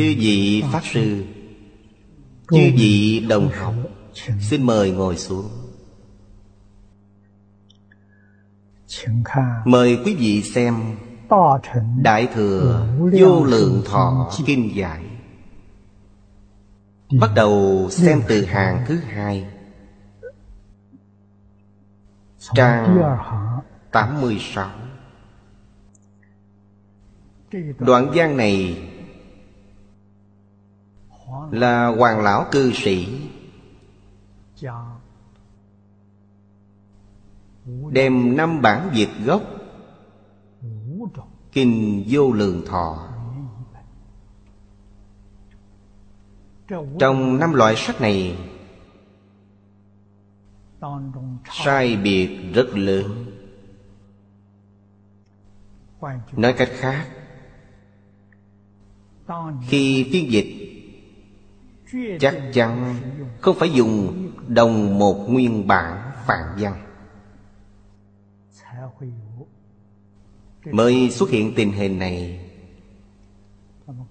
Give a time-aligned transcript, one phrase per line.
[0.00, 1.24] Chư vị Pháp Sư
[2.50, 3.74] Chư vị đồng học
[4.40, 5.48] Xin mời ngồi xuống.
[9.64, 10.74] Mời quý vị xem
[12.02, 12.86] Đại Thừa
[13.20, 15.04] Vô Lượng Thọ Kinh Giải.
[17.20, 19.46] Bắt đầu xem từ hàng thứ hai.
[22.54, 22.98] Trang
[23.90, 24.70] 86
[27.78, 28.89] Đoạn văn này
[31.50, 33.28] là hoàng lão cư sĩ.
[37.90, 39.42] Đem năm bản dịch gốc,
[41.52, 43.08] Kinh vô lượng thọ.
[46.98, 48.36] Trong năm loại sách này,
[51.52, 53.26] Sai biệt rất lớn.
[56.32, 57.08] Nói cách khác,
[59.68, 60.59] Khi phiên dịch
[62.20, 62.96] Chắc chắn
[63.40, 66.86] không phải dùng đồng một nguyên bản phạn văn
[70.64, 72.46] Mới xuất hiện tình hình này,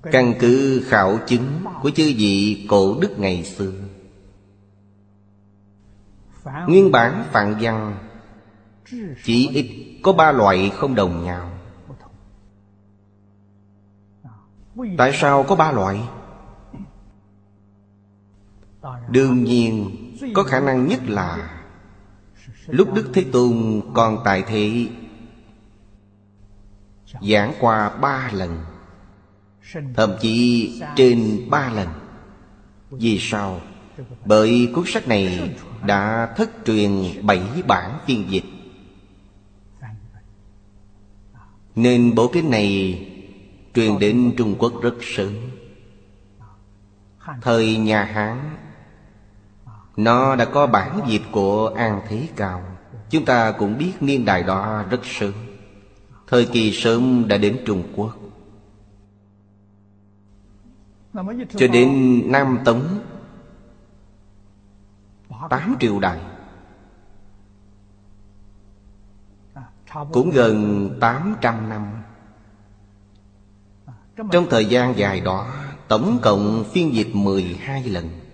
[0.02, 3.72] Căn cứ khảo chứng của chư vị cổ đức ngày xưa,
[6.68, 7.98] Nguyên bản phạn văn
[9.24, 11.52] Chỉ ít có ba loại không đồng nhau
[14.98, 16.00] Tại sao có ba loại?
[19.10, 19.96] Đương nhiên,
[20.34, 21.60] có khả năng nhất là
[22.68, 24.88] Lúc Đức Thế Tôn còn tại thế,
[27.22, 28.60] Giảng qua ba lần,
[29.96, 31.88] Thậm chí trên ba lần.
[32.92, 33.62] Vì sao?
[34.26, 36.92] Bởi cuốn sách này đã thất truyền
[37.24, 38.46] bảy bản phiên dịch.
[41.76, 43.00] Nên bộ kinh này
[43.74, 45.34] truyền đến Trung Quốc rất sớm.
[47.42, 48.58] Thời nhà Hán
[50.00, 52.64] nó đã có bản dịch của An Thế Cao.
[53.10, 55.34] Chúng ta cũng biết niên đại đó rất sớm.
[56.28, 58.18] Thời kỳ sớm đã đến Trung Quốc.
[61.56, 63.00] Cho đến Nam Tống
[65.50, 66.20] Tám triều đại
[70.12, 71.88] Cũng gần tám trăm năm.
[74.32, 75.48] Trong thời gian dài đó,
[75.88, 78.29] Tổng cộng phiên dịch mười hai lần.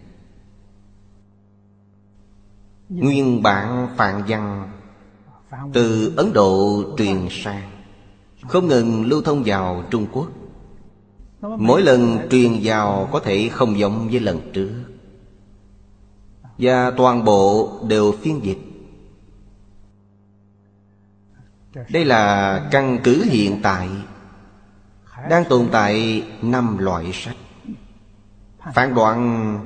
[2.90, 3.04] Dạ.
[3.04, 4.72] Nguyên bản phạn văn
[5.74, 7.72] Từ Ấn Độ truyền sang,
[8.42, 10.28] Không ngừng lưu thông vào Trung Quốc.
[11.42, 14.72] Mỗi lần truyền vào có thể không giống với lần trước.
[16.58, 18.60] Và toàn bộ đều phiên dịch.
[21.90, 23.90] Đây là căn cứ hiện tại
[25.30, 27.36] Đang tồn tại năm loại sách.
[28.74, 29.60] Phán đoạn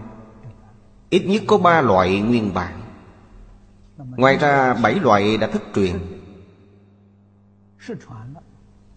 [1.09, 2.88] Ít nhất có ba loại nguyên bản.
[3.99, 5.95] Ngoài ra bảy loại đã thất truyền.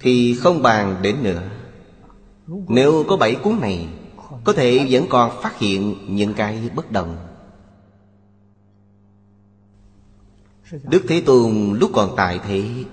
[0.00, 1.42] Thì không bàn đến nữa.
[2.68, 3.88] Nếu có bảy cuốn này,
[4.44, 7.16] Có thể vẫn còn phát hiện những cái bất đồng.
[10.82, 12.84] Đức Thế Tôn lúc còn tại thế,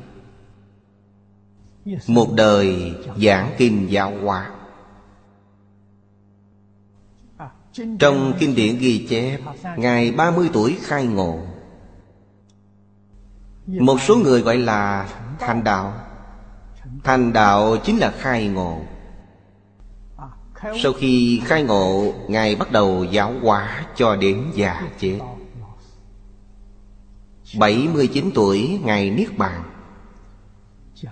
[2.08, 4.52] Một đời giảng kinh giáo hóa.
[8.00, 9.40] Trong kinh điển ghi chép,
[9.78, 11.40] Ngài 30 tuổi khai ngộ.
[13.78, 15.94] Một số người gọi là thành đạo.
[17.04, 18.82] Thành đạo chính là khai ngộ.
[20.84, 25.20] Sau khi khai ngộ, Ngài bắt đầu giáo hóa cho đến già chết.
[27.60, 29.64] 79 tuổi, Ngài Niết Bàn.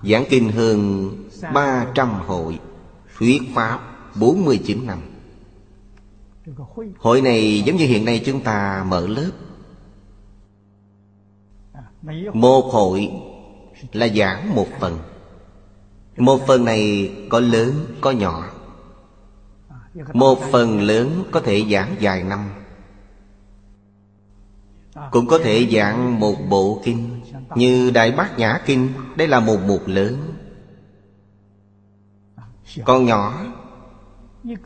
[0.04, 1.10] Giảng kinh hơn
[1.54, 2.60] 300 hội,
[3.18, 3.80] Thuyết Pháp
[4.16, 5.00] 49 năm.
[7.00, 9.32] Hội này giống như hiện nay chúng ta mở lớp.
[12.34, 13.12] Một hội
[13.94, 15.00] là giảng một phần.
[16.18, 18.50] Một phần này có lớn, có nhỏ.
[20.14, 22.50] Một phần lớn có thể giảng dài năm.
[25.12, 27.22] Cũng có thể giảng một bộ kinh,
[27.56, 30.18] Như Đại Bát Nhã Kinh, Đây là một mục lớn.
[32.86, 33.46] Còn nhỏ,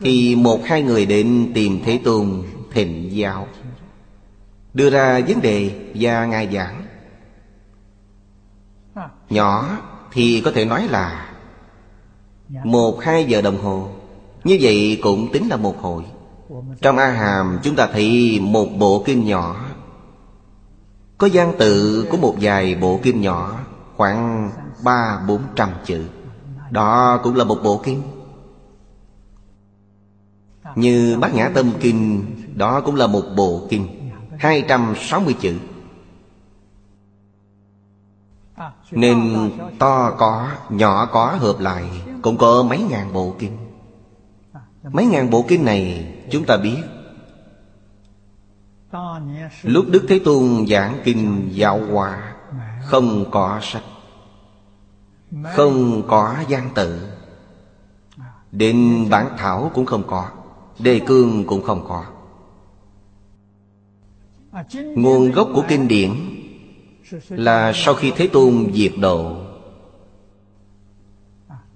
[0.00, 2.42] Thì một hai người đến tìm Thế Tôn
[2.72, 3.46] thịnh giáo,
[4.74, 6.91] Đưa ra vấn đề và Ngài giảng.
[9.30, 9.78] Nhỏ
[10.12, 11.28] thì có thể nói là
[12.64, 13.88] Một hai giờ đồng hồ
[14.44, 16.04] Như vậy cũng tính là một hội
[16.80, 19.56] Trong A Hàm chúng ta thấy một bộ kinh nhỏ
[21.18, 23.58] Có văn tự của một vài bộ kinh nhỏ
[23.96, 24.50] Khoảng
[24.84, 26.04] ba bốn trăm chữ
[26.70, 28.02] Đó cũng là một bộ kinh
[30.76, 35.58] Như Bát Nhã Tâm Kinh Đó cũng là một bộ kinh 260 chữ
[38.90, 41.84] nên to có, nhỏ có hợp lại
[42.22, 43.56] Cũng có mấy ngàn bộ kinh.
[44.82, 46.82] Mấy ngàn bộ kinh này chúng ta biết.
[49.62, 52.34] Lúc Đức Thế Tôn giảng kinh giáo hòa
[52.84, 53.82] Không có sách
[55.44, 57.08] Không có gian tự.
[58.52, 60.28] Đến bản thảo cũng không có
[60.78, 62.04] Đề cương cũng không có.
[64.96, 66.10] Nguồn gốc của kinh điển
[67.28, 69.36] là sau khi Thế Tôn diệt độ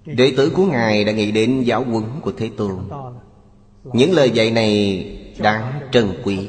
[0.04, 2.78] Đệ tử của Ngài đã nghĩ đến giáo huấn của Thế Tôn.
[3.84, 5.04] Những lời dạy này
[5.38, 6.48] đáng trân quý.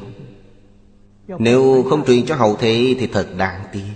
[1.27, 3.91] Nếu không truyền cho hậu thế thì thật đáng tiếc.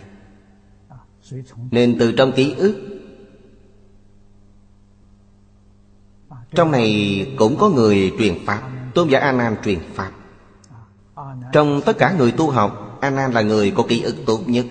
[1.71, 2.91] Nên từ trong ký ức,
[6.55, 8.61] Trong này cũng có người truyền Pháp,
[8.93, 10.11] Tôn giả A Nan truyền Pháp.
[11.53, 14.65] Trong tất cả người tu học A Nan là người có ký ức tốt nhất.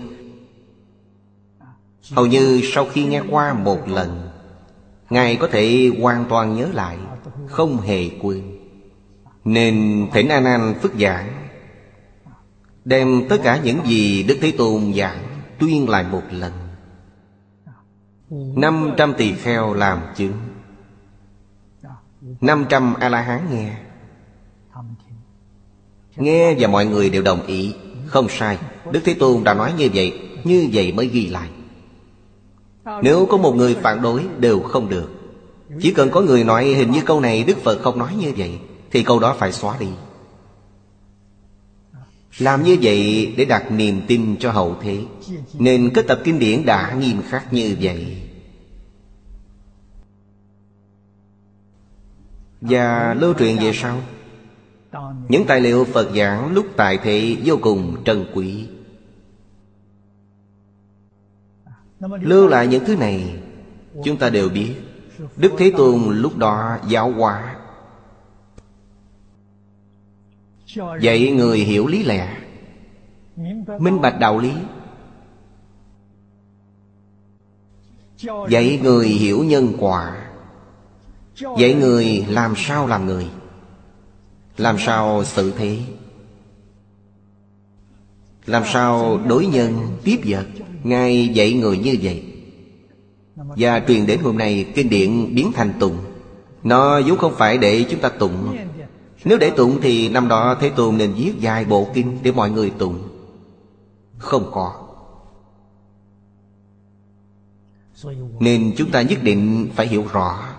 [2.11, 4.29] Hầu như sau khi nghe qua một lần,
[5.09, 6.97] Ngài có thể hoàn toàn nhớ lại,
[7.47, 8.57] Không hề quên.
[9.45, 11.47] Nên thỉnh A Nan phức giảng,
[12.85, 16.51] Đem tất cả những gì Đức Thế Tôn giảng Tuyên lại một lần.
[18.55, 20.33] Năm trăm tỳ kheo làm chứng,
[22.41, 23.77] năm trăm A-la-hán nghe.
[26.15, 27.75] Nghe và mọi người đều đồng ý.
[28.11, 28.57] Không sai,
[28.91, 31.49] Đức Thế Tôn đã nói như vậy Như vậy mới ghi lại.
[33.03, 35.09] Nếu có một người phản đối, đều không được.
[35.81, 38.59] Chỉ cần có người nói hình như câu này Đức Phật không nói như vậy,
[38.91, 39.87] Thì câu đó phải xóa đi.
[42.39, 44.99] Làm như vậy để đặt niềm tin cho hậu thế,
[45.53, 48.17] Nên kết tập kinh điển đã nghiêm khắc như vậy.
[52.61, 54.01] Và lưu truyền về sau.
[55.29, 58.67] Những tài liệu Phật giảng lúc tại thế vô cùng trân quý.
[61.99, 63.41] Lưu lại những thứ này,
[64.03, 64.75] Chúng ta đều biết.
[65.37, 67.55] Đức Thế Tôn lúc đó giáo hóa.
[71.01, 72.37] Dạy người hiểu lý lẽ,
[73.79, 74.53] Minh bạch đạo lý.
[78.49, 80.27] Dạy người hiểu nhân quả.
[81.57, 83.29] Dạy người làm sao làm người?
[84.57, 85.79] Làm sao xử thế?
[88.45, 90.45] Làm sao đối nhân tiếp vật?
[90.83, 92.23] Ngài dạy người như vậy.
[93.35, 95.97] Và truyền đến hôm nay, Kinh điển biến thành tụng.
[96.63, 98.57] Nó vốn không phải để chúng ta tụng.
[99.25, 102.49] Nếu để tụng thì năm đó Thế Tôn nên viết dài bộ kinh Để mọi
[102.49, 102.99] người tụng.
[104.17, 104.73] Không có.
[108.39, 110.50] Nên chúng ta nhất định phải hiểu rõ.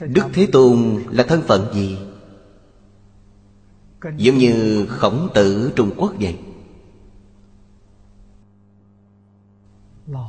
[0.00, 1.98] Đức Thế Tôn là thân phận gì?
[4.16, 6.38] Giống như khổng tử Trung Quốc vậy.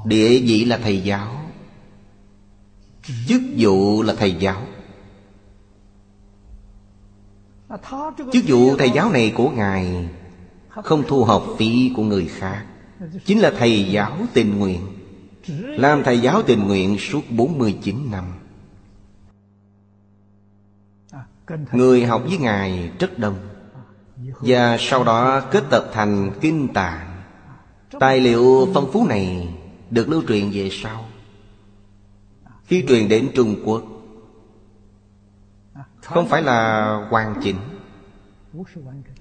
[0.06, 1.42] Địa vị là thầy giáo.
[3.28, 4.62] Chức vụ là thầy giáo.
[8.34, 10.10] Chức vụ thầy giáo này của Ngài
[10.70, 12.66] Không thu học phí của người khác.
[13.26, 14.82] Chính là thầy giáo tình nguyện.
[15.62, 18.24] Làm thầy giáo tình nguyện suốt 49 năm.
[21.72, 23.36] Người học với Ngài rất đông.
[24.40, 27.22] Và sau đó kết tập thành kinh tạng.
[28.00, 29.56] Tài liệu phong phú này
[29.90, 31.06] được lưu truyền về sau.
[32.66, 33.84] Khi truyền đến Trung Quốc,
[36.02, 37.56] Không phải là hoàn chỉnh.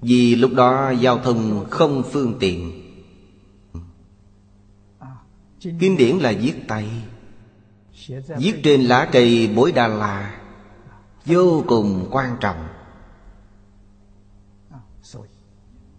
[0.01, 2.81] Vì lúc đó giao thông không phương tiện.
[5.79, 6.87] Kinh điển là viết tay,
[8.37, 10.44] Viết trên lá cây bối đà la
[11.25, 12.67] vô cùng quan trọng.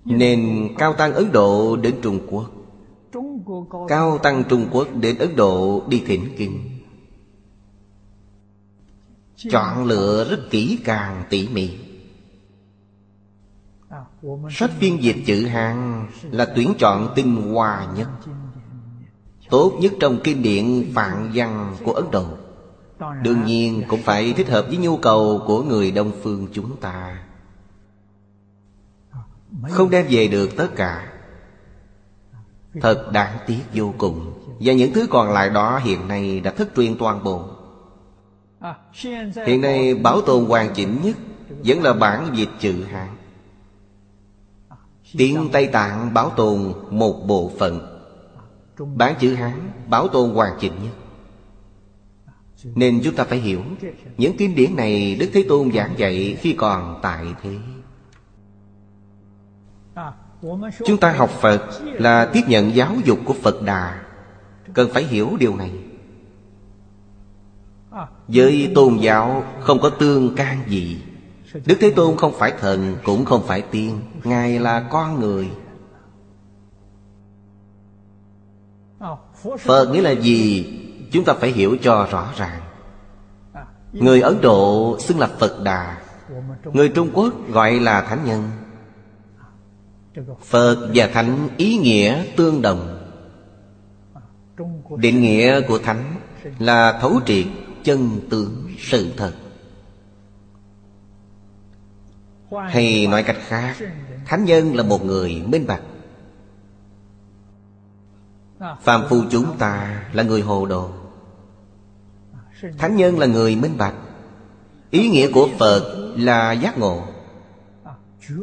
[0.05, 2.51] Nên cao tăng ấn độ đến trung quốc.
[3.89, 6.71] Cao tăng trung quốc đến ấn độ đi thỉnh kinh.
[9.37, 11.79] Chọn lựa rất kỹ càng, tỉ mỉ.
[14.51, 18.09] Sách phiên dịch chữ hàng là tuyển chọn tinh hoa nhất,
[19.51, 22.27] tốt nhất trong kinh điển phạn văn của ấn độ.
[23.23, 27.23] Đương nhiên cũng phải thích hợp với nhu cầu của người đông phương chúng ta.
[29.71, 31.13] Không đem về được tất cả.
[32.81, 34.33] Thật đáng tiếc vô cùng.
[34.61, 37.45] Và những thứ còn lại đó hiện nay đã thất truyền toàn bộ.
[39.47, 41.17] Hiện nay bảo tồn hoàn chỉnh nhất
[41.65, 43.09] Vẫn là bản dịch chữ Hán.
[45.19, 48.03] Tiếng Tây Tạng bảo tồn một bộ phận.
[48.97, 51.06] Bản chữ Hán bảo tồn hoàn chỉnh nhất.
[52.75, 53.63] Nên chúng ta phải hiểu,
[54.19, 57.57] Những kinh điển này Đức Thế Tôn giảng dạy khi còn tại thế.
[60.87, 64.03] Chúng ta học Phật là tiếp nhận giáo dục của Phật Đà.
[64.75, 65.71] Cần phải hiểu điều này.
[68.29, 71.03] Với tôn giáo không có tương can gì.
[71.67, 74.01] Đức Thế Tôn không phải thần, Cũng không phải tiên.
[74.25, 75.51] Ngài là con người.
[79.59, 80.67] Phật nghĩa là gì?
[81.13, 82.61] Chúng ta phải hiểu cho rõ ràng.
[83.93, 85.99] Người Ấn Độ xưng là Phật Đà.
[86.65, 88.51] Người Trung Quốc gọi là Thánh Nhân.
[90.45, 93.11] Phật và Thánh ý nghĩa tương đồng.
[94.97, 96.15] Định nghĩa của Thánh
[96.59, 97.47] là thấu triệt
[97.85, 99.33] chân tướng sự thật.
[102.69, 103.77] Hay nói cách khác,
[104.27, 105.83] Thánh nhân là một người minh bạch.
[108.81, 110.91] Phạm phu chúng ta là người hồ đồ.
[112.79, 113.95] Thánh nhân là người minh bạch.
[114.91, 117.03] Ý nghĩa của Phật là giác ngộ.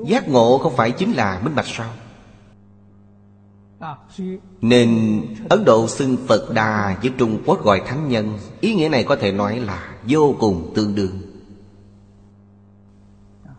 [0.08, 1.94] Giác ngộ không phải chính là minh bạch sao?
[4.62, 9.04] Nên Ấn Độ xưng Phật Đà với Trung Quốc gọi Thánh Nhân, Ý nghĩa này
[9.04, 11.22] có thể nói là vô cùng tương đương.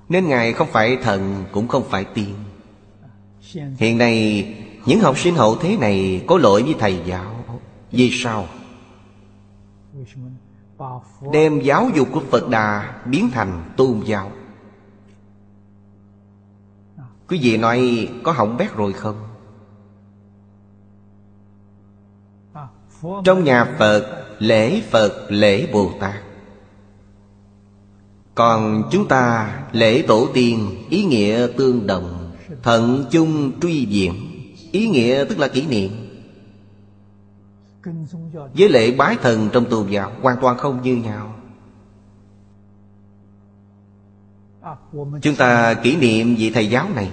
[0.08, 2.34] Nên Ngài không phải thần, cũng không phải tiên.
[3.78, 4.44] Hiện nay
[4.86, 7.44] những học sinh hậu thế này có lỗi với thầy giáo
[7.90, 8.46] Vì sao?
[11.32, 14.32] Đem giáo dục của Phật Đà biến thành tôn giáo
[17.28, 19.16] Quý vị nói có hỏng bét rồi không?
[23.24, 26.22] Trong nhà Phật, lễ Phật, lễ Bồ Tát
[28.34, 34.33] Còn chúng ta lễ tổ tiên ý nghĩa tương đồng, Thận chung truy diện
[34.74, 35.90] Ý nghĩa tức là kỷ niệm.
[38.54, 41.34] Với lễ bái thần trong tôn giáo Hoàn toàn không như nhau.
[45.22, 47.10] Chúng ta kỷ niệm vị thầy giáo này.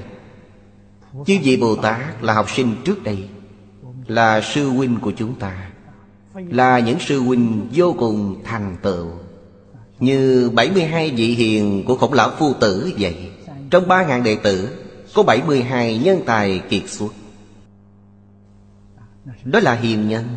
[1.25, 3.29] Chứ vị Bồ Tát là học sinh trước đây
[4.07, 5.71] Là sư huynh của chúng ta
[6.33, 9.07] Là những sư huynh vô cùng thành tựu.
[9.99, 13.31] Như 72 vị hiền của khổng lão phu tử vậy.
[13.69, 14.69] Trong 3.000 đệ tử
[15.13, 17.11] Có 72 nhân tài kiệt xuất
[19.43, 20.27] đó là hiền nhân.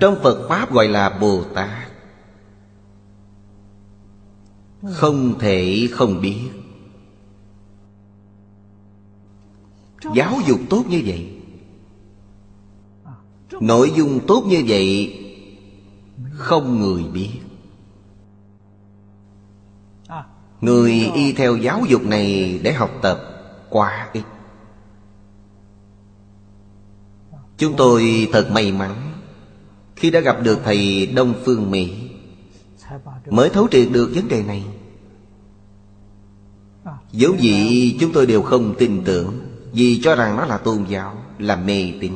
[0.00, 1.88] Trong Phật Pháp gọi là Bồ Tát.
[4.92, 6.40] Không thể không biết.
[10.14, 11.38] Giáo dục tốt như vậy.
[13.60, 15.18] Nội dung tốt như vậy,
[16.32, 17.30] Không người biết.
[20.60, 23.20] Người y theo giáo dục này để học tập
[23.68, 24.22] quá ít.
[27.62, 29.12] Chúng tôi thật may mắn
[29.96, 32.10] Khi đã gặp được thầy Đông Phương Mỹ.
[33.30, 34.64] Mới thấu triệt được vấn đề này
[37.12, 39.40] Dẫu gì chúng tôi đều không tin tưởng
[39.72, 42.12] Vì cho rằng nó là tôn giáo, Là mê tín.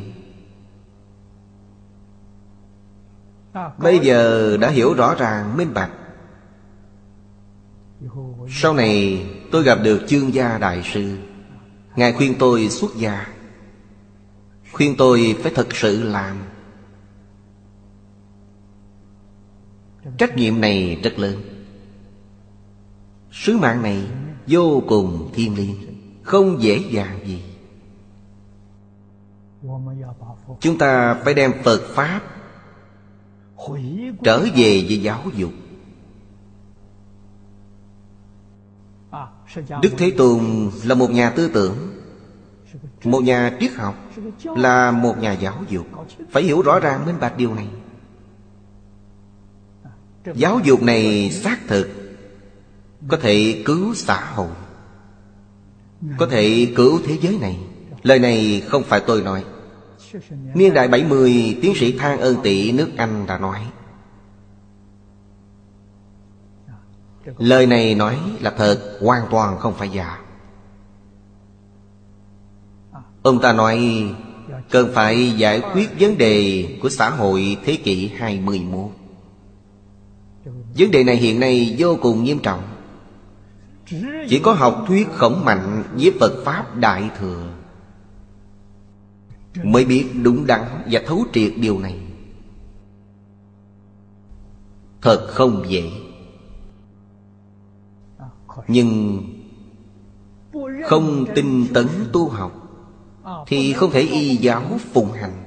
[3.79, 5.91] Bây giờ đã hiểu rõ ràng, minh bạch.
[8.51, 11.17] Sau này tôi gặp được chương gia đại sư.
[11.97, 13.36] Ngài khuyên tôi xuất gia.
[14.77, 16.37] Khuyên tôi phải thật sự làm.
[20.19, 21.43] Trách nhiệm này rất lớn.
[23.33, 24.07] Sứ mạng này
[24.47, 25.77] vô cùng thiêng liêng,
[26.23, 27.43] Không dễ dàng gì.
[30.61, 32.21] Chúng ta phải đem Phật Pháp
[34.25, 35.53] Trở về với giáo dục.
[39.83, 41.77] Đức Thế Tôn là một nhà tư tưởng,
[43.05, 44.06] Một nhà triết học.
[44.57, 45.87] Là một nhà giáo dục.
[46.31, 47.69] Phải hiểu rõ ràng minh bạch điều này.
[50.35, 51.89] Giáo dục này xác thực,
[53.09, 54.51] Có thể cứu xã hội,
[56.19, 57.59] Có thể cứu thế giới này.
[58.03, 59.45] Lời này không phải tôi nói.
[60.55, 63.67] Niên đại 70 Tiến sĩ Thang Ơn Tị, nước Anh đã nói.
[67.39, 70.26] Lời này nói là thật, Hoàn toàn không phải giả.
[73.27, 74.05] Ông ta nói,
[74.71, 78.91] Cần phải giải quyết vấn đề Của xã hội thế kỷ 21
[80.79, 82.63] Vấn đề này hiện nay vô cùng nghiêm trọng.
[84.29, 87.49] Chỉ có học thuyết khổng mạnh Với Phật Pháp Đại Thừa
[89.63, 91.99] Mới biết đúng đắn và thấu triệt điều này.
[95.03, 95.91] Thật không dễ.
[98.69, 99.23] Nhưng
[100.85, 102.66] Không tinh tấn tu học
[103.47, 105.45] thì không thể y giáo phụng hành.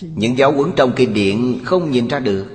[0.00, 2.46] Những giáo huấn trong kinh điển không nhìn ra được.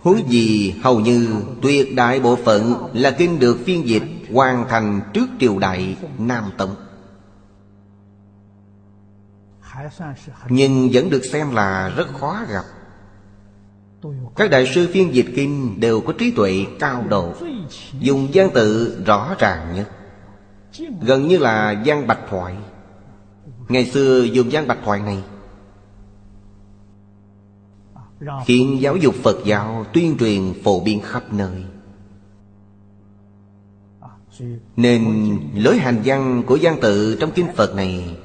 [0.00, 1.28] Huống gì hầu như
[1.62, 4.02] tuyệt đại bộ phận là kinh được phiên dịch
[4.32, 6.74] hoàn thành trước triều đại Nam Tống.
[10.48, 12.64] Nhưng vẫn được xem là rất khó gặp.
[14.36, 17.32] Các đại sư phiên dịch kinh đều có trí tuệ cao độ,
[18.00, 19.90] Dùng văn tự rõ ràng nhất.
[21.00, 22.56] Gần như là văn bạch thoại.
[23.68, 25.24] Ngày xưa dùng văn bạch thoại này.
[28.46, 31.64] Khiến giáo dục Phật giáo tuyên truyền phổ biến khắp nơi.
[34.76, 35.04] Nên
[35.54, 38.16] lối hành văn của văn tự trong kinh Phật này,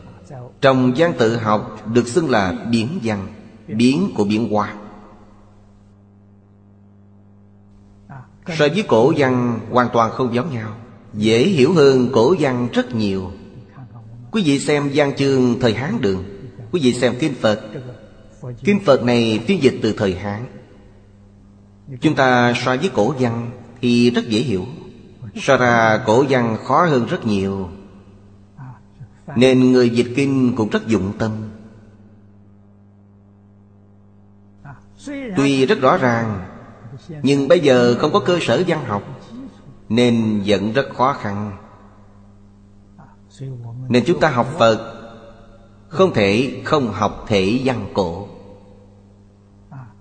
[0.61, 3.27] Trong văn tự học được xưng là biến văn,
[3.67, 4.75] Biến của biến hóa.
[8.47, 10.78] So với cổ văn, hoàn toàn không giống nhau.
[11.13, 13.31] Dễ hiểu hơn cổ văn rất nhiều.
[14.31, 16.23] Quý vị xem văn chương thời Hán Đường.
[16.71, 17.61] Quý vị xem Kinh Phật.
[18.63, 20.45] Kinh Phật này phiên dịch từ thời Hán.
[22.01, 24.65] Chúng ta so với cổ văn Thì rất dễ hiểu.
[25.35, 27.69] So ra cổ văn khó hơn rất nhiều.
[29.35, 31.31] Nên người dịch kinh cũng rất dụng tâm.
[35.37, 36.45] Tuy rất rõ ràng,
[37.23, 39.18] Nhưng bây giờ không có cơ sở văn học.
[39.89, 41.57] Nên vẫn rất khó khăn.
[43.89, 44.95] Nên chúng ta học Phật,
[45.87, 48.27] Không thể không học thể văn cổ.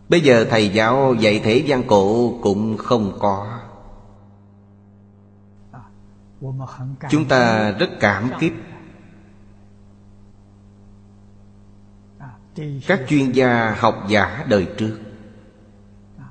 [0.08, 3.58] Bây giờ thầy giáo dạy thể văn cổ cũng không có.
[7.10, 8.52] Chúng ta rất cảm kích.
[12.86, 14.98] Các chuyên gia học giả đời trước,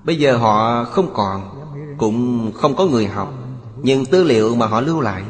[0.04, 1.50] Bây giờ họ không còn,
[1.98, 3.46] Cũng không có người học.
[3.82, 5.24] Nhưng tư liệu mà họ lưu lại,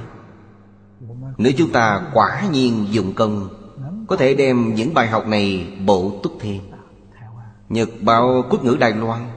[1.38, 3.50] Nếu chúng ta quả nhiên dùng công,
[4.08, 6.62] Có thể đem những bài học này bổ túc thêm.
[7.70, 9.30] Nhật báo quốc ngữ Đài Loan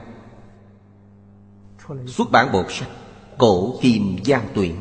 [2.07, 2.89] Xuất bản bộ sách
[3.37, 4.75] Cổ Kim Giang Tuyển.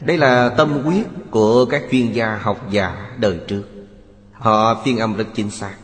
[0.00, 3.62] Đây là tâm quyết của các chuyên gia học giả đời trước.
[4.32, 5.74] Họ phiên âm rất chính xác.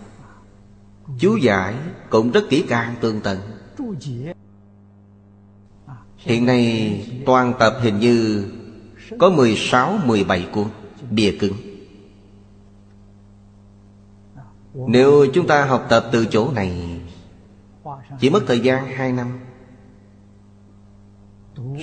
[1.19, 1.75] Chú giải
[2.11, 3.39] cũng rất kỹ càng tương tận.
[6.19, 8.47] Hiện nay, toàn tập hình như
[9.19, 10.67] Có 16-17 cuốn,
[11.11, 11.53] Bìa cứng.
[14.75, 17.01] Nếu chúng ta học tập từ chỗ này,
[18.21, 19.39] Chỉ mất thời gian 2 năm.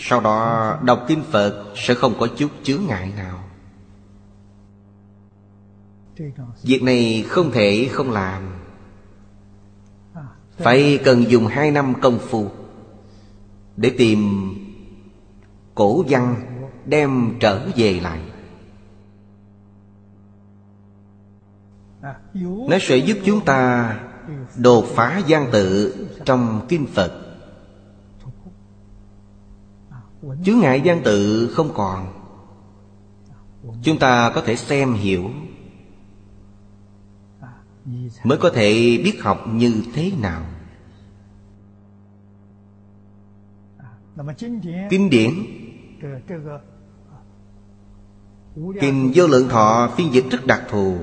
[0.01, 3.43] Sau đó, đọc Kinh Phật Sẽ không có chút chướng ngại nào.
[6.63, 8.41] Việc này không thể không làm.
[10.57, 12.49] Phải cần dùng hai năm công phu.
[13.77, 14.49] Để tìm
[15.75, 16.35] cổ văn
[16.85, 18.19] đem trở về lại.
[22.69, 23.99] Nó sẽ giúp chúng ta
[24.57, 27.21] đột phá gian tự trong kinh Phật.
[30.43, 32.13] Chướng ngại gian tự không còn.
[33.83, 35.29] Chúng ta có thể xem hiểu.
[38.23, 38.71] Mới có thể
[39.03, 40.45] biết học như thế nào.
[44.89, 45.31] Kinh điển.
[48.81, 50.97] Kinh vô lượng thọ phiên dịch rất đặc thù.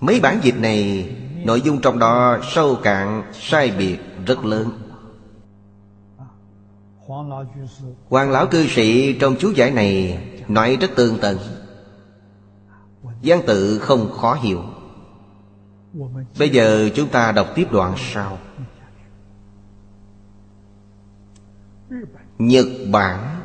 [0.00, 1.10] Mấy bản dịch này
[1.44, 4.70] Nội dung trong đó sâu cạn sai biệt rất lớn.
[8.08, 11.38] Hoàng lão cư sĩ trong chú giải này Nói rất tương tận.
[13.22, 14.62] Giang tự không khó hiểu.
[16.38, 18.38] Bây giờ chúng ta đọc tiếp đoạn sau
[22.38, 23.40] Nhật Bản,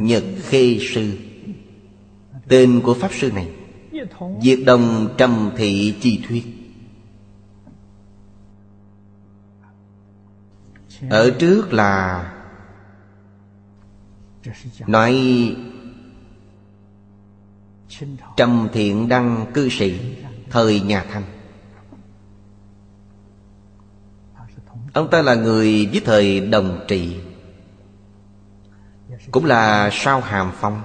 [0.00, 1.18] Nhật Khê Sư.
[2.48, 3.50] Tên của Pháp Sư này
[4.42, 6.44] Diệt đồng trầm thị chi thuyết.
[11.10, 12.28] Ở trước là
[14.86, 15.16] Nói
[18.36, 20.00] Trầm thiện đăng cư sĩ
[20.50, 21.24] Thời nhà Thanh.
[24.92, 27.16] Ông ta là người với thời đồng trị.
[29.32, 30.82] Cũng là sao hàm phong.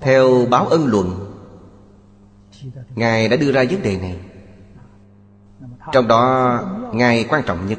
[0.00, 1.32] Theo báo ân luận,
[2.94, 4.18] Ngài đã đưa ra vấn đề này.
[5.92, 6.60] Trong đó,
[6.92, 7.78] Ngài quan trọng nhất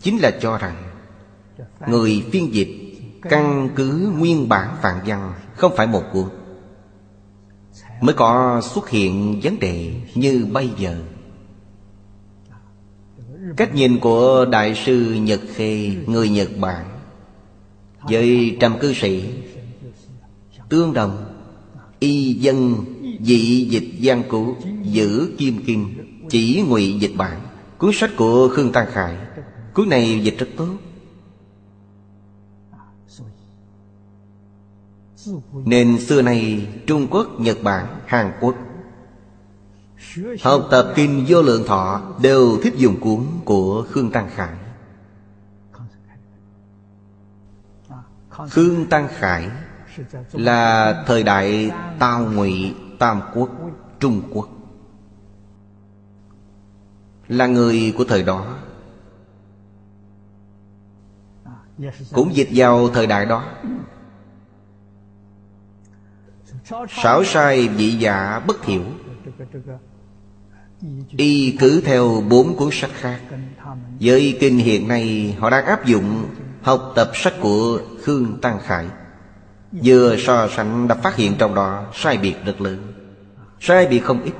[0.00, 0.76] Chính là cho rằng
[1.86, 6.28] Người phiên dịch Căn cứ nguyên bản phạn văn Không phải một cuộc,
[8.00, 10.96] Mới có xuất hiện vấn đề như bây giờ.
[13.56, 16.84] Cách nhìn của Đại sư Nhật Khê Người Nhật Bản
[18.02, 19.24] Với trăm cư sĩ
[20.68, 21.24] Tương đồng.
[21.98, 22.84] Y dân
[23.20, 25.94] Dị dịch gian cũ Giữ kim kim
[26.30, 27.40] Chỉ ngụy dịch bản.
[27.78, 29.16] Cuốn sách của Khương Tăng Khải
[29.74, 30.68] Cuốn này dịch rất tốt.
[35.64, 38.54] Nên xưa nay Trung Quốc, Nhật Bản, Hàn Quốc
[40.42, 44.56] Học tập kinh vô lượng thọ Đều thích dùng cuốn của Khương Tăng Khải.
[48.50, 49.50] Khương Tăng Khải
[50.32, 53.50] Là thời đại Tào Ngụy, Tam Quốc,
[54.00, 54.48] Trung Quốc.
[57.28, 58.56] Là người của thời đó.
[62.12, 63.44] Cũng dịch vào thời đại đó.
[66.88, 68.82] Sảo sai vị giả dạ bất thiểu.
[71.16, 73.20] Y cứ theo bốn cuốn sách khác.
[74.00, 76.26] Với kinh hiện nay, họ đang áp dụng
[76.62, 78.86] Học tập sách của Khương Tăng Khải.
[79.72, 82.92] Vừa so sánh đã phát hiện trong đó sai biệt rất lớn.
[83.60, 84.32] Sai biệt không ít.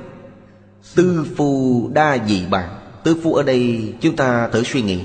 [0.95, 2.69] Tư phu đa dị bản
[3.03, 5.01] Tư phu ở đây chúng ta thử suy nghĩ.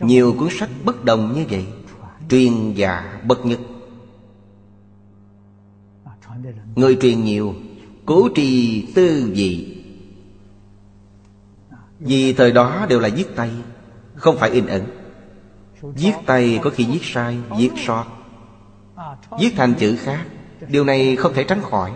[0.00, 1.66] Nhiều cuốn sách bất đồng như vậy,
[2.30, 3.58] Truyền giả bất nhất.
[6.74, 7.54] Người truyền nhiều,
[8.06, 9.79] Cố trì tư vị.
[12.00, 13.50] Vì thời đó đều là viết tay,
[14.14, 14.82] Không phải in ấn
[15.82, 18.04] Viết tay có khi viết sai Viết sót.
[19.38, 20.24] Viết thành chữ khác,
[20.68, 21.92] Điều này không thể tránh khỏi.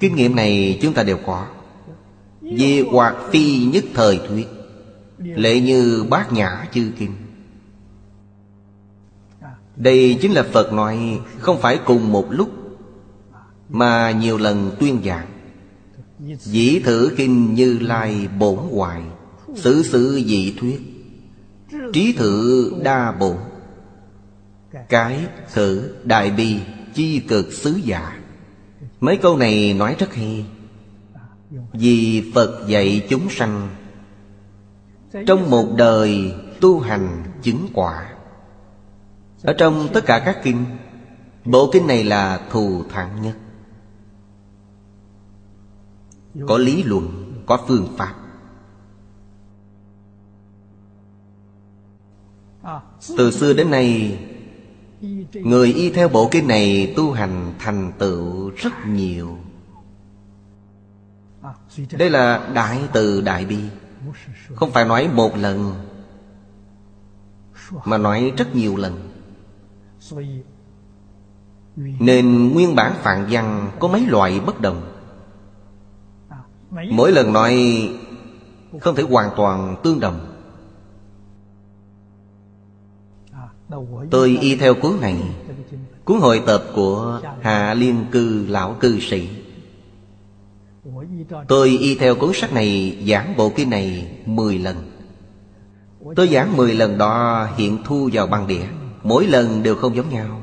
[0.00, 1.46] Kinh nghiệm này chúng ta đều có.
[2.40, 4.48] Vì hoạt phi nhất thời thuyết,
[5.18, 7.12] Lệ như bát nhã chư kinh.
[9.76, 12.50] Đây chính là Phật nói Không phải cùng một lúc,
[13.68, 15.26] Mà nhiều lần tuyên giảng.
[16.26, 19.02] Dĩ thử kinh như lai bổn hoài
[19.54, 20.80] Sử sự dị thuyết.
[21.92, 23.36] Trí thử đa bổn,
[24.88, 26.56] Cái thử đại bi
[26.94, 28.18] Chi cực xứ giả
[29.00, 30.44] Mấy câu này nói rất hay.
[31.72, 33.68] Vì Phật dạy chúng sanh,
[35.26, 38.08] Trong một đời tu hành chứng quả.
[39.42, 40.64] Ở trong tất cả các kinh,
[41.44, 43.34] Bộ kinh này là thù thắng nhất.
[46.48, 48.14] Có lý luận, có phương pháp.
[53.16, 54.18] Từ xưa đến nay
[55.32, 59.38] Người y theo bộ kinh này tu hành thành tựu rất nhiều.
[61.92, 63.58] Đây là đại từ đại bi.
[64.54, 65.74] Không phải nói một lần
[67.84, 69.10] Mà nói rất nhiều lần.
[71.76, 74.89] Nên nguyên bản phạn văn có mấy loại bất đồng.
[76.70, 77.54] Mỗi lần nói
[78.80, 80.26] không thể hoàn toàn tương đồng.
[84.10, 85.16] Tôi y theo cuốn này
[86.04, 89.28] Cuốn hội tập của Hạ Liên Cư Lão Cư Sĩ.
[91.48, 94.76] Tôi y theo cuốn sách này giảng bộ kinh này 10 lần.
[96.16, 98.64] Tôi giảng 10 lần đó hiện thu vào băng đĩa.
[99.02, 100.40] Mỗi lần đều không giống nhau.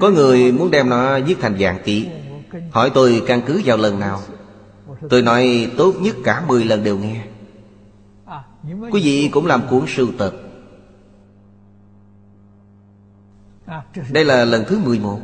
[0.00, 2.08] Có người muốn đem nó viết thành dạng kỹ
[2.70, 4.20] Hỏi tôi căn cứ vào lần nào?
[5.10, 7.24] Tôi nói, tốt nhất cả 10 lần đều nghe.
[8.90, 10.34] Quý vị cũng làm cuốn sưu tập
[14.10, 15.20] Đây là lần thứ 11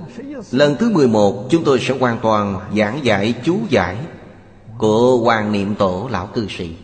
[0.51, 3.97] Lần thứ 11 chúng tôi sẽ hoàn toàn giảng giải chú giải
[4.79, 6.77] Của Hoàng Niệm Tổ Lão Cư Sĩ.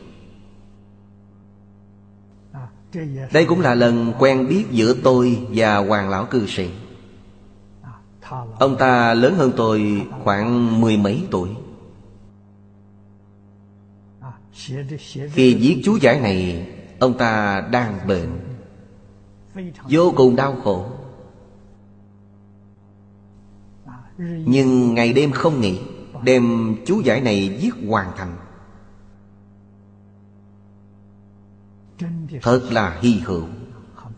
[3.33, 6.71] Đây cũng là lần quen biết giữa tôi và Hoàng Lão Cư Sĩ.
[8.59, 11.49] Ông ta lớn hơn tôi khoảng mười mấy tuổi.
[15.33, 18.41] Khi viết chú giải này, Ông ta đang bệnh.
[19.91, 20.87] Vô cùng đau khổ.
[24.19, 25.81] Nhưng ngày đêm không nghỉ,
[26.23, 28.37] Đem chú giải này viết hoàn thành.
[32.43, 33.45] Thật là hy hữu,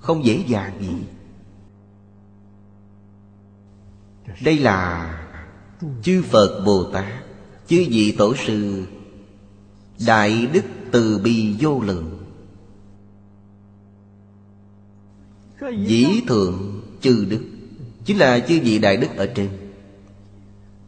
[0.00, 1.17] Không dễ dàng gì.
[4.40, 5.14] Đây là
[6.02, 7.04] Chư Phật Bồ Tát,
[7.68, 8.84] Chư vị Tổ sư,
[10.06, 12.18] Đại Đức Từ Bi Vô Lượng.
[15.86, 17.44] Dĩ Thượng Chư Đức,
[18.04, 19.48] Chính là chư vị Đại Đức ở trên.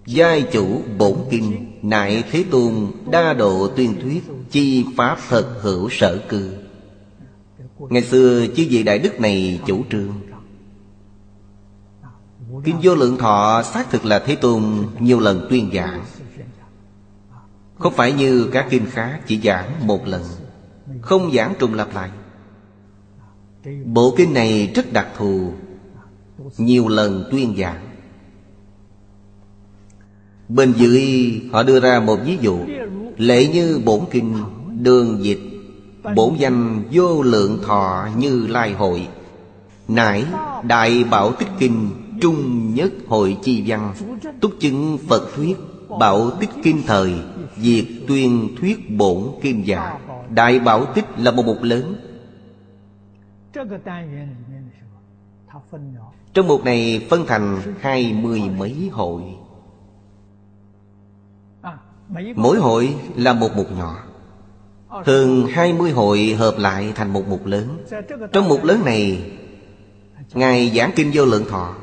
[0.07, 5.89] Giai chủ bổn kinh Nại Thế Tôn Đa độ tuyên thuyết, Chi Pháp thật hữu
[5.91, 6.53] sở cư.
[7.79, 10.13] Ngày xưa, chư vị Đại Đức này chủ trương
[12.65, 14.63] Kinh vô lượng thọ xác thực là Thế Tôn
[14.99, 16.05] nhiều lần tuyên giảng.
[17.79, 20.23] Không phải như các kinh khác chỉ giảng một lần
[21.01, 22.11] Không giảng trùng lặp lại.
[23.85, 25.53] Bộ kinh này rất đặc thù
[26.59, 27.87] Nhiều lần tuyên giảng.
[30.49, 32.59] Bên dưới họ đưa ra một ví dụ
[33.17, 34.37] Lệ như bổn kinh
[34.83, 35.41] Đường dịch
[36.17, 39.09] Bổn danh vô lượng thọ như lai hội.
[39.89, 40.25] Nải
[40.63, 43.95] Đại Bảo Tích Kinh Trung nhất hội chi văn,
[44.41, 45.57] Túc chứng Phật thuyết,
[46.01, 47.15] Bảo Tích kim thời,
[47.57, 49.99] Diệt tuyên thuyết bổn kim giả
[50.31, 51.97] Đại Bảo Tích là một mục lớn.
[56.35, 59.23] Trong mục này phân thành hai mươi mấy hội.
[62.35, 63.97] Mỗi hội là một mục nhỏ.
[65.05, 67.85] Thường hai mươi hội hợp lại thành một mục lớn.
[68.33, 69.33] Trong mục lớn này,
[70.35, 71.75] Ngài giảng kinh vô lượng thọ.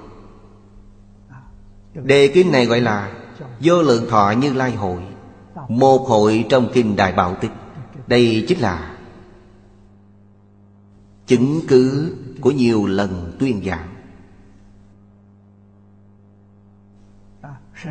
[2.04, 3.14] Đề kinh này gọi là
[3.60, 5.02] Vô lượng thọ như lai hội,
[5.70, 7.52] Một hội trong kinh Đại Bảo Tích.
[8.08, 8.98] Đây chính là
[11.28, 13.94] Chứng cứ của nhiều lần tuyên giảng.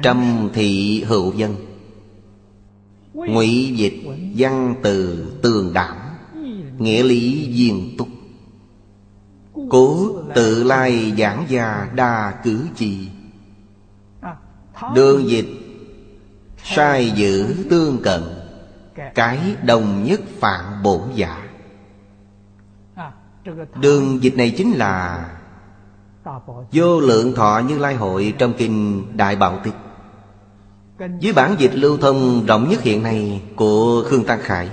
[0.02, 1.56] Trầm thị hữu dân,
[3.14, 4.02] ngụy dịch
[4.36, 5.96] văn từ tường đảm,
[6.78, 8.08] nghĩa lý viên túc.
[9.70, 13.08] Cố tự lai giảng gia đa cử chi
[14.94, 15.46] đường dịch
[16.64, 18.22] sai giữ tương cận
[19.14, 21.42] cái đồng nhất phạn bổn giả.
[23.80, 25.26] Đường dịch này chính là
[26.72, 29.74] vô lượng thọ như lai hội trong kinh đại bảo tích.
[30.98, 34.70] Với bản dịch lưu thông rộng nhất hiện nay của Khương Tăng Khải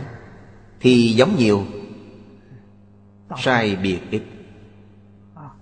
[0.80, 1.64] Thì giống nhiều.
[3.38, 4.24] Sai biệt ít.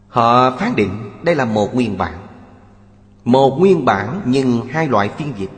[0.07, 2.30] Họ phán định đây là một nguyên bản
[3.25, 5.49] một nguyên bản nhưng hai loại phiên dịch.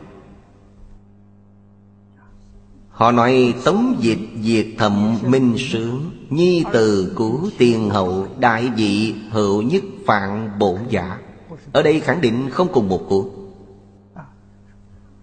[2.90, 9.16] Họ nói tống dịch diệt thậm minh sướng, Nhi từ cứu tiền hậu, đại dị
[9.32, 11.18] hữu nhất phạn bổn giả.
[11.72, 13.26] Ở đây khẳng định không cùng một cuộc.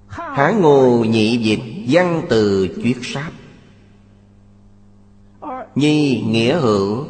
[0.08, 3.32] Hán ngô nhị dịch văn từ chuyết sáp.
[5.74, 7.04] Nhi nghĩa hữu,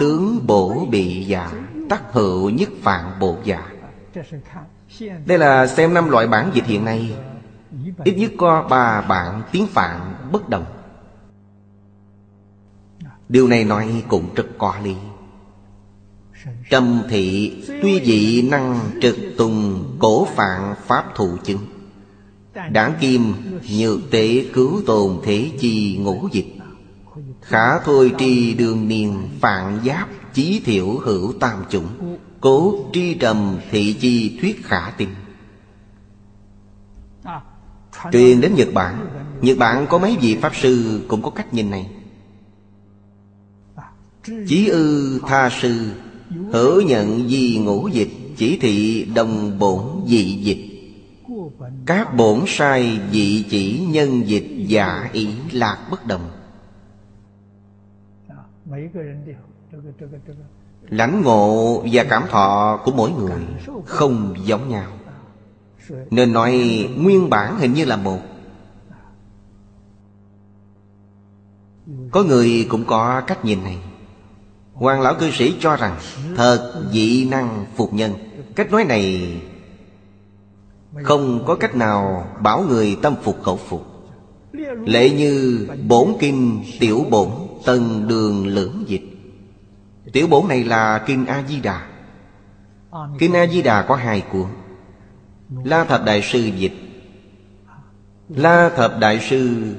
[0.00, 1.52] Tướng bổ bị giả,
[1.88, 3.73] Tắc hữu nhất phạn bổ giả.
[5.26, 7.16] Đây là xem năm loại bản dịch hiện nay.
[8.04, 10.64] Ít nhất có ba bản tiếng Phạn bất đồng.
[13.28, 14.94] Điều này nói cũng rất có lý.
[16.70, 21.66] Trầm thị tuy dị năng trực tùng cổ phạn pháp thụ chứng.
[22.70, 23.34] Đảng kim
[23.78, 26.46] nhược tế cứu tồn thế chi ngũ dịch.
[27.42, 32.18] Khả thôi tri đường niên phạn giáp chí thiểu hữu tam chủng.
[32.44, 35.08] Cố tri trầm thị chi thuyết khả tin.
[38.12, 39.06] Truyền đến Nhật Bản
[39.40, 41.90] Nhật Bản có mấy vị Pháp Sư cũng có cách nhìn này.
[44.46, 45.90] Chí ư tha sư,
[46.52, 50.70] Hữu nhận di ngũ dịch, Chỉ thị đồng bổn dị dịch.
[51.86, 56.30] Các bổn sai dị chỉ nhân dịch giả ý lạc bất đồng.
[60.88, 63.42] Lãnh ngộ và cảm thọ của mỗi người
[63.86, 64.86] không giống nhau.
[66.10, 66.52] Nên nói
[66.96, 68.18] nguyên bản hình như là một.
[72.10, 73.78] Có người cũng có cách nhìn này.
[74.72, 75.96] Hoàng lão cư sĩ cho rằng
[76.36, 78.12] Thật dị năng phục nhân.
[78.56, 79.32] Cách nói này
[81.02, 83.86] không có cách nào bảo người tâm phục khẩu phục.
[84.84, 87.28] Lệ như bổn kinh tiểu bổn
[87.64, 89.13] Tân đường lưỡng dịch.
[90.14, 91.86] Tiểu bổn này là kinh A-di-đà.
[93.18, 94.46] Kinh A-di-đà có hai cuốn
[95.64, 96.72] La Thập Đại Sư dịch.
[98.28, 99.74] La Thập Đại Sư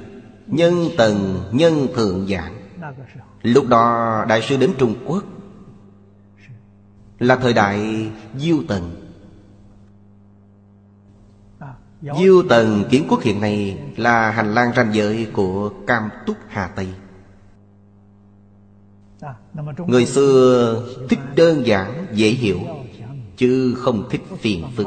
[0.46, 2.54] Nhân Tần Nhân Thượng Giảng.
[3.42, 5.24] Lúc đó, Đại sư đến Trung Quốc.
[7.18, 9.12] Là thời đại Diêu Tần.
[12.18, 16.66] Diêu Tần Kiến Quốc hiện nay là hành lang ranh giới của Cam Túc Hà
[16.66, 16.88] Tây.
[19.86, 22.60] Người xưa thích đơn giản, dễ hiểu,
[23.36, 24.86] Chứ không thích phiền phức.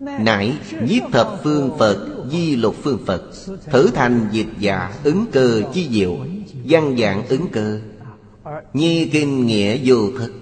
[0.00, 0.52] Nãy
[0.88, 3.22] nhiếp thập phương Phật, Di lục phương Phật,
[3.70, 6.16] Thử thành dịch giả ứng cơ chi diệu,
[6.64, 7.80] Văn dạng ứng cơ.
[8.72, 10.32] Nhi kinh nghĩa vô thực,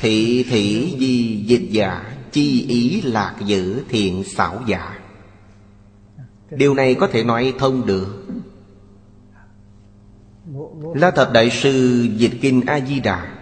[0.00, 4.98] Thị thị di dịch giả Chi ý lạc giữ thiện xảo giả.
[6.50, 8.26] Điều này có thể nói thông được.
[10.94, 13.36] La Thập Đại Sư Dịch Kinh A-di-đà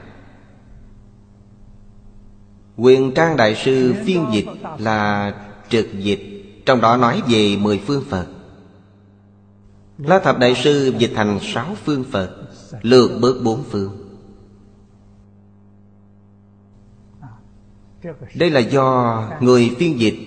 [2.77, 4.47] Quyền Trang Đại Sư phiên dịch
[4.79, 5.35] là
[5.68, 6.21] trực dịch
[6.66, 8.27] Trong đó nói về mười phương Phật.
[9.99, 12.37] La Thập Đại Sư dịch thành sáu phương Phật
[12.83, 13.92] Lược bớt bốn phương.
[18.35, 20.18] Đây là do người phiên dịch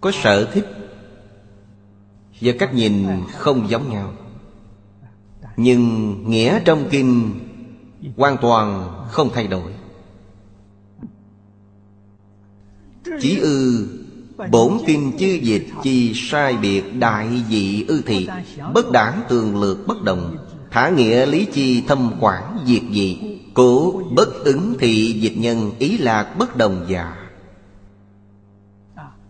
[0.00, 0.66] Có sở thích
[2.40, 4.12] Và cách nhìn không giống nhau
[5.56, 7.40] nhưng nghĩa trong kinh
[8.16, 9.72] Hoàn toàn không thay đổi.
[13.20, 13.88] Chỉ ư,
[14.50, 18.28] Bổn kinh chư dịch chi sai biệt đại dị ư thị,
[18.74, 20.36] Bất đảng tường lược bất đồng,
[20.70, 23.18] Thả nghĩa lý chi thâm quản diệt dị,
[23.54, 27.16] Cố bất ứng thị dịch nhân ý lạc bất đồng giả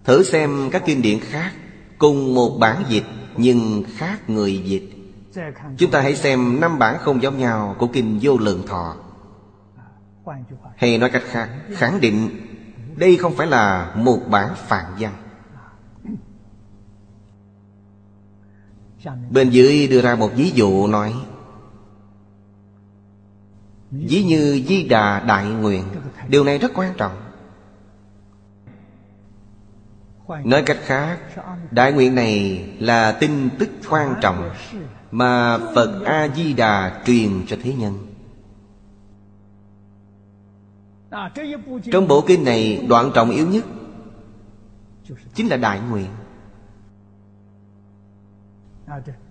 [0.04, 1.52] Thử xem các kinh điển khác,
[1.98, 4.95] Cùng một bản dịch nhưng khác người dịch.
[5.76, 8.96] Chúng ta hãy xem năm bản không giống nhau của kinh vô lượng thọ.
[10.76, 12.30] Hay nói cách khác Khẳng định
[12.96, 15.12] đây không phải là một bản phạn văn.
[19.30, 21.14] Bên dưới đưa ra một ví dụ nói
[23.90, 25.84] Ví như Di Đà Đại Nguyện.
[26.28, 27.26] Điều này rất quan trọng.
[30.44, 31.18] Nói cách khác
[31.70, 34.50] Đại nguyện này là tin tức quan trọng
[35.16, 38.06] mà Phật A-di-đà truyền cho thế nhân.
[41.92, 43.64] Trong bộ kinh này, đoạn trọng yếu nhất
[45.34, 46.06] Chính là đại nguyện.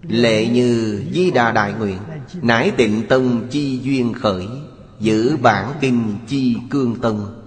[0.01, 1.97] Lệ như Di Đà Đại Nguyện
[2.41, 4.47] Nãi tịnh tông chi duyên khởi,
[4.99, 7.41] Giữ bản kinh chi cương tông.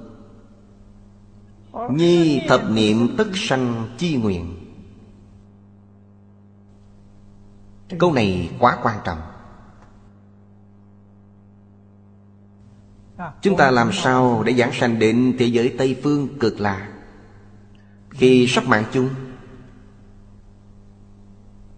[1.91, 4.58] Nhi thập niệm tất sanh chi nguyện.
[7.99, 9.19] Câu này quá quan trọng.
[13.43, 16.93] Chúng ta làm sao để giảng sanh đến thế giới Tây Phương cực lạc
[18.11, 19.09] Khi sắp mạng chung,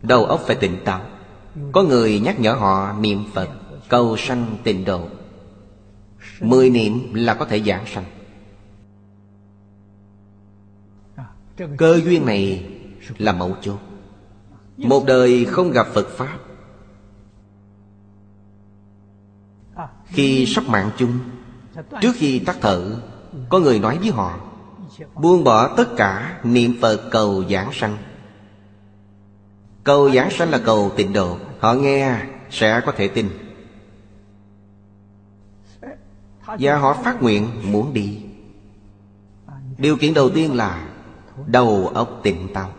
[0.03, 1.01] Đầu óc phải tỉnh táo.
[1.73, 3.49] Có người nhắc nhở họ niệm Phật,
[3.89, 5.09] Cầu sanh tịnh độ.
[6.41, 8.05] Mười niệm là có thể giảng sanh.
[11.79, 12.71] Cơ duyên này
[13.19, 13.79] là mẫu chốt.
[14.89, 16.39] Một đời không gặp Phật Pháp.
[20.07, 21.19] Khi sắp mạng chung,
[22.01, 23.01] Trước khi tắt thở,
[23.49, 24.41] Có người nói với họ,
[25.15, 27.97] Buông bỏ tất cả niệm Phật cầu giảng sanh.
[29.85, 31.39] Cầu giảng sanh là cầu tịnh độ.
[31.59, 33.29] Họ nghe sẽ có thể tin.
[36.47, 38.23] Và họ phát nguyện muốn đi.
[39.79, 40.89] Điều kiện đầu tiên là
[41.47, 42.73] Đầu óc tỉnh táo.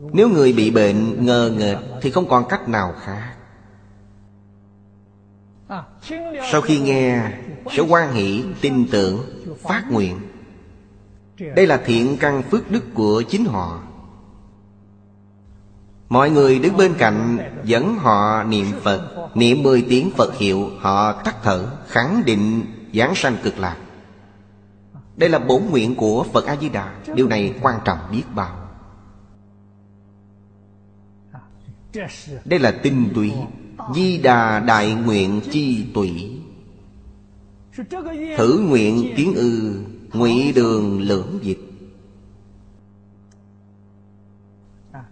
[0.00, 3.34] Nếu người bị bệnh ngờ nghệch Thì không còn cách nào khác.
[6.52, 7.32] Sau khi nghe
[7.70, 9.24] Sẽ quan hỷ, tin tưởng,
[9.62, 10.20] phát nguyện.
[11.56, 13.80] Đây là thiện căn phước đức của chính họ.
[16.08, 21.12] Mọi người đứng bên cạnh dẫn họ niệm Phật Niệm mười tiếng Phật hiệu Họ
[21.12, 22.62] tắt thở khẳng định
[22.94, 23.76] giảng sanh cực lạc.
[25.16, 28.59] Đây là bổn nguyện của Phật A-di-đà Điều này quan trọng biết bao.
[32.44, 33.32] Đây là tinh túy.
[33.94, 36.40] Di đà đại nguyện chi tụy.
[38.36, 39.80] Thử nguyện kiến ư,
[40.12, 41.58] ngụy đường lưỡng dịch.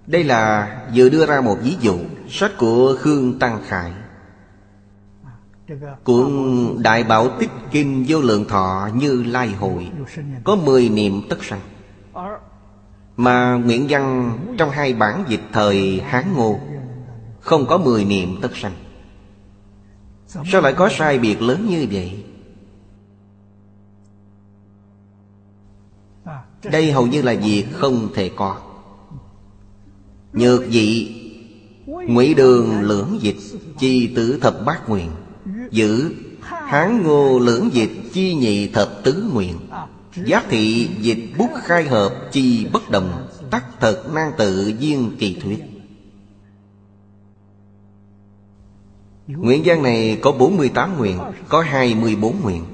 [0.07, 1.99] Đây là vừa đưa ra một ví dụ,
[2.29, 3.93] Sách của Khương Tăng Khải.
[6.05, 6.33] Cuốn
[6.83, 9.91] Đại Bảo Tích Kinh Vô Lượng Thọ Như Lai Hội,
[10.45, 11.61] Có mười niệm tất sanh.
[13.19, 16.59] Mà Nguyễn Văn trong hai bản dịch thời Hán Ngô,
[17.41, 18.73] Không có mười niệm tất sanh.
[20.27, 22.25] Sao lại có sai biệt lớn như vậy?
[26.64, 28.57] Đây hầu như là việc không thể có.
[30.33, 31.14] Nhược dị
[31.87, 33.37] ngụy đường lưỡng dịch
[33.79, 35.11] Chi tử thập bát nguyện,
[35.71, 39.57] Giữ Hán ngô lưỡng dịch Chi nhị thập tứ nguyện.
[40.25, 45.41] Giác thị dịch bút khai hợp Chi bất đồng, Tắc thật nan tự duyên kỳ
[45.43, 45.59] thuyết.
[49.27, 52.64] Nguyện gian này có 48 nguyện, Có 24 nguyện.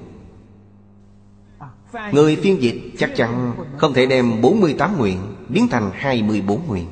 [2.13, 5.19] Người phiên dịch chắc chắn không thể đem 48 nguyện
[5.49, 6.87] Biến thành 24 nguyện.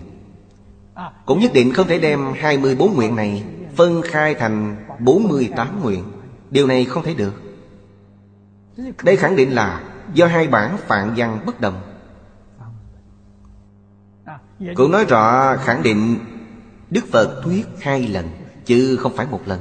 [1.27, 3.45] Cũng nhất định không thể đem 24 nguyện này
[3.77, 6.05] Phân khai thành 48 nguyện.
[6.51, 7.43] Điều này không thể được.
[9.03, 11.83] Đây khẳng định là Do hai bản phạn văn bất đồng.
[14.75, 16.19] Cũng nói rõ khẳng định
[16.91, 18.29] Đức Phật thuyết hai lần,
[18.65, 19.61] Chứ không phải một lần.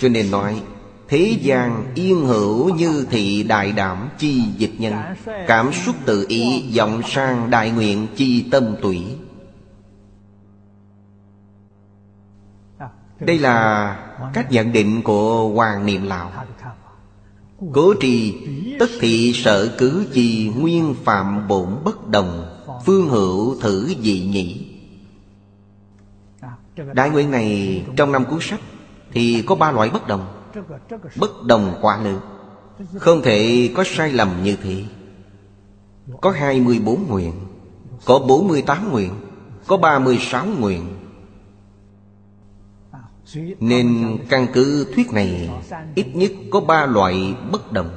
[0.00, 0.62] Cho nên nói,
[1.08, 4.94] Thế gian yên hữu như thị đại đảm chi dịch nhân,
[5.46, 9.16] Cảm xúc tự ý vọng sang đại nguyện chi tâm tủy.
[13.20, 16.30] Đây là cách nhận định của Hoàng Niệm lão
[17.72, 18.46] Cố trì,
[18.78, 24.66] tất thị sở cử chi Nguyên phạm bổn bất đồng, Phương hữu thử dị nhị.
[26.92, 28.60] Đại nguyện này trong năm cuốn sách
[29.12, 30.50] Thì có ba loại bất đồng.
[31.16, 32.20] Bất đồng quá lớn
[32.98, 34.84] Không thể có sai lầm như thế.
[36.20, 37.32] Có 24 nguyện,
[38.04, 39.10] Có 48 nguyện,
[39.66, 41.03] Có 36 nguyện
[43.60, 45.50] nên căn cứ thuyết này,
[45.94, 47.90] Ít nhất có ba loại bất đồng.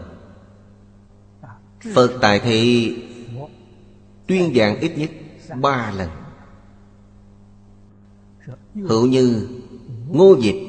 [1.94, 2.96] Phật tại thị
[4.28, 5.12] Tuyên giảng ít nhất
[5.62, 6.10] ba lần.
[8.76, 9.48] Hữu như,
[10.10, 10.64] Ngô dịch,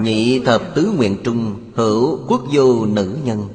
[0.00, 3.48] Nhị thập tứ nguyện trung, Hữu quốc vô nữ nhân,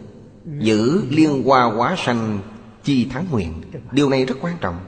[0.59, 2.39] Giữ liên hoa quá sanh,
[2.83, 3.53] Chi thắng nguyện.
[3.91, 4.79] Điều này rất quan trọng.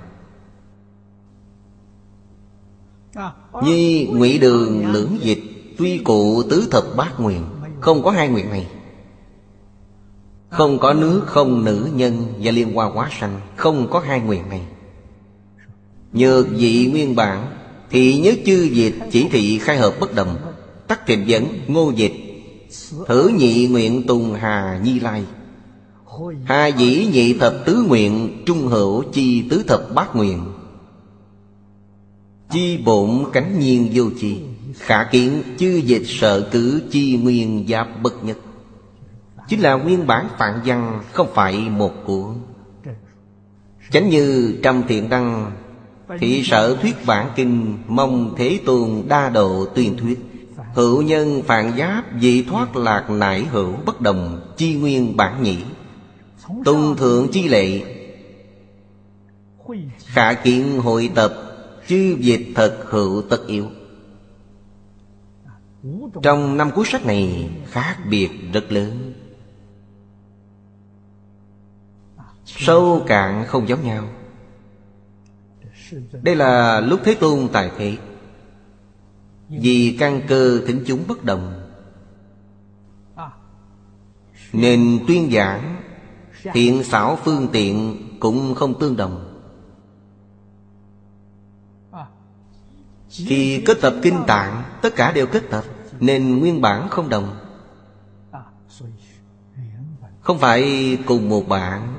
[3.63, 5.43] Nhi ngụy đường lưỡng dịch,
[5.77, 7.43] Tuy cụ tứ thập bát nguyện,
[7.79, 8.67] Không có hai nguyện này.
[10.49, 14.49] Không có nước, không nữ nhân Và liên hoa quá sanh, Không có hai nguyện
[14.49, 14.61] này.
[16.13, 17.47] Nhược dị nguyên bản,
[17.89, 20.35] Thì nhớ chư dịch chỉ thị khai hợp bất đồng,
[20.87, 22.13] Tắc thịnh dẫn ngô dịch.
[23.07, 25.23] Thử nhị nguyện tùng hà nhi lai.
[26.45, 30.39] Hà dĩ nhị thập tứ nguyện Trung hữu chi tứ thập bát nguyện.
[32.49, 34.41] Chi bổn cánh nhiên vô chi
[34.79, 38.37] Khả kiến chư dịch sợ cử chi nguyên giáp bất nhất.
[39.47, 42.33] Chính là nguyên bản phạn văn Không phải một của.
[43.91, 45.51] Chánh như trong thiện đăng,
[46.19, 50.19] Thị sở thuyết bản kinh, Mong Thế Tôn đa độ tuyên thuyết.
[50.73, 55.57] Hữu nhân phạn giáp Dị thoát lạc nải hữu bất đồng, Chi nguyên bản nhĩ.
[56.65, 57.81] Tùng thượng chi lệ,
[60.05, 61.46] Khả kiện hội tập
[61.87, 63.65] Chư dịch thật hữu tất yếu.
[66.21, 69.13] Trong năm cuốn sách này, Khác biệt rất lớn.
[72.45, 74.09] Sâu cạn không giống nhau.
[76.21, 77.97] Đây là lúc Thế Tôn tài thế.
[79.49, 81.69] Vì căn cơ thính chúng bất đồng,
[84.53, 85.81] Nên tuyên giảng
[86.53, 89.26] Thiện xảo phương tiện cũng không tương đồng.
[93.09, 95.63] Khi kết tập kinh tạng, Tất cả đều kết tập,
[95.99, 97.39] Nên nguyên bản không đồng.
[100.21, 101.97] Không phải cùng một bản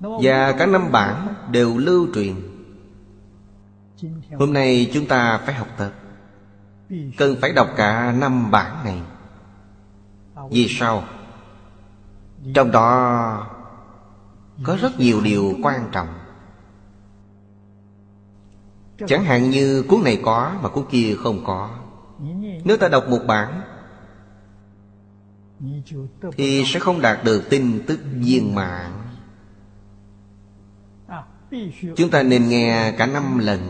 [0.00, 2.34] Và cả năm bản đều lưu truyền.
[4.38, 5.92] Hôm nay chúng ta phải học tập.
[7.16, 9.00] Cần phải đọc cả năm bản này.
[10.50, 11.04] Vì sao?
[12.54, 13.46] Trong đó
[14.62, 16.08] Có rất nhiều điều quan trọng.
[19.06, 21.70] Chẳng hạn như cuốn này có mà cuốn kia không có.
[22.64, 23.60] Nếu ta đọc một bản,
[26.36, 29.04] Thì sẽ không đạt được tin tức viên mạng
[31.96, 33.60] Chúng ta nên nghe cả năm lần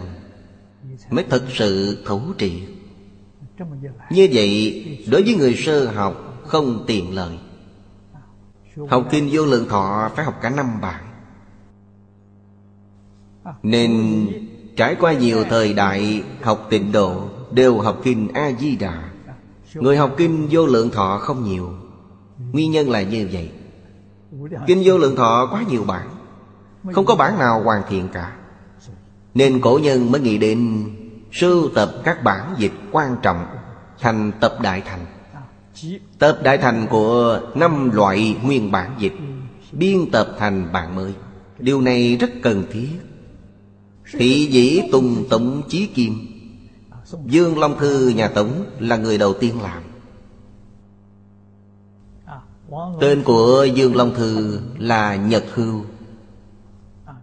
[1.10, 2.68] Mới thật sự thấu triệt.
[4.10, 7.38] Như vậy, đối với người sơ học không tiện lợi.
[8.88, 11.04] Học kinh vô lượng thọ phải học cả năm bản.
[13.62, 14.26] Nên
[14.76, 19.02] trải qua nhiều thời đại, học tịnh độ Đều học kinh A-di-đà.
[19.74, 21.70] Người học kinh vô lượng thọ không nhiều.
[22.52, 23.50] Nguyên nhân là như vậy.
[24.66, 26.08] Kinh vô lượng thọ quá nhiều bản,
[26.92, 28.32] Không có bản nào hoàn thiện cả.
[29.34, 30.90] Nên cổ nhân mới nghĩ đến
[31.32, 33.46] Sưu tập các bản dịch quan trọng
[34.00, 35.06] Thành tập đại thành.
[36.18, 39.14] Tập đại thành của năm loại nguyên bản dịch,
[39.72, 41.12] Biên tập thành bản mới.
[41.58, 42.88] Điều này rất cần thiết.
[44.18, 46.26] Thị dĩ tùng tổng chí kim.
[47.26, 49.82] Dương Long Thư nhà Tống là người đầu tiên làm.
[53.00, 55.84] Tên của Dương Long Thư là Nhật Hưu.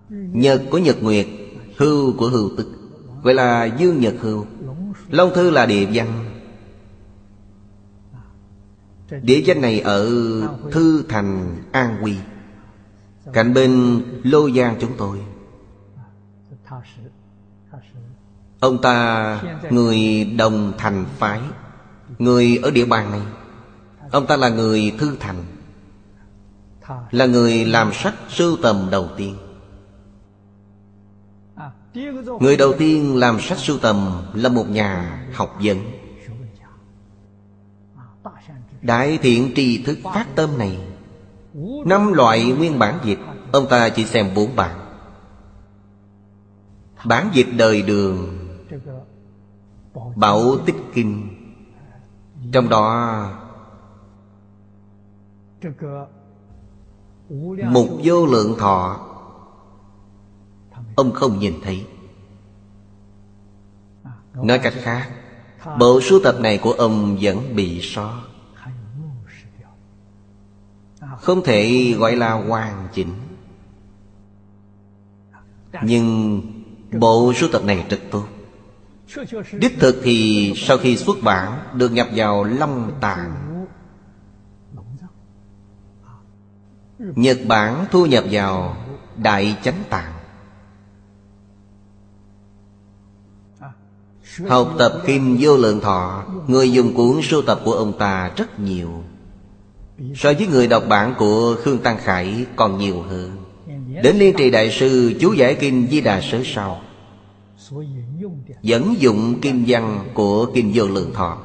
[0.09, 1.27] Nhật của Nhật Nguyệt,
[1.77, 2.67] Hưu của Hưu Tức.
[3.23, 4.45] Vậy là Dương Nhật Hưu.
[5.09, 6.25] Long Thư là địa danh
[9.21, 10.11] Địa danh này ở
[10.71, 12.15] Thư Thành An Quy.
[13.33, 15.17] Cạnh bên Lô Giang chúng tôi.
[18.59, 21.41] Ông ta người đồng thành phái,
[22.19, 23.22] Người ở địa bàn này.
[24.11, 25.43] Ông ta là người Thư Thành,
[27.11, 29.38] Là người làm sách sưu tầm đầu tiên.
[32.39, 35.78] Người đầu tiên làm sách sưu tầm Là một nhà học vấn.
[38.82, 40.80] Đại thiện tri thức phát tâm này,
[41.86, 43.19] Năm loại nguyên bản dịch,
[43.51, 44.80] Ông ta chỉ xem bốn bản.
[47.05, 48.37] Bản dịch đời đường.
[50.15, 51.37] Bảo Tích Kinh.
[52.51, 53.27] Trong đó
[57.63, 59.07] Mục vô lượng thọ,
[60.95, 61.87] Ông không nhìn thấy.
[64.33, 65.09] Nói cách khác,
[65.79, 68.21] Bộ sưu tập này của ông vẫn bị sót
[71.21, 73.13] Không thể gọi là hoàn chỉnh.
[75.83, 76.41] Nhưng
[76.91, 78.25] bộ sưu tập này rất tốt.
[79.59, 83.47] Đích thực thì sau khi xuất bản, Được nhập vào Long Tạng
[86.99, 88.75] Nhật Bản thu nhập vào
[89.17, 90.13] Đại Chánh Tạng
[94.47, 98.59] Học tập Kim Vô Lượng Thọ, Người dùng cuốn sưu tập của ông ta rất
[98.59, 99.03] nhiều.
[100.15, 103.40] So với người đọc bản của Khương Tăng Khải còn nhiều hơn.
[104.03, 106.81] Đến Liên Trì Đại Sư, chú giải Kinh Di Đà Sớ sau.
[108.61, 111.37] Dẫn dụng kim văn của Kinh Vô Lượng Thọ.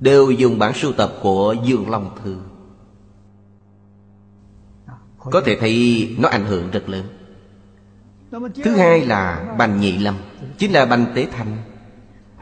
[0.00, 2.36] Đều dùng bản sưu tập của Dương Long Thư.
[5.18, 7.06] Có thể thấy nó ảnh hưởng rất lớn.
[8.64, 10.16] Thứ hai là Bành Nhị Lâm,
[10.58, 11.56] Chính là Bành Tế Thanh.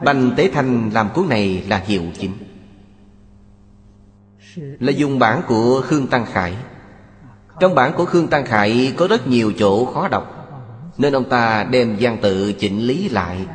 [0.03, 2.31] Bành Tế Thanh làm cuốn này là hiệu chính.
[4.55, 6.55] Là dùng bản của Khương Tăng Khải.
[7.59, 10.43] Trong bản của Khương Tăng Khải có rất nhiều chỗ khó đọc,
[10.97, 13.47] Nên ông ta đem gian tự chỉnh lý lại.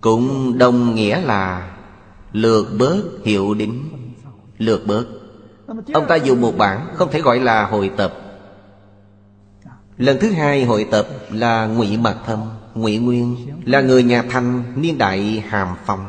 [0.00, 1.70] Cũng đồng nghĩa là
[2.32, 3.90] Lược bớt hiệu đính,
[4.58, 5.04] Lược bớt.
[5.92, 8.14] Ông ta dùng một bản không thể gọi là hội tập.
[9.96, 12.38] Lần thứ hai hội tập là ngụy Mạc Thâm,
[12.74, 16.06] Ngụy Nguyên, là người nhà Thanh, niên đại Hàm Phong.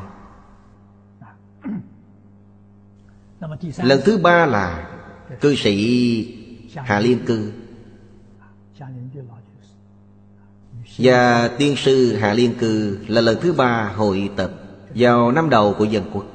[3.78, 4.97] Lần thứ ba là
[5.42, 6.34] cư sĩ
[6.76, 7.52] Hà Liên Cư.
[10.98, 14.52] Và tiên sư Hà Liên Cư là lần thứ ba hội tập
[14.96, 16.26] Vào năm đầu của dân quốc.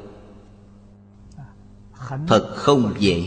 [2.27, 3.25] Thật không dễ.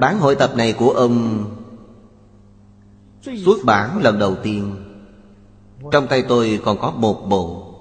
[0.00, 1.46] Bản hội tập này của ông
[3.44, 4.76] Xuất bản lần đầu tiên.
[5.92, 7.74] Trong tay tôi còn có một bộ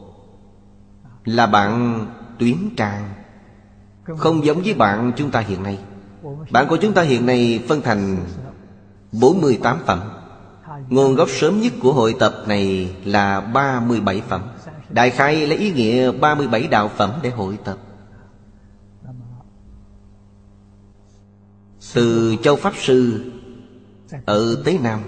[1.25, 2.05] Là bạn
[2.39, 3.13] tuyến trang.
[4.17, 5.79] Không giống với bạn chúng ta hiện nay.
[6.51, 8.17] Bản của chúng ta hiện nay phân thành
[9.11, 9.99] 48 phẩm.
[10.89, 14.41] Nguồn gốc sớm nhất của hội tập này là 37 phẩm.
[14.89, 17.77] Đại khai lấy ý nghĩa 37 đạo phẩm để hội tập.
[21.93, 23.31] Từ Châu Pháp Sư
[24.25, 25.01] Ở Tế Nam,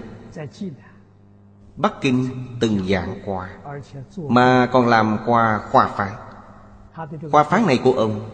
[1.75, 3.49] Bắc Kinh từng dạng quà
[4.17, 6.11] Mà còn làm quà khoa phán
[7.31, 8.29] Khoa phán này của ông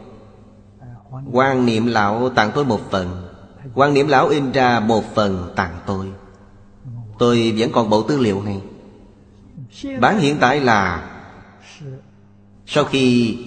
[1.31, 3.29] quan niệm lão tặng tôi một phần.
[3.73, 6.11] Quan niệm lão in ra một phần tặng tôi.
[7.19, 8.61] Tôi vẫn còn bộ tư liệu này.
[9.99, 11.09] Bán hiện tại là,
[12.65, 13.37] Sau khi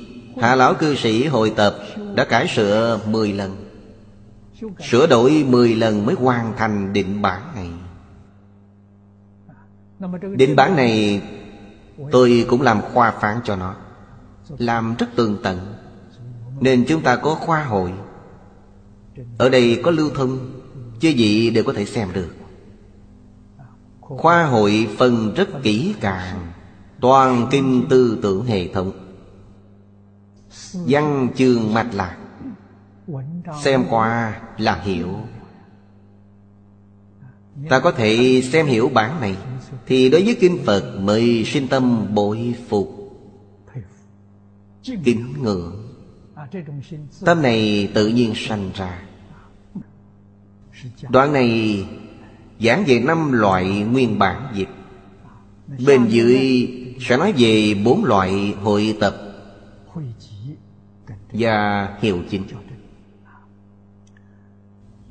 [0.40, 1.76] Hạ lão cư sĩ hội tập
[2.14, 3.56] Đã cải sửa 10 lần,
[4.90, 7.68] Sửa đổi 10 lần mới hoàn thành định bản này.
[10.36, 11.22] Định bản này
[12.10, 13.74] Tôi cũng làm khoa phán cho nó,
[14.58, 15.81] Làm rất tường tận.
[16.60, 17.92] Nên chúng ta có khoa hội.
[19.38, 20.62] Ở đây có lưu thông
[21.02, 22.30] Chứ gì đều có thể xem được.
[24.00, 26.52] Khoa hội phân rất kỹ càng,
[27.00, 28.92] Toàn kinh tư tưởng hệ thống.
[30.74, 32.16] Văn chương mạch lạc,
[33.62, 35.08] Xem qua là hiểu.
[37.68, 39.36] Ta có thể xem hiểu bản này,
[39.86, 43.12] Thì đối với Kinh Phật mới sinh tâm bội phục,
[45.04, 45.81] Kính ngưỡng.
[47.24, 49.02] Tâm này tự nhiên sanh ra.
[51.10, 51.84] Đoạn này
[52.60, 54.68] giảng về năm loại nguyên bản dịch.
[55.86, 56.68] Bên dưới
[57.00, 59.16] sẽ nói về bốn loại hội tập
[61.32, 62.44] Và hiệu chính.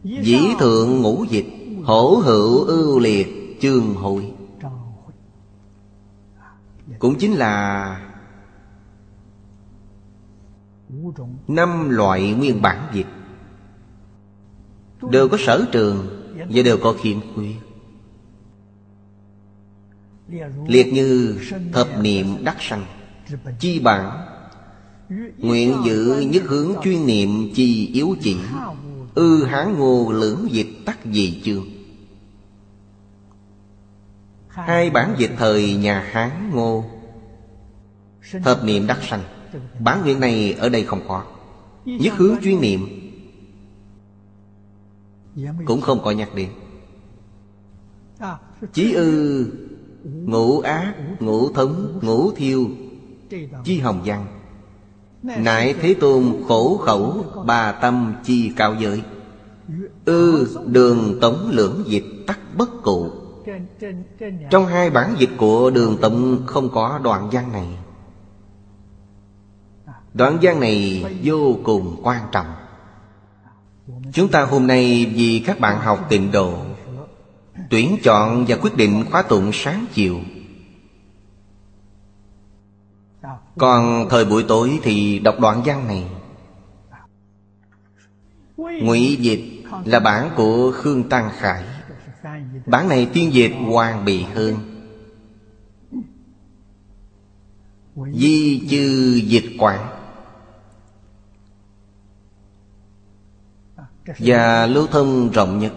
[0.03, 1.45] Dĩ thượng ngũ dịch,
[1.83, 4.31] Hổ hữu ưu liệt, chương hội.
[6.99, 8.10] Cũng chính là
[11.47, 13.07] Năm loại nguyên bản dịch
[15.09, 16.07] Đều có sở trường
[16.49, 17.55] Và đều có khiếm khuyết.
[20.67, 21.37] Liệt như
[21.73, 22.85] thập niệm đắc sanh,
[23.59, 24.27] Chi bản,
[25.37, 28.37] Nguyện giữ nhất hướng chuyên niệm chi yếu chỉ,
[29.15, 31.65] Ư hán ngô lưỡng dịch tắc dị chương
[34.47, 36.85] Hai bản dịch thời nhà Hán Ngô,
[38.43, 39.23] Thập niệm đắc sanh.
[39.79, 41.23] Bản nguyện này ở đây không có.
[41.85, 42.87] Nhất hướng chuyên niệm.
[45.65, 46.49] Cũng không có nhắc đến
[48.73, 49.45] Chí ư,
[50.03, 52.69] Ngũ ác Ngũ thống, Ngũ thiêu,
[53.63, 54.25] Chi hồng văn.
[55.23, 59.01] Nại Thế Tôn khổ khẩu Bà tâm chi cao giới.
[60.05, 63.09] Ư, đường tống lưỡng dịch tắc bất cụ.
[64.49, 67.67] Trong hai bản dịch của đường tống không có đoạn văn này.
[70.13, 72.53] Đoạn văn này vô cùng quan trọng.
[74.13, 76.65] Chúng ta hôm nay vì các bạn học tịnh độ,
[77.69, 80.19] Tuyển chọn và quyết định khóa tụng sáng chiều.
[83.57, 86.05] Còn thời buổi tối thì đọc đoạn văn này.
[88.57, 91.63] Ngụy dịch là bản của Khương Tăng Khải.
[92.65, 94.55] Bản này tiên dịch hoàn bị hơn.
[98.13, 100.00] Di chư dịch quản
[104.19, 105.73] Và lưu thông rộng nhất.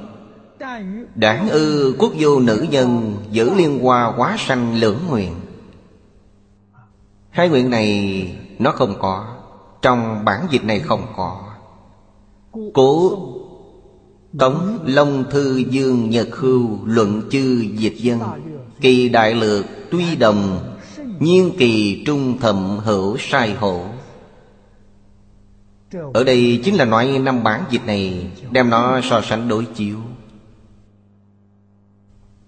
[1.15, 5.35] Đảng ư quốc vô nữ nhân Giữ liên hoa quá sanh lưỡng nguyện.
[7.31, 9.27] Hai nguyện này nó không có,
[9.83, 11.41] Trong bản dịch này không có.
[12.75, 13.19] Cố
[14.39, 18.21] Tống Long Thư Dương Nhật Hưu Luận chư dịch dân,
[18.81, 20.59] Kỳ đại lược tuy đồng,
[21.21, 23.85] Nhiên kỳ trung thầm hữu sai hổ.
[26.15, 29.99] Ở đây chính là nói năm bản dịch này, Đem nó so sánh đối chiếu.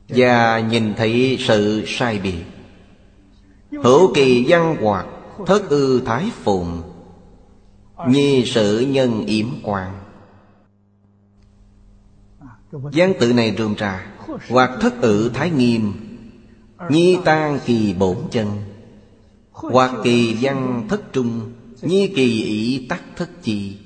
[0.09, 2.45] Và nhìn thấy sự sai biệt.
[3.71, 5.07] Hữu kỳ văn hoạt,
[5.47, 6.83] Thất ư thái phùng,
[8.09, 9.93] Nhi sự nhân yểm quan
[12.93, 14.07] Gián tự này rườm rà
[14.51, 15.93] Hoặc thất ự thái nghiêm,
[16.91, 18.47] Nhi tan kỳ bổn chân.
[19.53, 21.53] Hoặc kỳ văn thất trung
[21.87, 23.77] Nhi kỳ ý tắc thất chi.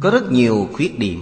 [0.00, 1.20] Có rất nhiều khuyết điểm.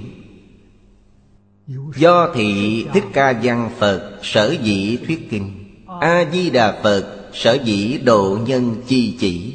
[1.96, 5.52] Do thị Thích Ca Văn Phật sở dĩ thuyết kinh.
[6.00, 9.54] A-di-đà Phật sở dĩ độ nhân chi chỉ.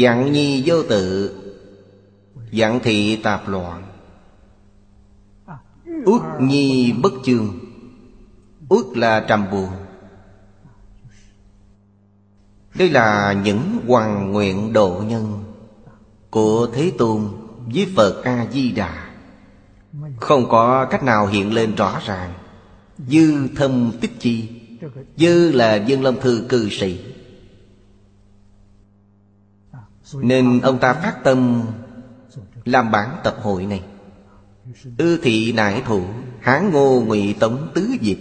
[0.00, 1.34] Dạng nhi vô tự,
[2.52, 3.82] Dạng thị tạp loạn.
[6.04, 7.58] Ước nhi bất chương,
[8.68, 9.68] Ước là trầm buồn.
[12.78, 15.44] Đây là những hoàng nguyện độ nhân
[16.30, 17.28] Của Thế Tôn
[17.74, 19.10] với Phật A-di-đà.
[20.20, 22.32] Không có cách nào hiện lên rõ ràng.
[22.98, 24.48] Dư thâm tích chi
[25.16, 27.00] Dư là dân long thư cư sĩ.
[30.14, 31.62] Nên ông ta phát tâm
[32.64, 33.82] Làm bản tập hội này.
[34.98, 36.02] Ư thị nại thủ,
[36.40, 38.18] Hán ngô ngụy tống tứ diệt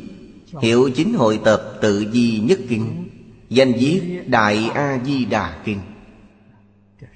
[0.62, 3.08] Hiệu chính hội tập tự di nhất kinh.
[3.50, 5.80] Danh viết Đại A-di-đà Kinh.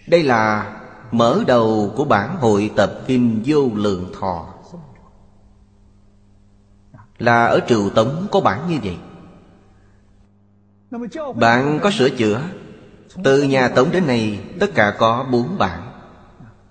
[0.08, 0.74] Đây là
[1.12, 4.48] mở đầu của bản hội tập kinh vô lượng thọ.
[7.18, 8.98] Là ở Triều Tống có bản như vậy.
[11.36, 12.42] Bạn có sửa chữa?
[13.24, 15.92] Từ nhà Tống đến nay, Tất cả có bốn bản.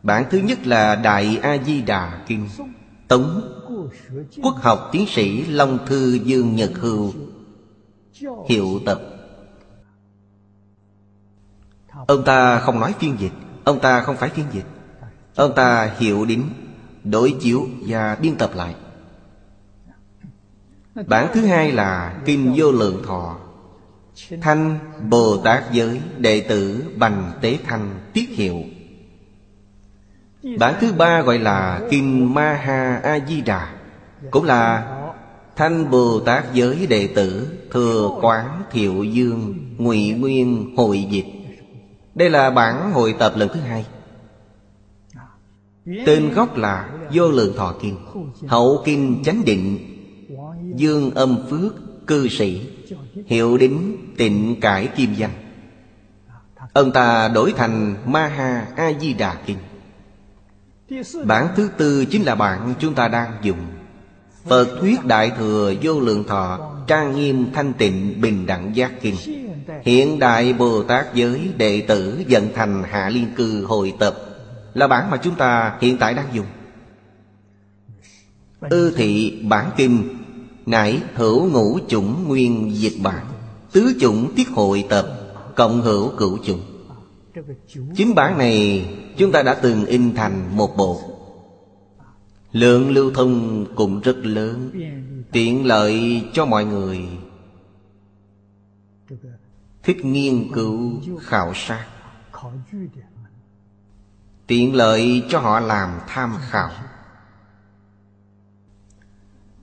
[0.02, 2.48] Bản thứ nhất là Đại A-di-đà Kinh,
[3.08, 3.40] Tống
[4.42, 7.12] Quốc học tiến sĩ Long Thư Dương Nhật Hưu,
[8.48, 9.19] Hiệu tập.
[12.06, 13.32] Ông ta không nói phiên dịch.
[13.64, 14.66] Ông ta không phải phiên dịch.
[15.34, 16.48] Ông ta hiểu đính,
[17.04, 18.74] Đối chiếu và biên tập lại.
[21.06, 23.36] Bản thứ hai là Kinh Vô Lượng Thọ.
[24.42, 24.78] Thanh
[25.08, 28.62] Bồ Tát Giới, Đệ tử Bành Tế Thanh Tiết Hiệu.
[30.58, 33.72] Bản thứ ba gọi là Kinh Ma Ha A Di Đà
[34.30, 34.96] Cũng là
[35.56, 41.39] Thanh Bồ Tát Giới Đệ tử Thừa Quán Thiệu Dương ngụy Nguyên Hội Dịch.
[42.20, 43.86] Đây là bản hội tập lần thứ hai.
[46.06, 47.96] Tên gốc là Vô Lượng Thọ Kinh,
[48.46, 49.78] Hậu Kinh Chánh Định.
[50.76, 51.72] Dương Âm Phước
[52.06, 52.66] Cư Sĩ,
[53.26, 55.30] Hiệu đính tịnh cải kim danh
[56.72, 59.58] Ông ta đổi thành Ma Ha A Di Đà Kinh.
[61.24, 63.60] Bản thứ tư chính là bản chúng ta đang dùng.
[64.44, 69.39] Phật thuyết Đại Thừa Vô Lượng Thọ Trang nghiêm thanh tịnh bình đẳng giác kinh.
[69.82, 74.14] Hiện đại Bồ Tát giới đệ tử dần thành hạ liên cư hội tập
[74.74, 76.46] Là bản mà chúng ta hiện tại đang dùng.
[78.60, 80.16] Ư thị bản kinh
[80.66, 83.26] Nãy hữu ngũ chủng nguyên dịch bản,
[83.72, 85.06] Tứ chủng tiết hội tập,
[85.56, 86.60] Cộng hữu cửu chủng.
[87.94, 91.00] Chính bản này chúng ta đã từng in thành một bộ.
[92.52, 94.70] Lượng lưu thông cũng rất lớn,
[95.32, 96.98] Tiện lợi cho mọi người.
[99.82, 101.86] Thích nghiên cứu, khảo sát.
[104.46, 106.70] Tiện lợi cho họ làm tham khảo.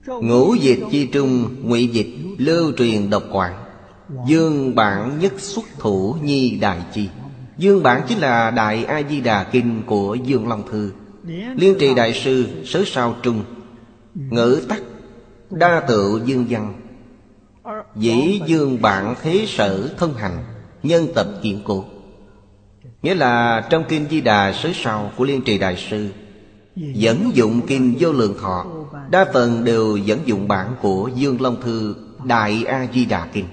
[0.06, 3.64] Ngũ dịch chi trung, ngụy dịch Lưu truyền độc quản
[4.26, 7.08] Dương bản nhất xuất thủ nhi đại chi.
[7.58, 10.92] Dương bản chính là Đại A-di-đà Kinh của Dương Long Thư.
[11.56, 13.44] Liên trì đại sư Sớ sao trung.
[14.14, 14.82] Ngữ tắc,
[15.50, 16.87] Đa tự dương văn.
[17.96, 20.44] Dĩ dương bản thế sở thông hành,
[20.82, 21.84] Nhân tập kiện cụ
[23.02, 26.08] Nghĩa là trong Kinh Di Đà Sớ sau của Liên trì đại sư,
[26.76, 28.66] Dẫn dụng Kinh Vô Lượng Thọ,
[29.10, 31.94] Đa phần đều dẫn dụng bản của Dương Long Thư
[32.24, 33.46] Đại A-di-đà Kinh.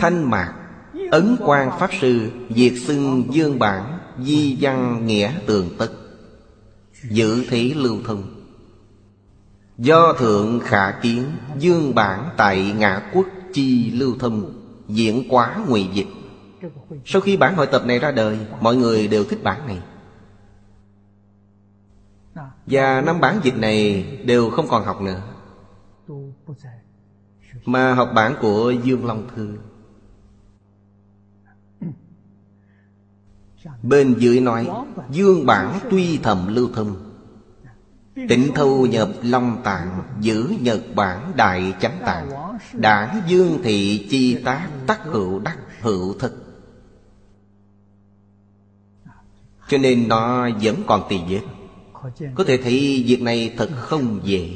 [0.00, 0.54] Thanh Mạc,
[1.10, 5.88] Ấn Quang Pháp Sư Diệt xưng Dương Bản, Di văn nghĩa tường tất,
[7.10, 8.41] Dự thí lưu thông.
[9.82, 11.24] Do Thượng Khả Kiến,
[11.58, 14.52] Dương Bản tại Ngã Quốc Chi lưu thông
[14.88, 16.06] Diễn quá ngụy dịch.
[17.04, 19.82] Sau khi bản hội tập này ra đời, Mọi người đều thích bản này.
[22.66, 25.22] Và năm bản dịch này đều không còn học nữa.
[27.64, 29.58] Mà học bản của Dương Long Thư.
[33.82, 34.68] Bên dưới nói,
[35.10, 37.11] Dương bản tuy thầm lưu thông
[38.14, 42.30] Tịnh thâu nhập long tạng, Giữ nhật bản đại chánh tạng.
[42.72, 46.32] Đảng dương thị chi tác Tắc hữu đắc hữu thực.
[49.68, 51.40] Cho nên nó vẫn còn tỳ vết.
[52.34, 54.50] Có thể thấy việc này thật không dễ.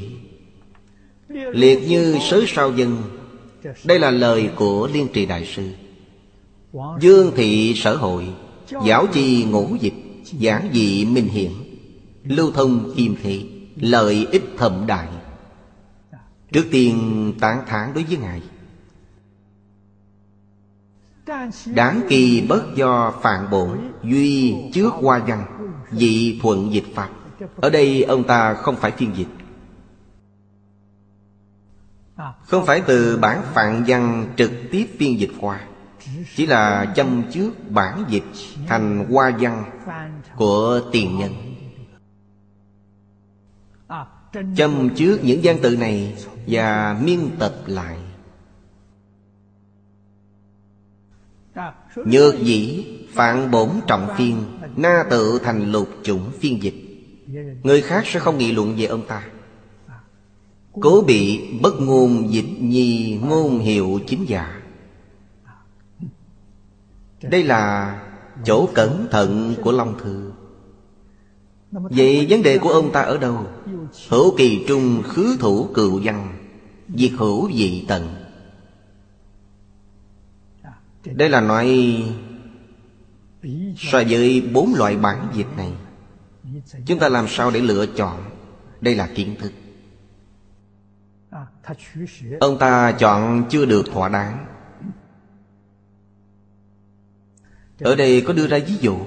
[1.29, 3.01] Liệt như sớ sao dân,
[3.83, 5.71] Đây là lời của Liên trì Đại Sư.
[6.99, 8.27] Dương thị sở hội,
[8.85, 9.93] Giáo chi ngũ dịch,
[10.41, 11.51] Giảng dị minh hiển.
[12.29, 15.07] Lưu thông kim thị, Lợi ích thậm đại.
[16.51, 18.41] Trước tiên tán thán đối với Ngài.
[21.65, 25.45] Đáng kỳ bất do phản bổn, Duy trước hoa văn,
[25.91, 27.09] Dị thuận dịch Pháp.
[27.55, 29.27] Ở đây ông ta không phải phiên dịch.
[32.43, 35.59] Không phải từ bản phạn văn trực tiếp phiên dịch qua,
[36.35, 38.23] Chỉ là châm trước bản dịch
[38.67, 39.63] thành hoa văn
[40.35, 41.46] của tiền nhân.
[44.55, 46.15] Châm trước những gian tự này
[46.47, 47.97] Và miên tập lại.
[51.95, 54.43] Nhược dĩ Phạn bổn trọng phiên,
[54.75, 56.75] Na tự thành lục chủng phiên dịch.
[57.63, 59.27] Người khác sẽ không nghị luận về ông ta.
[60.81, 64.61] Cố bị bất ngôn dịch nhi ngôn hiệu chính giả.
[67.21, 67.95] Đây là
[68.43, 70.26] chỗ cẩn thận của Long Thư.
[71.71, 73.45] Vậy vấn đề của ông ta ở đâu?
[74.09, 76.37] Hữu kỳ trung khứ thủ cựu văn,
[76.95, 78.15] Diệt hữu dị tận.
[81.05, 81.67] Đây là nói
[83.77, 85.71] So với bốn loại bản dịch này.
[86.85, 88.23] Chúng ta làm sao để lựa chọn?
[88.81, 89.51] Đây là kiến thức.
[92.39, 94.45] Ông ta chọn chưa được thỏa đáng.
[97.79, 98.97] Ở đây có đưa ra ví dụ.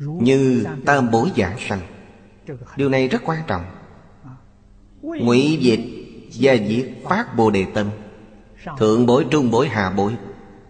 [0.00, 1.80] Như tam bối giảng sanh.
[2.76, 3.64] Điều này rất quan trọng.
[5.02, 5.80] Ngụy dịch
[6.40, 7.86] và diệt phát bồ đề tâm.
[8.78, 10.12] Thượng bối, trung bối, hạ bối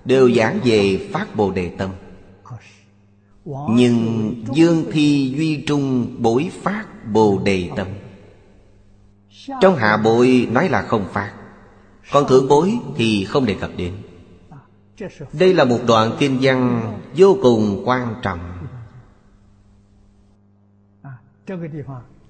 [0.05, 1.91] Đều giảng về phát bồ đề tâm.
[3.71, 7.87] Nhưng dương thi duy trung bối phát bồ đề tâm.
[9.61, 11.33] Trong hạ bối nói là không phát,
[12.13, 13.93] Còn thượng bối thì không đề cập đến.
[15.33, 16.83] Đây là một đoạn kinh văn
[17.17, 18.39] vô cùng quan trọng.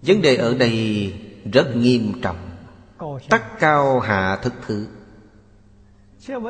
[0.02, 1.12] Vấn đề ở đây
[1.52, 2.36] rất nghiêm trọng.
[3.28, 4.86] Tắc cao hạ thức thứ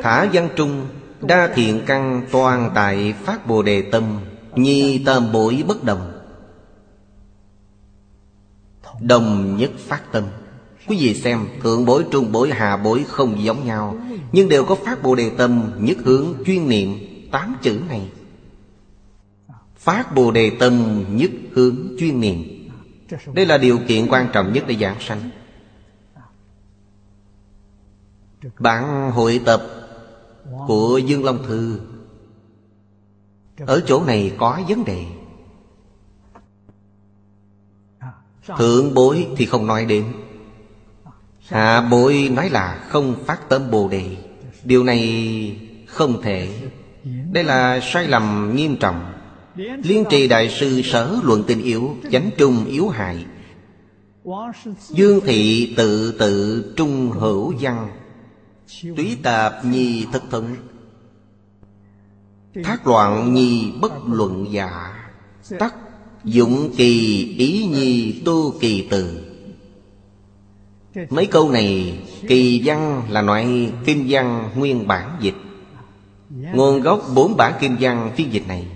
[0.02, 0.86] Thả văn trung
[1.20, 4.20] Đa thiện căn toàn tại phát bồ đề tâm
[4.54, 6.12] Nhi tam bối bất đồng.
[9.00, 10.24] Đồng nhất phát tâm.
[10.88, 13.96] Quý vị xem Thượng bối, trung bối, hạ bối không giống nhau
[14.32, 16.98] Nhưng đều có phát bồ đề tâm Nhất hướng chuyên niệm
[17.30, 18.08] Tám chữ này.
[19.76, 22.49] Phát bồ đề tâm nhất hướng chuyên niệm
[23.34, 25.30] đây là điều kiện quan trọng nhất để giảng sanh.
[28.58, 29.62] Bản hội tập
[30.66, 31.80] của Dương Long Thư
[33.66, 35.06] Ở chỗ này có vấn đề.
[38.58, 40.12] Thượng bối thì không nói đến.
[41.48, 44.16] Hạ bối nói là không phát tâm Bồ Đề.
[44.64, 46.70] Điều này không thể.
[47.32, 49.12] Đây là sai lầm nghiêm trọng.
[49.60, 53.24] Liên trì đại sư sở luận tình yếu, Chánh trung yếu hại.
[54.88, 57.88] Dương thị tự tự trung hữu văn.
[58.96, 60.56] Túy tạp nhi thực thân
[62.64, 64.94] Thác loạn nhi bất luận giả.
[65.58, 65.74] Tắc
[66.24, 69.20] Dụng kỳ ý nhi tu kỳ từ.
[71.10, 71.98] Mấy câu này,
[72.28, 75.36] Kỳ văn là loại kinh văn nguyên bản dịch.
[76.30, 78.66] Nguồn gốc bốn bản kinh văn phiên dịch này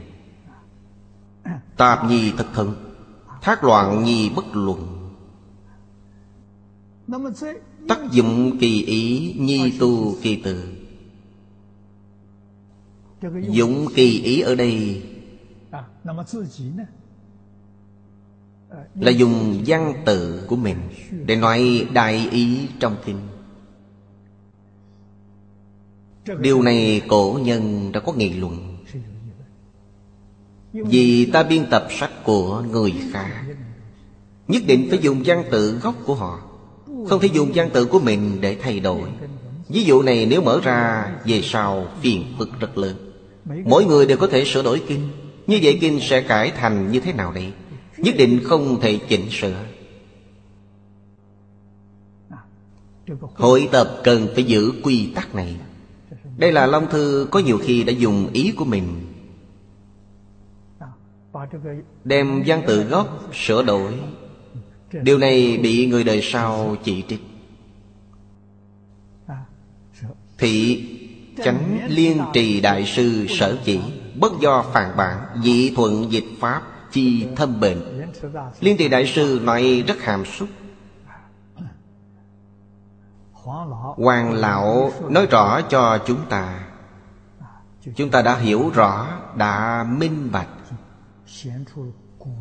[1.77, 2.75] Tạp nhi thật thân
[3.43, 5.11] Thác loạn nhi bất luận.
[7.89, 10.72] Tác dụng kỳ ý nhi tu kỳ tự,
[13.49, 15.03] Dụng kỳ ý ở đây
[18.95, 20.79] Là dùng văn tự của mình
[21.27, 23.18] Để nói đại ý trong kinh.
[26.41, 28.74] Điều này cổ nhân đã có nghị luận.
[30.75, 33.45] Vì ta biên tập sách của người khác.
[34.49, 36.41] Nhất định phải dùng văn tự gốc của họ.
[37.09, 39.09] Không thể dùng văn tự của mình để thay đổi.
[39.68, 43.12] Ví dụ này nếu mở ra, Về sau phiền phức rất lớn.
[43.64, 45.09] Mỗi người đều có thể sửa đổi kinh.
[45.47, 47.53] Như vậy kinh sẽ cải thành như thế nào đây?
[47.99, 49.64] Nhất định không thể chỉnh sửa.
[53.35, 55.57] Hội tập cần phải giữ quy tắc này.
[56.37, 59.13] Đây là Long Thư có nhiều khi đã dùng ý của mình
[62.05, 64.01] Đem văn tự gốc sửa đổi.
[64.93, 67.20] Điều này bị người đời sau chỉ trích.
[70.39, 70.89] Thị
[71.45, 73.80] Chánh liên trì đại sư sở chỉ,
[74.20, 76.62] Bất do phản bản Dị thuận dịch pháp,
[76.93, 78.09] Chi thâm bệnh.
[78.61, 80.49] Liên trì đại sư nói rất hàm xúc.
[83.97, 86.64] Hoàng lão nói rõ cho chúng ta.
[87.97, 89.07] Chúng ta đã hiểu rõ,
[89.37, 90.49] Đã minh bạch.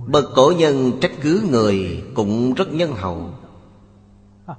[0.08, 3.30] Bậc cổ nhân trách cứ người Cũng rất nhân hậu.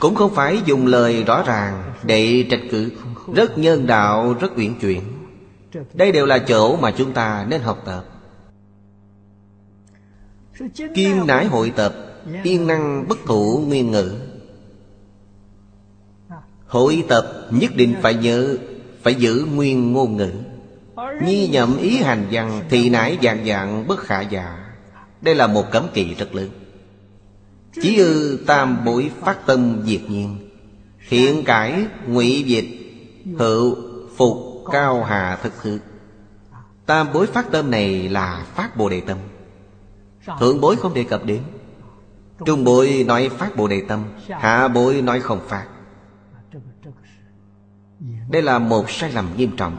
[0.00, 2.92] Cũng không phải dùng lời rõ ràng Để trách cứ.
[3.34, 5.02] Rất nhân đạo, rất uyển chuyển.
[5.94, 8.04] Đây đều là chỗ mà chúng ta nên học tập.
[10.94, 11.94] Kim nải hội tập
[12.42, 14.14] Yên năng bất thủ nguyên ngữ.
[16.66, 18.56] Hội tập nhất định phải nhớ
[19.02, 20.30] Phải giữ nguyên ngôn ngữ
[21.22, 24.66] Nhi nhậm ý hành văn Thì nãi dạng dạng bất khả giả.
[25.20, 26.50] Đây là một cấm kỵ rất lớn.
[27.82, 30.50] Chí ư tam bối phát tâm diệt nhiên.
[30.98, 32.68] Hiện cải ngụy dịch
[33.38, 33.76] Hữu
[34.16, 34.36] phục
[34.72, 35.78] cao hà thực hư
[36.86, 39.18] Tam bối phát tâm này là phát bồ đề tâm.
[40.40, 41.42] Thượng bối không đề cập đến.
[42.46, 45.66] Trung bối nói phát bồ đề tâm, Hạ bối nói không phát.
[48.30, 49.76] Đây là một sai lầm nghiêm trọng.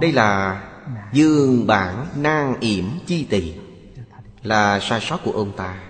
[0.00, 0.62] Đây là
[1.12, 3.54] Dương bản nan yểm chi tỳ,
[4.42, 5.80] Là sai sót của ông ta.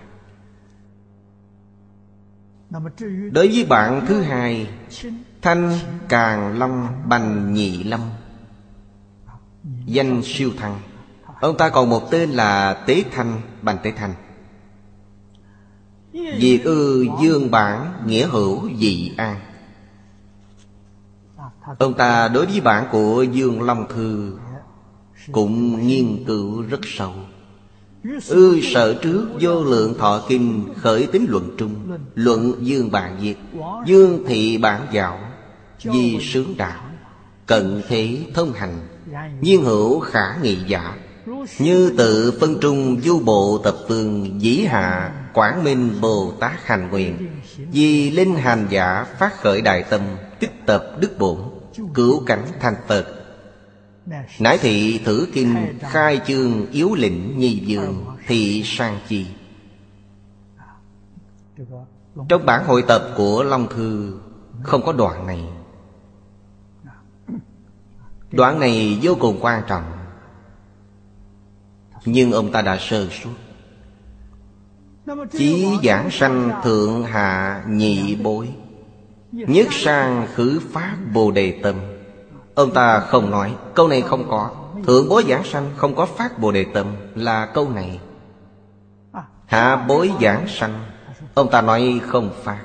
[3.33, 4.71] Đối với bạn thứ hai,
[5.43, 8.01] Thanh Càng Long Bành Nhị Lâm,
[9.87, 10.81] Danh siêu thăng
[11.41, 14.15] Ông ta còn một tên là Tế Thanh, Bành Tế Thanh.
[16.13, 19.41] Diệt ư dương bản nghĩa hữu dị an.
[21.79, 24.33] Ông ta đối với bản của Dương Long Thư
[25.33, 27.13] Cũng nghiên cứu rất sâu.
[28.29, 31.75] Ư sở trước vô lượng thọ kinh Khởi tính luận trung,
[32.15, 33.37] Luận dương bản diệt,
[33.87, 35.19] Dương thị bản dạo
[35.79, 36.83] Di sướng đạo,
[37.47, 38.81] Cận thế thông hành
[39.41, 40.95] Nhiên hữu khả nghị giả.
[41.59, 46.91] Như tự phân trung du bộ tập phương Dĩ hạ quảng minh Bồ Tát hành
[46.91, 47.29] nguyện,
[47.73, 50.01] Vì linh hành giả phát khởi đại tâm,
[50.41, 51.39] Tích tập đức bổn.
[51.95, 53.19] Cứu cảnh thành Phật
[54.39, 59.27] Nãi thị thử kinh, khai chương yếu lĩnh nhi dường Thị sang chi?
[62.29, 64.19] Trong bản hội tập của Long Thư,
[64.63, 65.45] Không có đoạn này.
[68.33, 69.85] Đoạn này vô cùng quan trọng.
[72.05, 73.31] Nhưng ông ta đã sơ suốt
[75.33, 78.49] Chí giảng sanh thượng hạ nhị bối.
[79.33, 81.75] Nhất sang khứ phát bồ đề tâm.
[82.55, 84.51] Ông ta không nói, Câu này không có.
[84.87, 88.01] Thượng bối giảng sanh không có phát bồ đề tâm Là câu này.
[89.47, 90.85] Hạ bối giảng sanh,
[91.35, 92.59] Ông ta nói không phát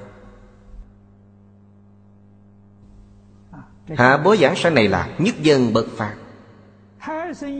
[3.97, 6.13] Hạ bối giảng sanh này là nhất dân bất phát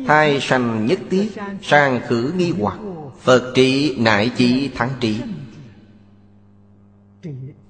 [0.08, 1.32] Hai sanh nhất tiết,
[1.62, 2.78] Sang khử nghi hoặc,
[3.20, 5.22] Phật trị nại chỉ thắng trị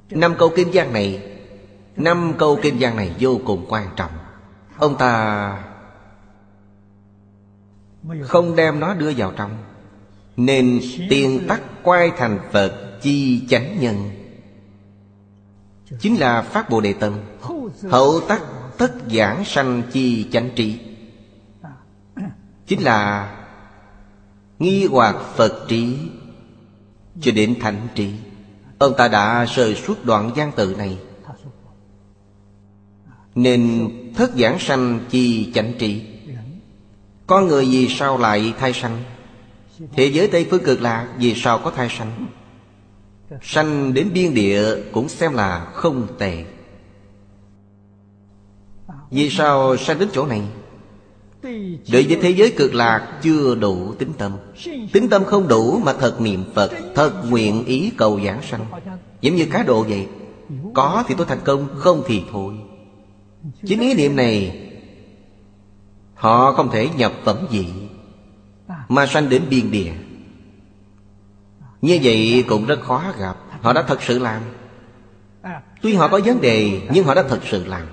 [0.09, 1.29] Năm câu kinh văn này,
[1.95, 4.11] Năm câu kinh văn này vô cùng quan trọng.
[4.77, 5.63] Ông ta
[8.21, 9.57] Không đem nó đưa vào trong,
[10.37, 10.79] Nên
[11.09, 13.95] tiền tắc quay thành Phật chi chánh nhân.
[15.99, 17.13] Chính là phát Bồ Đề Tâm,
[17.89, 18.41] Hậu tắc
[18.77, 20.79] tất giảng sanh chi chánh trí.
[22.67, 23.29] Chính là
[24.59, 25.97] Nghi hoặc Phật trí
[27.21, 28.13] Cho đến thánh trí.
[28.83, 30.97] Ông ta đã rời suốt đoạn gian tự này.
[33.35, 36.01] Nên thất giảng sanh chi chánh trị.
[37.27, 39.03] Con người vì sao lại thai sanh?
[39.91, 42.27] Thế giới Tây Phương cực lạc vì sao có thai sanh?
[43.41, 46.45] Sanh đến biên địa cũng xem là không tệ.
[49.11, 50.41] Vì sao sanh đến chỗ này?
[51.91, 54.31] Đối với thế giới cực lạc chưa đủ tính tâm.
[54.93, 58.65] Tính tâm không đủ mà thật niệm Phật, Thật nguyện ý cầu giảng sanh.
[59.21, 60.07] Giống như cá độ vậy.
[60.73, 62.53] Có thì tôi thành công, Không thì thôi.
[63.65, 64.59] Chính ý niệm này,
[66.13, 67.65] Họ không thể nhập phẩm dị
[68.89, 69.93] Mà sanh đến biên địa.
[71.81, 73.37] Như vậy cũng rất khó gặp.
[73.61, 74.41] Họ đã thật sự làm.
[75.81, 77.87] Tuy họ có vấn đề, Nhưng họ đã thật sự làm.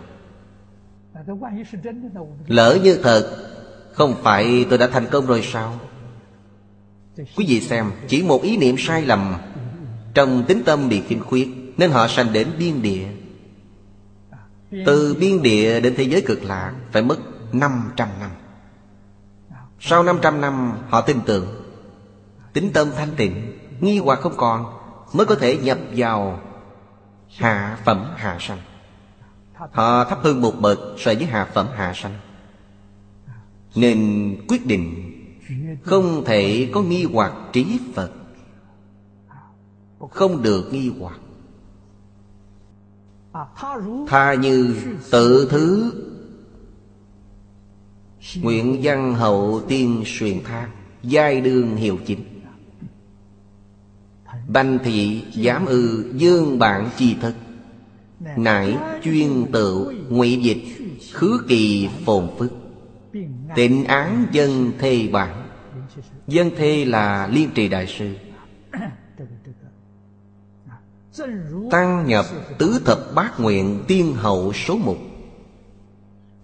[2.47, 3.37] Lỡ như thật
[3.93, 5.79] Không phải tôi đã thành công rồi sao?
[7.17, 9.35] Quý vị xem Chỉ một ý niệm sai lầm
[10.15, 13.07] Trong tính tâm bị khiếm khuyết Nên họ sanh đến biên địa.
[14.87, 17.19] Từ biên địa đến thế giới cực lạc Phải mất
[17.53, 18.31] 500 năm.
[19.81, 21.47] Sau 500 năm họ tin tưởng.
[22.53, 24.65] Tính tâm thanh tịnh Nghi hoặc không còn
[25.13, 26.41] Mới có thể nhập vào
[27.37, 28.59] Hạ phẩm hạ sanh
[29.73, 32.15] Họ thấp hơn một bậc so với hạ phẩm hạ sanh.
[33.75, 35.11] Nên quyết định
[35.83, 38.13] Không thể có nghi hoặc trí Phật.
[40.11, 41.21] Không được nghi hoặc.
[44.09, 44.77] Tha như
[45.11, 45.93] tự thứ.
[48.43, 50.71] Nguyện văn hậu tiên xuyền thang
[51.03, 52.25] Giai đương hiệu chính.
[54.49, 57.35] Banh thị giám ư, dương bản chi thức.
[58.21, 60.63] Nải chuyên tự ngụy dịch,
[61.13, 62.53] Khứ kỳ phồn phức.
[63.55, 65.49] Tịnh án dân thê bản.
[66.27, 68.15] Dân thê là liên trì đại sư.
[71.71, 72.27] Tăng nhập
[72.59, 74.97] tứ thập bát nguyện tiên hậu số một.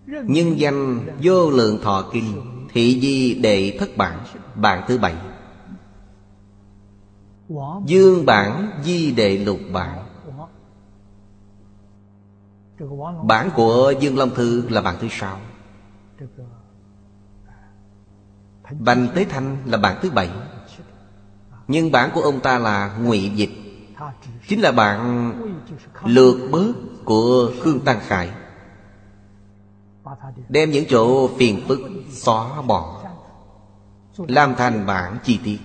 [0.07, 4.19] Nhân danh vô lượng thọ kinh, Thị di đệ thất bản
[4.55, 5.15] Bản thứ bảy.
[7.87, 10.06] Dương bản di đệ lục bản.
[13.25, 15.39] Bản của Dương Long Thư là bản thứ sáu.
[18.79, 20.31] Bành Tế Thanh là bản thứ bảy.
[21.69, 23.51] Nhưng bản của ông ta là ngụy dịch.
[24.49, 25.33] Chính là bản
[26.05, 26.73] lược bớt
[27.05, 28.31] của Khương Tăng Khải.
[30.49, 33.03] Đem những chỗ phiền phức xóa bỏ,
[34.19, 35.59] Làm thành bản chi tiết.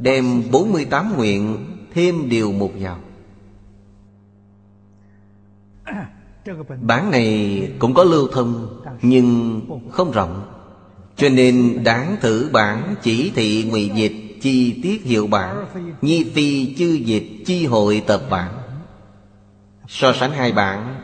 [0.00, 2.98] Đem 48 nguyện thêm điều một vào.
[6.80, 9.60] Bản này cũng có lưu thông, Nhưng
[9.90, 10.48] không rộng.
[11.16, 15.66] Cho nên đáng thử bản chỉ thị ngụy dịch Chi tiết hiệu bản,
[16.00, 18.54] Nhi phi chư dịch chi hội tập bản.
[19.88, 21.02] So sánh hai bản.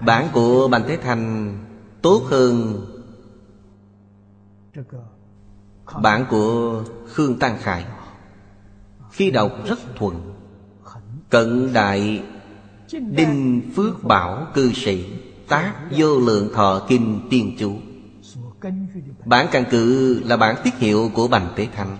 [0.00, 1.58] Bản của Bành Thế Thành
[2.02, 2.80] tốt hơn
[6.02, 7.84] Bản của Khương Tăng Khải.
[9.10, 10.33] Khi đọc rất thuận
[11.34, 12.22] Cận đại
[12.92, 15.04] Đinh Phước Bảo cư sĩ,
[15.48, 17.72] Tác vô lượng thọ kinh tiên chú
[19.24, 21.96] Bản căn cứ là bản tiết hiệu của Bành Tế Thanh.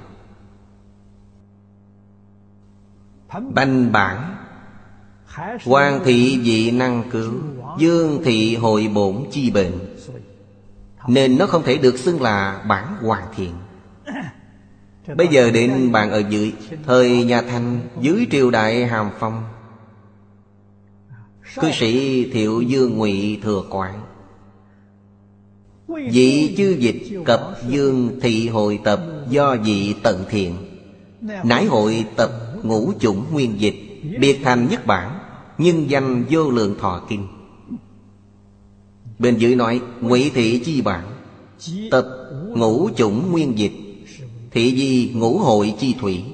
[3.55, 4.37] Bành bản
[5.65, 7.33] Hoàng thị dị năng cứu
[7.79, 9.97] Dương thị hội bổn chi bệnh.
[11.09, 13.53] Nên nó không thể được xưng là bản hoàn thiện.
[15.07, 16.53] Bây giờ đến bạn ở dưới,
[16.87, 19.45] Thời nhà Thanh dưới triều đại Hàm Phong.
[21.61, 24.03] Cư sĩ Thiệu Dương Ngụy Thừa Quảng.
[25.89, 29.01] Vị chư dịch cập dương thị hội tập
[29.31, 30.57] Do vị tận thiện.
[31.45, 32.31] Nãi hội tập
[32.63, 33.75] ngũ chủng nguyên dịch,
[34.21, 35.19] Biệt thành nhất bản,
[35.59, 37.27] Nhưng danh vô lượng thọ kinh.
[39.19, 41.05] Bên dưới nói Ngụy thị chi bản,
[41.91, 42.07] Tập
[42.49, 43.84] ngũ chủng nguyên dịch.
[44.55, 46.25] Thị di ngũ hội chi thủy.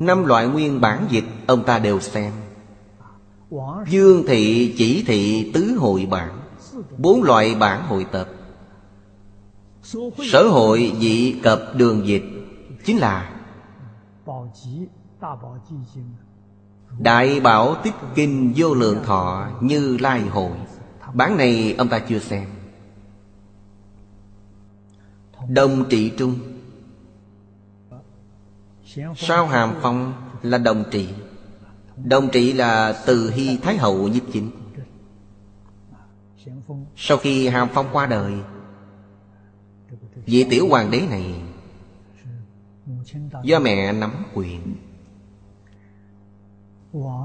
[0.00, 2.32] Năm loại nguyên bản dịch, Ông ta đều xem.
[3.88, 6.40] Dương thị, chỉ thị, tứ hội bản,
[6.98, 8.28] Bốn loại bản hội tập
[10.32, 12.24] Sở hội dị cập đường dịch
[12.84, 13.30] Chính là
[16.98, 20.52] Đại bảo tích kinh vô lượng thọ Như lai hội.
[21.14, 22.53] Bản này ông ta chưa xem.
[25.48, 26.38] Đồng trị trung.
[29.16, 31.08] Sao hàm phong là đồng trị?
[32.04, 34.50] Đồng trị là từ hy thái hậu nhiếp chính.
[36.96, 38.32] Sau khi Hàm Phong qua đời,
[40.26, 41.34] Vị tiểu hoàng đế này
[43.44, 44.76] Do mẹ nắm quyền.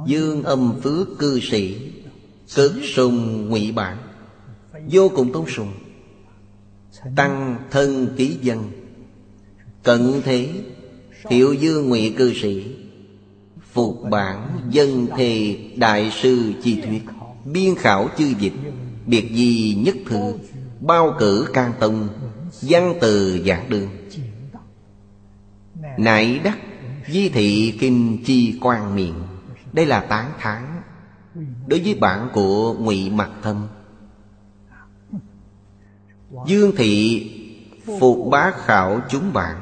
[0.05, 1.91] Dương âm phước cư sĩ
[2.55, 3.97] Cực sùng ngụy bản,
[4.91, 5.73] Vô cùng tôn sùng.
[7.15, 8.71] Tăng thân ký dân.
[9.83, 10.49] Cận thế
[11.29, 12.75] Thiệu dương ngụy cư sĩ.
[13.71, 17.01] Phục bản dân thề đại sư chi thuyết.
[17.45, 18.53] Biên khảo chư dịch.
[19.05, 20.33] Biệt gì nhất thư
[20.79, 22.09] Bao cử can tông.
[22.61, 23.89] Văn từ giảng đường.
[25.97, 26.57] Nại đắc
[27.07, 29.15] Di thị kinh chi quan miệng.
[29.73, 30.81] Đây là tán thán
[31.67, 33.67] Đối với bản của ngụy Mặt Thâm
[36.47, 37.25] Dương thị
[37.99, 39.57] Phục bá khảo chúng bạn,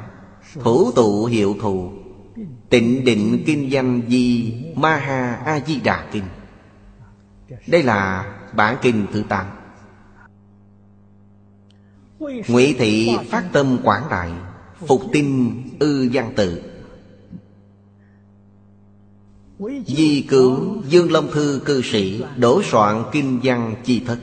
[0.54, 1.92] Thủ tụ hiệu thù,
[2.70, 6.24] Tịnh định kinh danh di Ma Ha A Di Đà Kinh.
[7.68, 9.46] Đây là bản kinh thứ tám.
[12.48, 14.32] Ngụy thị phát tâm quảng đại,
[14.88, 16.62] Phục tinh ư văn tự.
[19.88, 24.20] Di cứu Dương Long Thư cư sĩ Đổ soạn kinh văn chi thất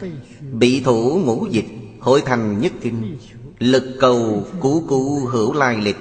[0.53, 3.19] Bị thủ ngũ dịch Hội thành nhất kinh,
[3.59, 5.97] Lực cầu cú cú hữu lai lịch,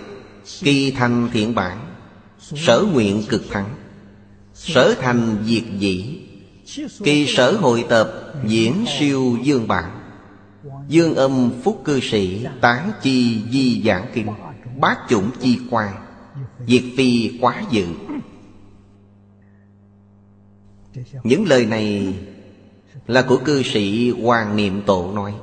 [0.60, 1.96] Kỳ thành thiện bản,
[2.40, 3.76] Sở nguyện cực thắng,
[4.54, 6.22] Sở thành diệt dĩ,
[7.04, 10.00] Kỳ sở hội tập Diễn siêu dương bản,
[10.88, 14.28] Dương âm phúc cư sĩ Tán chi di giảng kinh
[14.80, 15.96] Bát chủng chi quan,
[16.68, 17.86] Diệt phi quá dự.
[21.24, 22.14] Những lời này
[23.08, 25.34] Là của cư sĩ Hoàng Niệm Tổ nói.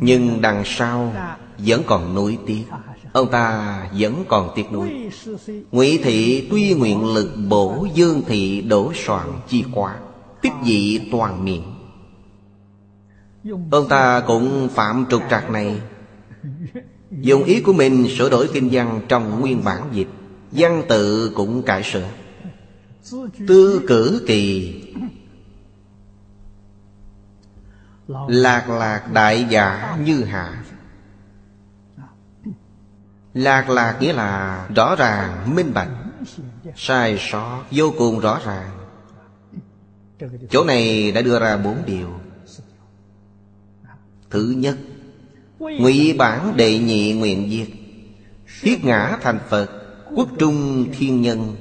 [0.00, 1.14] Nhưng đằng sau
[1.58, 2.64] Vẫn còn nối tiếc.
[3.12, 5.10] Ông ta vẫn còn tiếc nuối.
[5.72, 9.96] Ngụy thị tuy nguyện lực bổ Dương thị đổ soạn chi quá
[10.42, 11.62] Tiếp dị toàn miệng.
[13.70, 15.80] Ông ta cũng phạm trục trặc này.
[17.10, 20.08] Dùng ý của mình sửa đổi kinh văn trong nguyên bản dịch,
[20.52, 22.08] Văn tự cũng cải sửa.
[23.46, 24.74] Tư cử kỳ
[28.08, 30.62] Lạc lạc đại giả như hạ.
[33.34, 35.88] Lạc lạc nghĩa là rõ ràng, minh bạch
[36.76, 38.70] Sai sót vô cùng rõ ràng.
[40.50, 42.08] Chỗ này đã đưa ra bốn điều.
[44.30, 44.78] Thứ nhất
[45.58, 47.68] Ngụy bản đệ nhị nguyện diệt
[48.60, 49.70] Thiết ngã thành Phật
[50.14, 51.56] Quốc trung thiên nhân.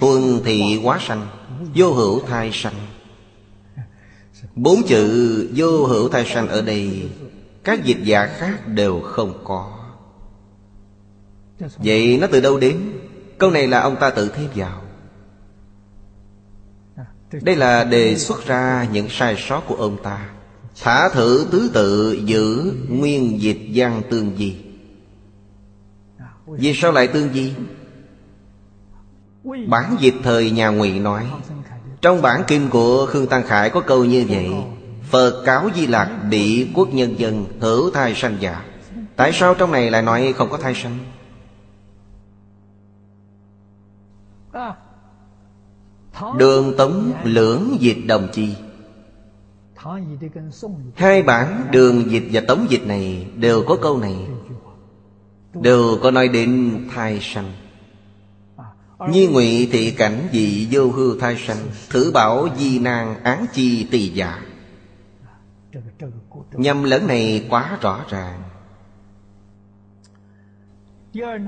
[0.00, 1.26] Thuần thị quá sanh
[1.74, 2.74] Vô hữu thai sanh.
[4.58, 7.08] Bốn chữ vô hữu thai sanh ở đây,
[7.64, 9.78] Các dịch giả khác đều không có.
[11.76, 12.80] Vậy nó từ đâu đến?
[13.38, 14.82] Câu này là ông ta tự thêm vào
[17.42, 20.30] Đây là đề xuất ra những sai sót của ông ta.
[20.82, 24.56] Thả thử tứ tự giữ nguyên dịch văn tương di.
[26.46, 27.52] Vì sao lại tương di?
[29.68, 31.26] Bản dịch thời nhà ngụy nói
[32.00, 34.50] trong bản kinh của Khương Tăng Khải có câu như vậy,
[35.10, 38.64] Phật cáo Di Lạc bị quốc nhân dân hữu thai sanh giả.
[39.16, 40.98] Tại sao trong này lại nói không có thai sanh?
[46.36, 48.54] Đường tống lưỡng dịch đồng chi.
[50.94, 54.16] Hai bản đường dịch và tống dịch này Đều có câu này.
[55.54, 57.52] Đều có nói đến thai sanh.
[59.06, 61.56] Nhi ngụy thị cảnh dị vô hư thai sanh
[61.90, 64.42] Thử bảo di nàng án chi tỳ giả
[66.52, 68.42] Nhầm lẫn này quá rõ ràng.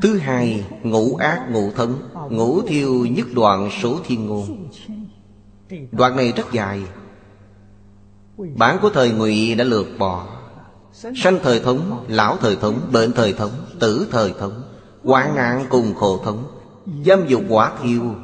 [0.03, 4.69] Thứ hai Ngũ ác ngũ thân Ngũ thiêu nhất đoạn số thiên ngôn.
[5.93, 6.83] Đoạn này rất dài.
[8.57, 10.27] Bản của thời ngụy đã lược bỏ.
[10.93, 13.51] Sanh thời thống, lão thời thống, bệnh thời thống,
[13.81, 14.63] tử thời thống
[15.05, 16.60] Hoạn nạn cùng khổ thống.
[17.05, 18.15] Dâm dục quả thiêu.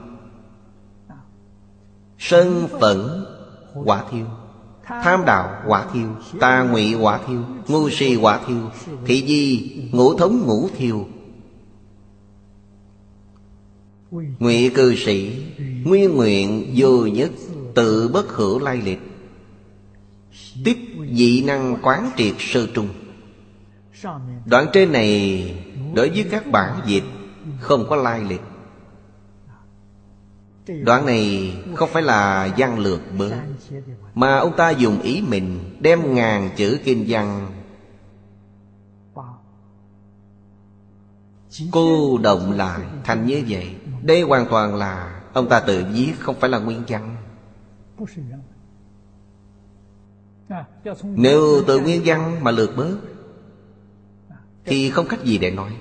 [2.19, 3.25] Sân phẫn,
[3.85, 4.27] quả thiêu.
[4.85, 6.09] Tham đạo, quả thiêu.
[6.41, 7.43] Ta ngụy, quả thiêu.
[7.69, 8.71] Ngu si, quả thiêu.
[9.05, 11.07] Thị di, ngũ thống, ngũ thiêu.
[14.39, 15.47] Ngụy cư sĩ,
[15.85, 17.31] Nguyên nguyện vô nhất,
[17.75, 19.01] Tự bất hữu lai lịch.
[20.65, 20.77] Tiếp
[21.13, 22.89] dị năng quán triệt sơ trung.
[24.47, 25.55] Đoạn trên này
[25.95, 27.05] Đối với các bản dịch
[27.61, 28.41] Không có lai lịch.
[30.67, 33.31] Đoạn này không phải là văn lược bớ
[34.15, 37.51] Mà ông ta dùng ý mình Đem ngàn chữ kinh văn.
[41.73, 46.37] Cô động lại thành như vậy, Đây hoàn toàn là, Ông ta tự viết không
[46.41, 47.17] phải là nguyên văn.
[51.03, 52.97] Nếu từ nguyên văn mà lược bớt
[54.65, 55.77] Thì không cách gì để nói.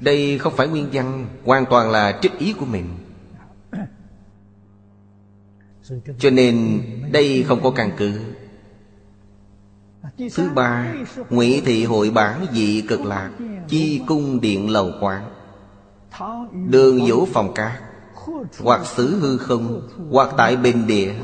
[0.00, 2.84] Đây không phải nguyên văn, Hoàn toàn là trích ý của mình.
[6.18, 8.20] Cho nên đây không có căn cứ.
[10.34, 10.94] Thứ ba,
[11.30, 13.30] Ngụy thị hội bản dị cực lạc,
[13.68, 15.30] Chi cung điện lầu quán.
[16.70, 17.72] Đường vũ phòng cát,
[18.62, 21.14] Hoặc xứ hư không, Hoặc tại bình địa,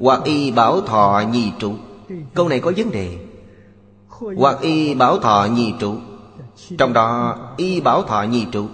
[0.00, 1.74] Hoặc y bảo thọ nhi trụ.
[2.34, 3.18] Câu này có vấn đề.
[4.36, 5.94] Hoặc y bảo thọ nhi trụ.
[6.78, 8.66] Trong đó, y bảo thọ nhi trụ.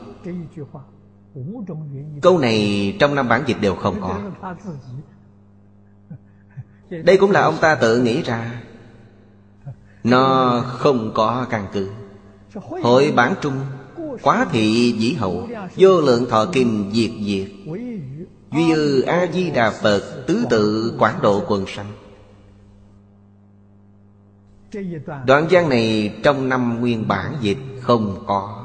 [2.23, 4.21] Câu này trong năm bản dịch đều không có.
[6.91, 8.63] Đây cũng là ông ta tự nghĩ ra.
[10.05, 11.91] Nó không có căn cứ.
[12.83, 13.55] Hội bản trung,
[14.23, 17.49] Quá thị dĩ hậu, Vô lượng thọ kinh diệt diệt.
[18.53, 21.93] Duy ư A-di-đà Phật, Tứ tự quảng độ quần sanh.
[25.27, 27.59] Đoạn văn này trong năm nguyên bản dịch
[27.89, 28.65] không có.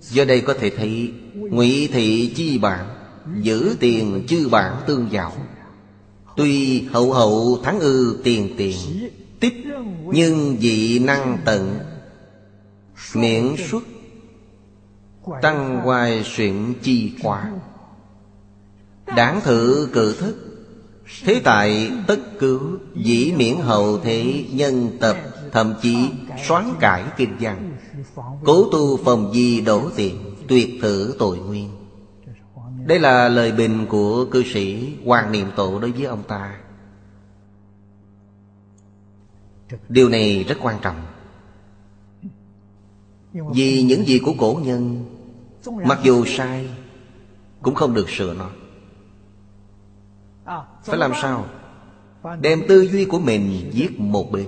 [0.00, 2.86] Do đây có thể thấy, ngụy thị chi bản
[3.40, 5.32] Giữ tiền chư bản tương giàu
[6.36, 8.76] Tuy hậu hậu thắng ư tiền tiền,
[9.40, 9.54] Tích
[10.06, 11.78] nhưng dị năng tận.
[13.14, 13.82] Miễn xuất,
[15.42, 17.52] Tăng hoài xuyện chi quả
[19.06, 20.53] Đáng thử cử thức
[21.24, 25.16] Thế tại tất cứu Dĩ miễn hậu thế nhân tập,
[25.52, 25.96] Thậm chí
[26.44, 27.76] xoán cải kinh văn.
[28.44, 31.70] Cố tu phòng di đổ tiền, Tuyệt thử tội nguyên.
[32.86, 36.56] Đây là lời bình của cư sĩ Hoàng Niệm Tổ đối với ông ta.
[39.88, 41.02] Điều này rất quan trọng.
[43.32, 45.04] Vì những gì của cổ nhân,
[45.84, 46.68] Mặc dù sai,
[47.62, 48.50] Cũng không được sửa nó.
[50.84, 51.46] Phải làm sao?
[52.40, 54.46] Đem tư duy của mình viết một bên.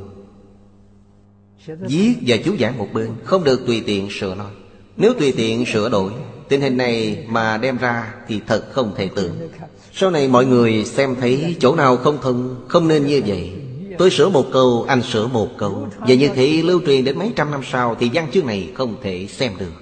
[1.66, 4.50] Viết và chú giảng một bên Không được tùy tiện sửa nó.
[4.96, 6.12] Nếu tùy tiện sửa đổi
[6.48, 9.48] Tình hình này mà đem ra Thì thật không thể tưởng.
[9.92, 13.52] Sau này mọi người xem thấy chỗ nào không thông Không nên như vậy.
[13.98, 15.88] Tôi sửa một câu, anh sửa một câu.
[15.98, 18.96] Và như thế lưu truyền đến mấy trăm năm sau Thì văn chương này không
[19.02, 19.72] thể xem được.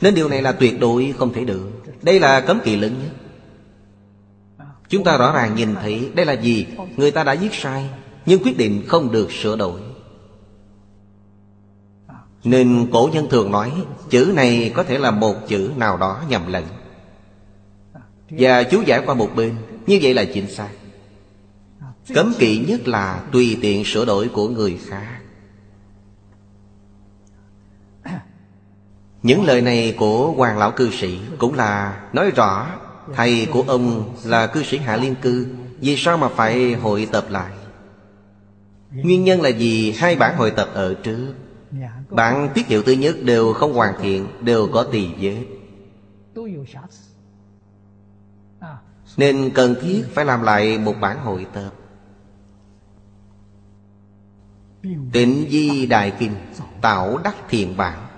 [0.00, 1.70] Nên điều này là tuyệt đối không thể được
[2.02, 3.12] đây là cấm kỵ lớn nhất.
[4.88, 6.66] Chúng ta rõ ràng nhìn thấy Đây là gì?
[6.96, 7.90] Người ta đã viết sai,
[8.26, 9.80] Nhưng quyết định không được sửa đổi.
[12.44, 13.72] Nên cổ nhân thường nói,
[14.10, 16.64] Chữ này có thể là một chữ nào đó nhầm lẫn.
[18.30, 19.54] Và chú giải qua một bên,
[19.86, 20.68] Như vậy là chính xác.
[22.14, 25.19] Cấm kỵ nhất là tùy tiện sửa đổi của người khác.
[29.22, 32.66] Những lời này của hoàng lão cư sĩ Cũng là nói rõ
[33.14, 35.46] Thầy của ông là cư sĩ Hạ Liên Cư,
[35.78, 37.52] Vì sao mà phải hội tập lại?
[38.90, 41.34] Nguyên nhân là vì hai bản hội tập ở trước.
[42.10, 45.44] Bản tiết hiệu thứ nhất đều không hoàn thiện, Đều có tỳ vết.
[49.16, 51.70] Nên cần thiết phải làm lại một bản hội tập.
[55.12, 56.32] Tịnh Di Đại Kinh
[56.80, 58.09] Tạo đắc thiện bản.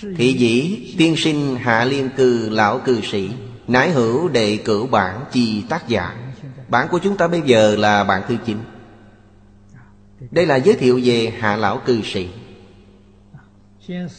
[0.00, 3.30] Thị dĩ, tiên sinh hạ liên cư, lão cư sĩ,
[3.68, 6.16] Nái hữu đệ cửu bản chi tác giả.
[6.68, 8.58] Bản của chúng ta bây giờ là bản thứ 9
[10.30, 12.28] Đây là giới thiệu về hạ lão cư sĩ.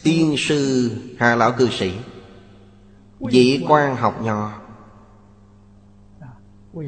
[0.02, 1.92] Tiên sư hạ lão cư sĩ
[3.30, 4.52] Dị quan học nho.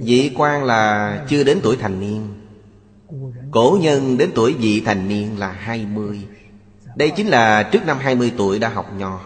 [0.01, 2.28] Dị quan là chưa đến tuổi thành niên.
[3.51, 6.27] Cổ nhân đến tuổi vị thành niên là 20
[6.97, 9.20] đây chính là trước năm 20 tuổi đã học nho.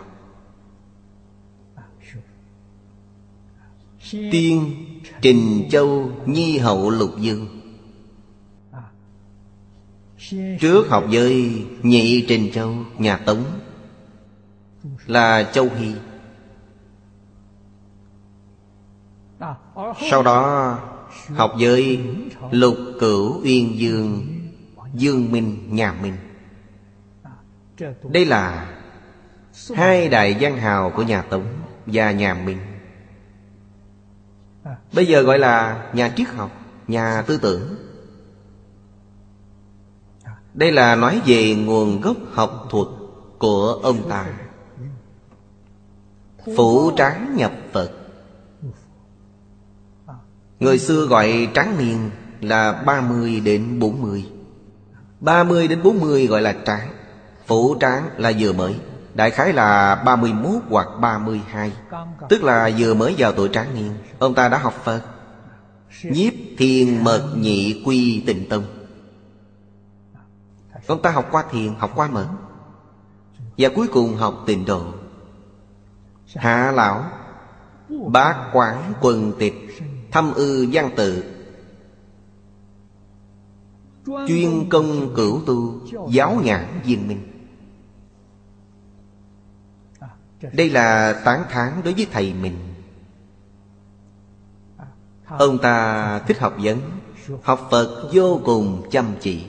[4.12, 4.74] Tiên,
[5.20, 7.48] Trình Châu, Nhi Hậu, Lục Dương.
[10.60, 13.44] Trước học với Nhị Trình Châu, Nhà Tống,
[15.06, 15.94] Là Châu Hy.
[20.10, 20.78] Sau đó,
[21.34, 22.00] Học với
[22.50, 24.26] Lục Cửu Uyên Dương
[24.94, 26.16] Dương Minh, Nhà Minh.
[28.02, 28.66] Đây là
[29.74, 31.46] Hai đại văn hào của nhà Tống
[31.86, 32.58] Và nhà Minh.
[34.92, 36.50] Bây giờ gọi là nhà triết học,
[36.88, 37.74] Nhà tư tưởng.
[40.54, 42.88] Đây là nói về nguồn gốc học thuật
[43.38, 44.26] Của ông ta.
[46.56, 47.90] Phủ tráng nhập Phật.
[50.60, 54.24] Người xưa gọi tráng niên là 30 đến 40
[55.20, 56.95] 30 đến 40 gọi là tráng.
[57.46, 58.76] Phủ tráng là vừa mới.
[59.14, 61.72] Đại khái là 31 hoặc 32
[62.28, 65.02] Tức là vừa mới vào tuổi tráng niên Ông ta đã học Phật.
[66.02, 68.64] Nhiếp thiền mật nhị quy tịnh tông
[70.86, 72.28] Ông ta học qua thiền, học qua mật.
[73.58, 74.82] Và cuối cùng học tịnh độ.
[76.34, 77.04] Hạ lão
[78.12, 79.54] Bác quán quần tịch
[80.12, 81.24] Thâm ư văn tự.
[84.28, 87.35] Chuyên công cửu tu Giáo nhãn viên minh.
[90.42, 92.56] Đây là tán thán đối với thầy mình.
[95.26, 96.80] Ông ta thích học vấn
[97.42, 99.44] Học Phật vô cùng chăm chỉ.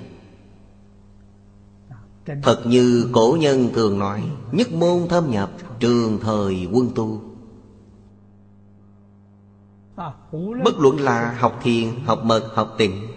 [2.44, 7.22] Thật như cổ nhân thường nói Nhất môn thâm nhập Trường thời quân tu.
[10.64, 13.08] Bất luận là học thiền, học mật, học tịnh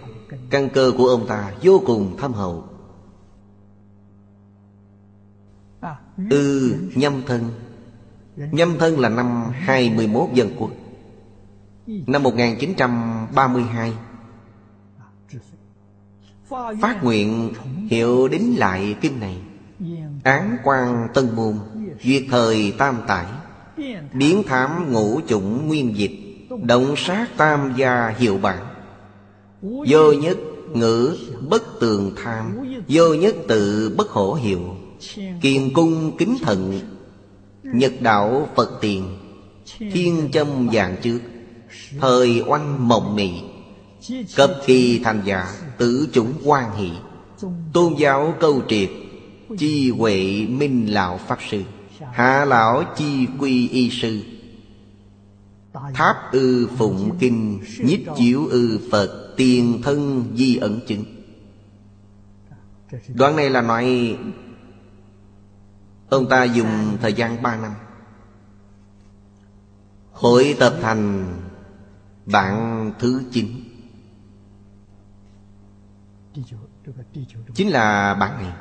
[0.49, 2.63] Căn cơ của ông ta vô cùng thâm hậu.
[6.29, 7.49] Ư ừ, nhâm thân.
[8.35, 10.71] Nhâm thân là năm 21 dân quốc.
[12.07, 13.93] Năm 1932
[16.81, 17.53] Phát nguyện
[17.89, 19.37] hiệu đính lại kinh này.
[20.23, 21.59] Án quan tân môn
[22.03, 23.25] Duyệt thời tam tải.
[24.13, 26.11] Biến thám ngũ chủng nguyên dịch
[26.63, 28.57] Động sát tam gia hiệu bản.
[29.61, 30.37] Vô nhất
[30.73, 31.17] ngữ
[31.49, 32.57] bất tường tham
[32.87, 34.59] Vô nhất tự bất hổ hiệu.
[35.41, 36.79] Kiền cung kính thận
[37.63, 39.17] Nhật đạo Phật tiền,
[39.79, 41.19] Thiên châm vàng trước,
[41.99, 43.31] Thời oanh mộng mị
[44.35, 45.45] cập kỳ thành giả,
[45.77, 46.91] Tử chủng quan hỷ,
[47.73, 48.89] Tôn giáo câu triệt,
[49.57, 51.63] Chi huệ minh lão Pháp Sư,
[52.13, 54.19] Hạ lão chi quy y sư,
[55.93, 61.03] Tháp ư phụng kinh Nhiếp chiếu ư Phật Tiền thân di ẩn chứng.
[63.13, 64.17] Đoạn này là nói
[66.11, 67.71] Ông ta dùng thời gian ba năm.
[70.11, 71.33] Hội tập thành
[72.25, 73.47] Bạn thứ chín.
[77.53, 78.53] Chính là bạn này.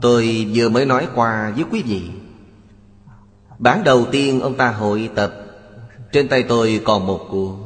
[0.00, 2.10] Tôi vừa mới nói qua với quý vị.
[3.58, 5.34] Bản đầu tiên ông ta hội tập,
[6.12, 7.56] Trên tay tôi còn một cuốn.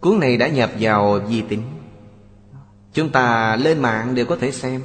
[0.00, 1.62] Cuốn này đã nhập vào di tính.
[2.96, 4.82] Chúng ta lên mạng đều có thể xem.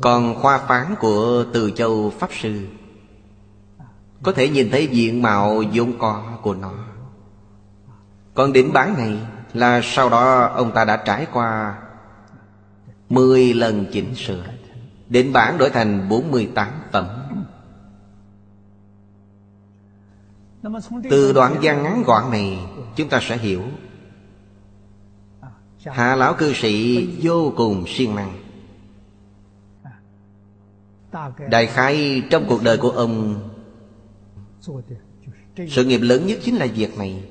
[0.00, 2.66] Còn khoa phán của Từ Châu Pháp Sư
[4.22, 6.72] Có thể nhìn thấy diện mạo vốn có của nó.
[8.34, 9.18] Còn đỉnh bán này
[9.54, 11.78] là sau đó ông ta đã trải qua
[13.08, 14.44] Mười lần chỉnh sửa.
[15.08, 17.08] Đỉnh bản đổi thành 48 phẩm
[21.10, 22.58] Từ đoạn văn ngắn gọn này
[22.96, 23.62] Chúng ta sẽ hiểu.
[25.84, 28.38] Hạ lão cư sĩ vô cùng siêng năng.
[31.50, 33.42] Đại khái trong cuộc đời của ông,
[35.68, 37.24] Sự nghiệp lớn nhất chính là việc này.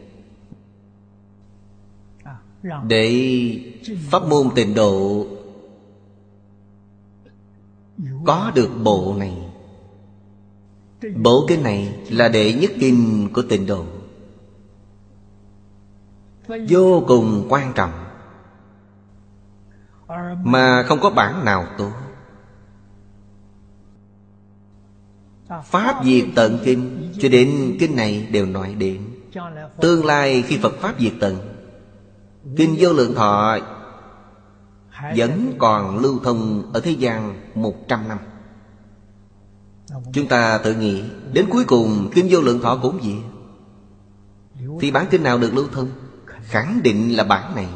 [2.87, 3.11] Để
[4.09, 5.25] pháp môn tịnh độ,
[8.25, 9.33] Có được bộ này.
[11.15, 13.85] Bộ kinh này là đệ nhất kinh của tịnh độ.
[16.69, 18.08] Vô cùng quan trọng.
[20.43, 21.91] Mà không có bản nào tốt
[25.63, 29.01] Pháp diệt tận kinh Cho đến kinh này đều nói đến.
[29.81, 31.35] Tương lai khi Phật Pháp diệt tận
[32.57, 33.57] Kinh vô lượng thọ
[35.15, 38.17] Vẫn còn lưu thông ở thế gian một trăm năm.
[40.13, 41.03] Chúng ta tự nghĩ
[41.33, 43.15] Đến cuối cùng Kinh vô lượng thọ cũng gì
[44.79, 45.89] Thì bản kinh nào được lưu thông?
[46.41, 47.67] Khẳng định là bản này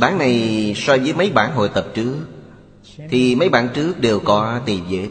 [0.00, 2.16] Bản này so với mấy bản hội tập trước,
[3.08, 5.08] Thì mấy bản trước đều có tỳ vết.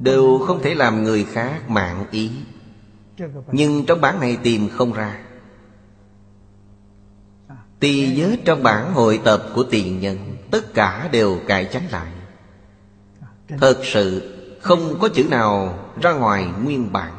[0.00, 2.30] Đều không thể làm người khác mạng ý.
[3.52, 5.18] Nhưng trong bản này tìm không ra.
[7.80, 12.12] Tỳ vết trong bản hội tập của tiền nhân, Tất cả đều cải tránh lại.
[13.48, 17.12] Thật sự, không có chữ nào ra ngoài nguyên bản.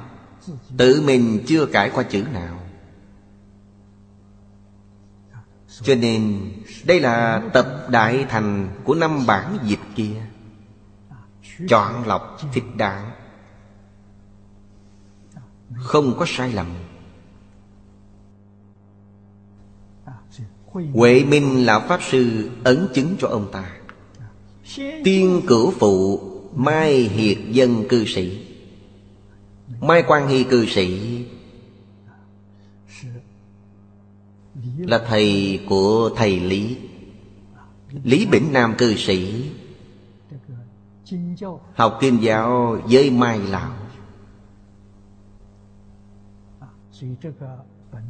[0.78, 2.59] Tự mình chưa cải qua chữ nào.
[5.82, 6.52] Cho nên,
[6.86, 10.16] đây là tập đại thành của năm bản dịch kia.
[11.68, 13.12] Chọn lọc thịt đạn
[15.76, 16.68] Không có sai lầm.
[20.94, 23.72] Huệ Minh Lão Pháp Sư ấn chứng cho ông ta.
[25.04, 26.22] Tiên cửu phụ,
[26.56, 28.46] Mai Hiệt dân cư sĩ.
[29.82, 31.00] Mai Quan Hy cư sĩ
[34.88, 36.78] Là thầy của thầy Lý.
[38.04, 39.50] Lý Bỉnh Nam cư sĩ,
[41.76, 43.72] Học kinh giáo với Mai Lão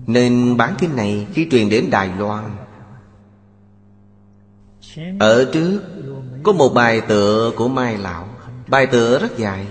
[0.08, 2.56] Nên bản kinh này khi truyền đến Đài Loan.
[5.20, 5.82] Ở trước,
[6.44, 8.28] có một bài tựa của Mai Lão
[8.68, 9.68] Bài tựa rất dài.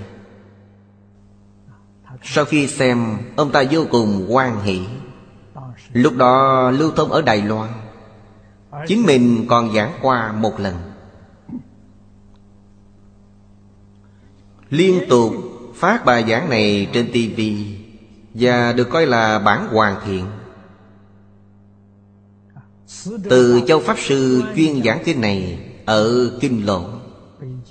[2.22, 4.80] Sau khi xem, Ông ta vô cùng hoan hỷ.
[5.92, 7.70] Lúc đó lưu thông ở Đài Loan.
[8.86, 10.74] Chính mình còn giảng qua một lần.
[14.70, 15.32] Liên tục
[15.74, 17.40] phát bài giảng này trên TV
[18.34, 20.26] Và được coi là bản hoàn thiện.
[23.30, 26.84] Từ Châu Pháp Sư chuyên giảng kinh này Ở Kinh Lộ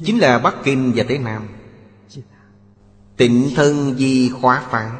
[0.03, 1.47] Chính là Bắc Kinh và Tế Nam.
[3.17, 4.91] Tịnh thân di khóa phán.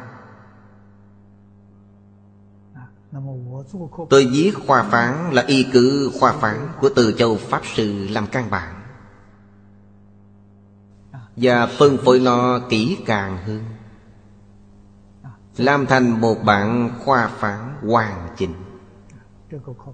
[4.10, 8.26] Tôi viết khoa phán là y cử khoa phán Của Từ Châu Pháp Sư làm
[8.26, 8.74] căn bản
[11.36, 13.64] Và phân phối nó kỹ càng hơn.
[15.56, 18.54] Làm thành một bản khoa phán hoàn chỉnh.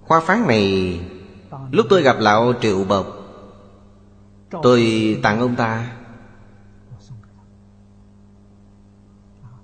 [0.02, 1.00] Khoa phán này,
[1.70, 3.06] Lúc tôi gặp lão Triệu Bộc,
[4.62, 5.92] Tôi tặng ông ta.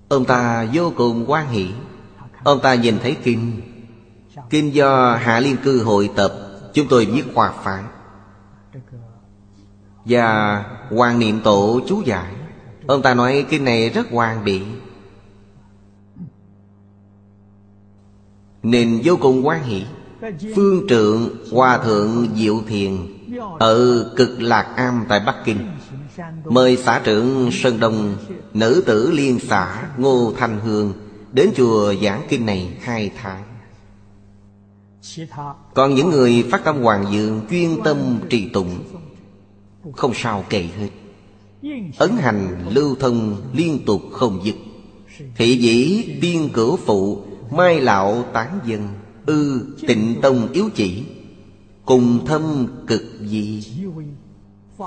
[0.09, 1.71] Ông ta vô cùng quan hỷ.
[2.43, 3.70] Ông ta nhìn thấy kinh.
[4.51, 6.33] Kinh do Hạ Liên Cư hội tập,
[6.73, 7.83] Chúng tôi viết khoa phán
[10.05, 12.33] Và Hoàng Niệm Tổ chú giải.
[12.87, 14.61] Ông ta nói kinh này rất hoàn bị
[18.63, 19.83] Nên vô cùng quan hỷ.
[20.55, 22.97] Phương trượng, Hòa thượng Diệu Thiền
[23.59, 25.71] Ở cực lạc am tại Bắc Kinh.
[26.45, 28.15] Mời xã trưởng Sơn Đông,
[28.53, 30.93] Nữ tử liên xã Ngô Thanh Hương
[31.31, 33.50] Đến chùa giảng kinh này hai tháng.
[35.73, 38.83] Còn những người phát tâm hoàng dưỡng Chuyên tâm trì tụng,
[39.95, 40.89] Không sao kể hết.
[41.97, 44.55] Ấn hành lưu thông liên tục không dứt.
[45.35, 48.87] Thị dĩ tiên cửu phụ, Mai lão tán dân,
[49.25, 51.03] Ư tịnh tông yếu chỉ,
[51.85, 53.63] Cùng thâm cực dị.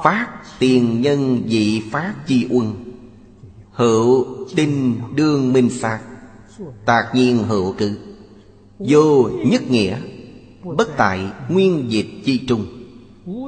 [0.04, 0.28] Phát
[0.58, 2.74] tiền nhân dị phát chi uân
[3.72, 4.26] Hữu
[4.56, 6.02] tinh đương minh sạc
[6.84, 8.13] Tạc nhiên hữu cử.
[8.78, 9.98] Vô nhất nghĩa,
[10.64, 12.66] Bất tại nguyên dịch chi trung.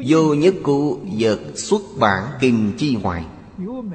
[0.07, 3.25] Vô nhất cụ vật xuất bản kim chi ngoại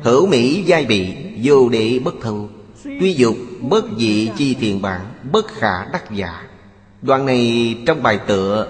[0.03, 2.49] Hữu mỹ giai bị Vô đệ bất thâu.
[2.83, 5.01] Tuy dục, bất dị chi thiền bản,
[5.31, 6.47] Bất khả đắc giả.
[7.01, 8.67] Đoạn này trong bài tựa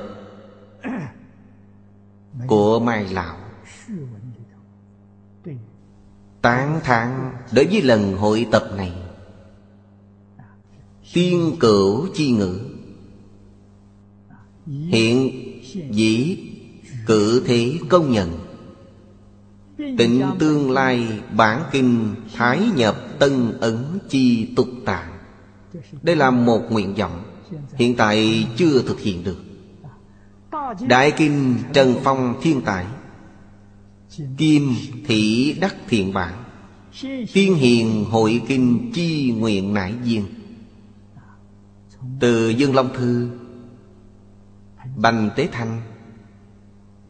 [2.47, 3.35] Của Mai Lão.
[6.41, 8.91] Tán thán đối với lần hội tập này
[11.13, 12.59] Tiên cửu chi ngữ.
[14.67, 15.31] Hiện
[15.91, 16.37] dĩ
[17.05, 18.39] cử thế công nhận.
[19.77, 25.11] Tịnh tương lai bản kinh Thái nhập tân ấn chi tục tạng.
[26.01, 27.23] Đây là một nguyện vọng
[27.75, 29.37] Hiện tại chưa thực hiện được.
[30.87, 32.85] Đại kinh Trần Phong Thiên Tài,
[34.37, 34.75] Kim
[35.07, 36.43] Thị Đắc Thiện Bản,
[37.33, 40.23] Tiên Hiền Hội Kinh Chi Nguyện Nải Duyên
[42.19, 43.29] từ Dương Long Thư,
[44.95, 45.81] Bành Tế Thanh,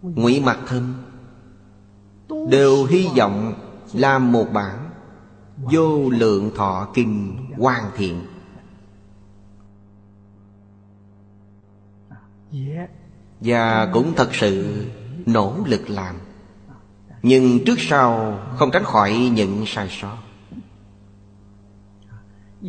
[0.01, 0.93] Ngụy Mặt Thâm
[2.49, 3.53] Đều hy vọng
[3.93, 4.89] làm một bản
[5.57, 8.21] Vô lượng thọ kinh hoàn thiện.
[13.39, 14.85] Và cũng thật sự
[15.25, 16.15] nỗ lực làm,
[17.23, 20.17] Nhưng trước sau không tránh khỏi những sai sót.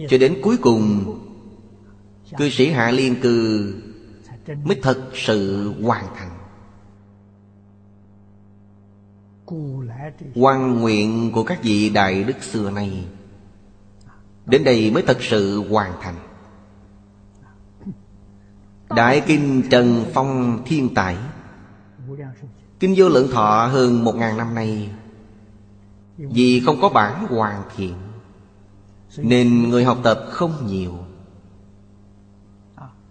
[0.08, 1.18] Cho đến cuối cùng
[2.38, 3.74] Cư sĩ Hạ Liên Cư
[4.64, 6.38] Mới thật sự hoàn thành.
[10.34, 13.04] Quan nguyện của các vị đại đức xưa nay
[14.46, 16.14] Đến đây mới thật sự hoàn thành.
[18.96, 21.16] Đại Kinh Trần Phong Thiên Tài,
[22.80, 24.90] Kinh vô lượng thọ hơn một ngàn năm nay,
[26.16, 27.94] Vì không có bản hoàn thiện,
[29.16, 30.98] Nên người học tập không nhiều.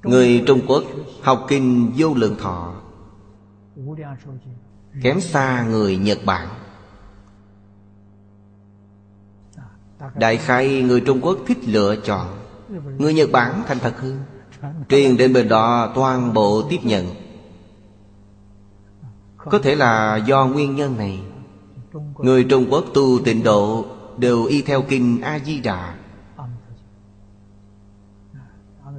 [0.03, 0.83] Người Trung Quốc
[1.21, 2.73] học kinh vô lượng thọ.
[5.03, 6.47] Kém xa người Nhật Bản.
[10.15, 12.27] Đại khai người Trung Quốc thích lựa chọn.
[12.97, 14.19] Người Nhật Bản thành thật hơn.
[14.89, 17.05] Truyền đến bên đó toàn bộ tiếp nhận.
[19.37, 21.19] Có thể là do nguyên nhân này.
[22.17, 23.85] Người Trung Quốc tu tịnh độ
[24.17, 25.95] Đều y theo kinh A-di-đà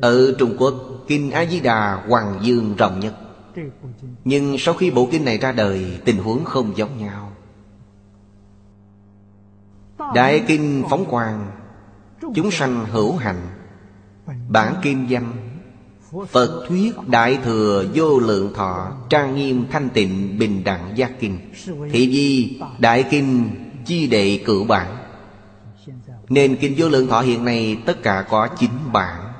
[0.02, 0.74] ở Trung Quốc,
[1.08, 3.14] Kinh A-di-đà Hoàng Dương rộng nhất.
[4.24, 7.32] Nhưng sau khi bộ kinh này ra đời, Tình huống không giống nhau.
[10.14, 11.50] Đại Kinh Phóng Quang,
[12.34, 13.46] Chúng sanh hữu hạnh
[14.48, 15.32] Bản Kim Danh
[16.28, 21.38] Phật thuyết Đại Thừa Vô Lượng Thọ, Trang nghiêm thanh tịnh bình đẳng giác kinh.
[21.90, 23.50] Thị di Đại Kinh
[23.86, 24.96] Chi đệ cử bản.
[26.28, 29.31] Nên Kinh Vô Lượng Thọ hiện nay Tất cả có 9 bản.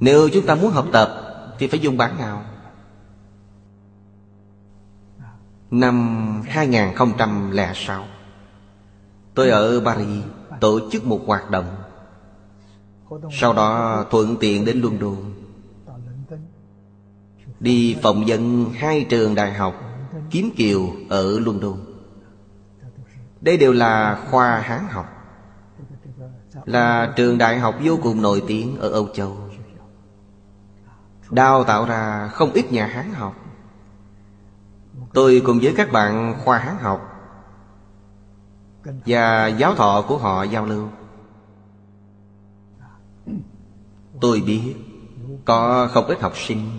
[0.00, 1.20] Nếu chúng ta muốn học tập,
[1.58, 2.42] Thì phải dùng bản nào?
[5.70, 8.04] Năm 2006
[9.34, 10.24] Tôi ở Paris
[10.60, 11.76] tổ chức một hoạt động.
[13.32, 15.16] Sau đó thuận tiện đến London.
[17.60, 19.74] Đi phỏng vấn hai trường đại học
[20.30, 21.76] Kiếm Kiều ở London.
[23.40, 25.06] Đây đều là khoa Hán học,
[26.64, 29.36] Là trường đại học vô cùng nổi tiếng ở Âu Châu.
[31.30, 33.34] Đào tạo ra không ít nhà Hán học.
[35.12, 37.10] Tôi cùng với các bạn khoa Hán học
[38.84, 40.88] Và giáo thọ của họ giao lưu.
[44.20, 44.74] Tôi biết
[45.44, 46.70] Có không ít học sinh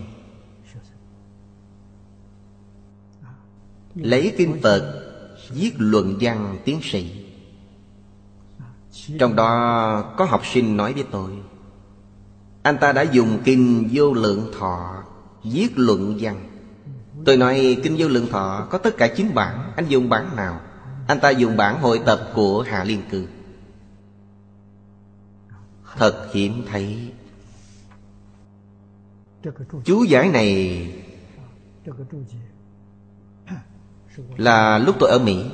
[3.96, 5.02] Lấy kinh Phật,
[5.50, 7.26] Viết luận văn tiến sĩ.
[9.20, 11.32] Trong đó có học sinh nói với tôi
[12.66, 15.04] anh ta đã dùng kinh vô lượng thọ
[15.44, 16.50] Viết luận văn.
[17.26, 20.62] Tôi nói, kinh vô lượng thọ Có tất cả chín bản, Anh dùng bản nào?
[21.08, 23.28] Anh ta dùng bản hội tập của Hạ Liên Cư.
[25.98, 27.14] Thật hiếm thấy.
[29.84, 30.88] Chú giải này
[34.38, 35.46] Là lúc tôi ở Mỹ.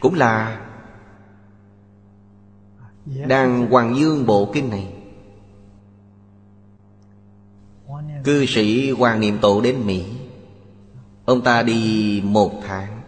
[0.00, 0.63] Cũng là
[3.06, 4.92] đang hoàng dương bộ kinh này.
[8.24, 10.04] Cư sĩ Hoàng Niệm Tổ đến Mỹ.
[11.24, 13.00] Ông ta đi một tháng.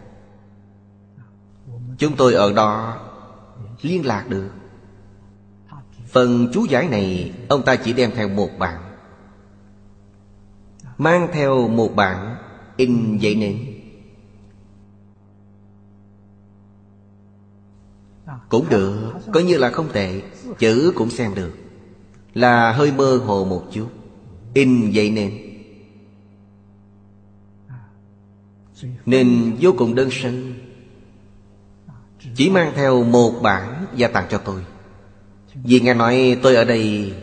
[1.97, 2.97] Chúng tôi ở đó
[3.81, 4.49] liên lạc được.
[6.07, 8.81] Phần chú giải này Ông ta chỉ đem theo một bản.
[10.97, 12.35] Mang theo một bản
[12.77, 13.76] In giấy nến
[18.49, 20.21] Cũng được Coi như là không tệ
[20.59, 21.51] Chữ cũng xem được.
[22.33, 23.87] Là hơi mơ hồ một chút.
[24.53, 25.37] In vậy nên,
[29.05, 30.31] Nên vô cùng đơn sơ.
[32.35, 34.65] Chỉ mang theo một bản Và tặng cho tôi.
[35.53, 37.13] Vì nghe nói tôi ở đây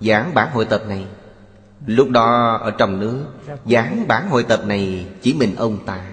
[0.00, 1.06] Giảng bản hội tập này.
[1.86, 3.24] Lúc đó ở trong nước
[3.66, 6.06] Giảng bản hội tập này chỉ mình ông ta.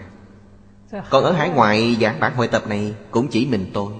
[1.09, 3.93] Còn ở hải ngoại giảng bản hội tập này Cũng chỉ mình tôi.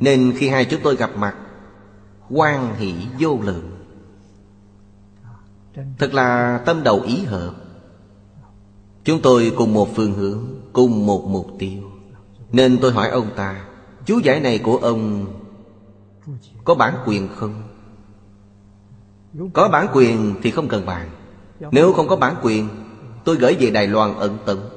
[0.00, 1.34] Nên khi hai chúng tôi gặp mặt
[2.30, 3.70] quan hỷ vô lượng.
[5.98, 7.54] Thật là tâm đầu ý hợp.
[9.04, 11.82] Chúng tôi cùng một phương hướng, Cùng một mục tiêu.
[12.52, 13.64] Nên tôi hỏi ông ta,
[14.06, 15.26] Chú giải này của ông
[16.64, 17.62] Có bản quyền không?
[19.52, 21.10] Có bản quyền thì không cần bàn.
[21.70, 22.68] Nếu không có bản quyền,
[23.24, 24.68] Tôi gửi về Đài Loan ẩn tận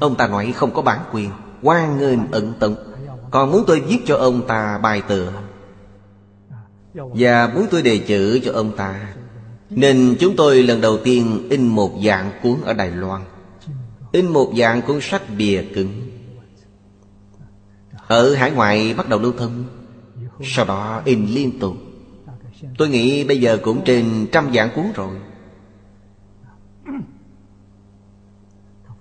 [0.00, 1.30] Ông ta nói không có bản quyền,
[1.62, 2.91] Hoan nghênh ẩn tận
[3.32, 5.32] còn muốn tôi viết cho ông ta bài tựa
[6.94, 9.14] Và muốn tôi đề chữ cho ông ta.
[9.70, 13.22] Nên chúng tôi lần đầu tiên in một dạng cuốn ở Đài Loan.
[14.12, 16.08] In một dạng cuốn sách bìa cứng.
[18.06, 19.64] Ở hải ngoại bắt đầu lưu thông.
[20.42, 21.76] Sau đó in liên tục.
[22.78, 25.16] Tôi nghĩ bây giờ cũng trên trăm dạng cuốn rồi.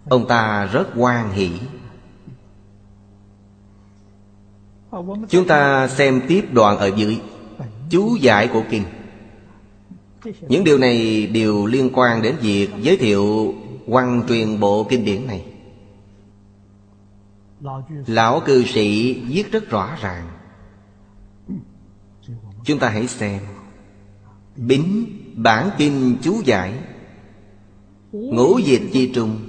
[0.10, 1.50] Ông ta rất hoan hỷ.
[5.30, 7.20] Chúng ta xem tiếp đoạn ở dưới
[7.90, 8.84] Chú giải của kinh.
[10.50, 13.54] Những điều này đều liên quan đến việc giới thiệu
[13.88, 15.46] Văn truyền bộ kinh điển này.
[18.08, 20.28] Lão cư sĩ viết rất rõ ràng.
[22.64, 23.40] Chúng ta hãy xem.
[24.56, 25.06] Bính
[25.36, 26.74] bản kinh chú giải.
[28.12, 29.40] Ngũ dịch chi trung,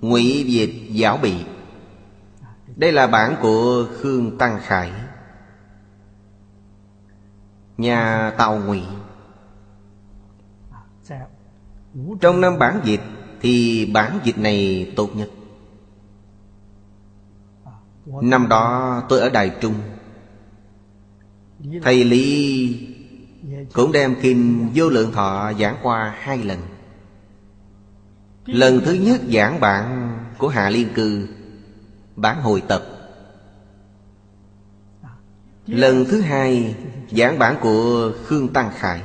[0.00, 1.32] Ngụy dịch giáo bị.
[2.82, 4.92] Đây là bản của Khương Tăng Khải.
[7.76, 8.82] Nhà Tàu Ngụy.
[12.20, 13.00] Trong năm bản dịch
[13.40, 15.30] Thì bản dịch này tốt nhất.
[18.06, 19.74] Năm đó tôi ở Đài Trung.
[21.82, 22.86] Thầy Lý
[23.72, 26.58] cũng đem kinh vô lượng thọ giảng qua hai lần.
[28.46, 31.28] Lần thứ nhất giảng bản của Hạ Liên Cư.
[32.16, 32.82] Bản hồi tập.
[35.66, 36.74] Lần thứ hai
[37.10, 39.02] Giảng bản của Khương Tăng Khải.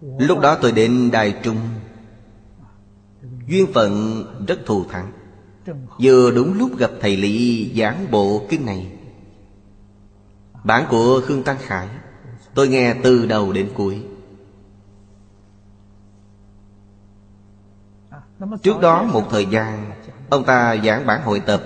[0.00, 1.58] Lúc đó tôi đến Đài Trung.
[3.46, 5.12] Duyên phận rất thù thắng.
[6.02, 8.92] Vừa đúng lúc gặp thầy Lý giảng bộ kinh này.
[10.64, 11.88] Bản của Khương Tăng Khải
[12.54, 14.02] Tôi nghe từ đầu đến cuối.
[18.62, 19.90] Trước đó một thời gian
[20.30, 21.62] Ông ta giảng bản hội tập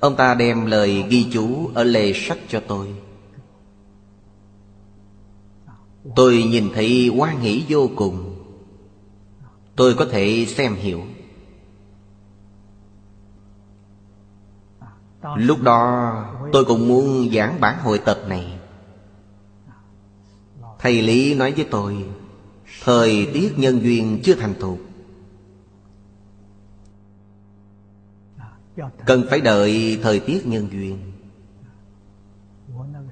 [0.00, 2.94] Ông ta đem lời ghi chú ở lề sách cho tôi.
[6.16, 8.34] Tôi nhìn thấy quan nghĩ vô cùng.
[9.76, 11.02] Tôi có thể xem hiểu.
[15.36, 16.12] Lúc đó,
[16.52, 18.58] tôi cũng muốn giảng bản hội tập này.
[20.78, 22.04] Thầy Lý nói với tôi,
[22.84, 24.78] Thời tiết nhân duyên chưa thành thục.
[29.06, 31.12] Cần phải đợi thời tiết nhân duyên.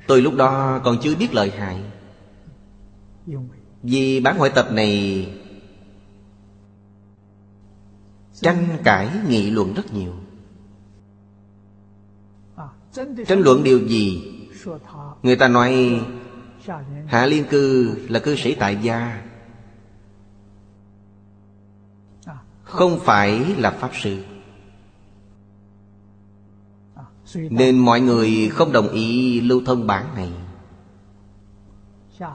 [0.07, 1.82] Tôi lúc đó còn chưa biết lợi hại.
[3.82, 5.27] Vì bán hội tập này
[8.40, 10.12] Tranh cãi nghị luận rất nhiều.
[13.27, 14.35] Tranh luận điều gì?
[15.23, 16.01] Người ta nói,
[17.07, 19.23] Hạ Liên Cư là cư sĩ tại gia.
[22.62, 24.24] Không phải là Pháp Sư.
[27.34, 30.32] Nên mọi người không đồng ý lưu thông bản này.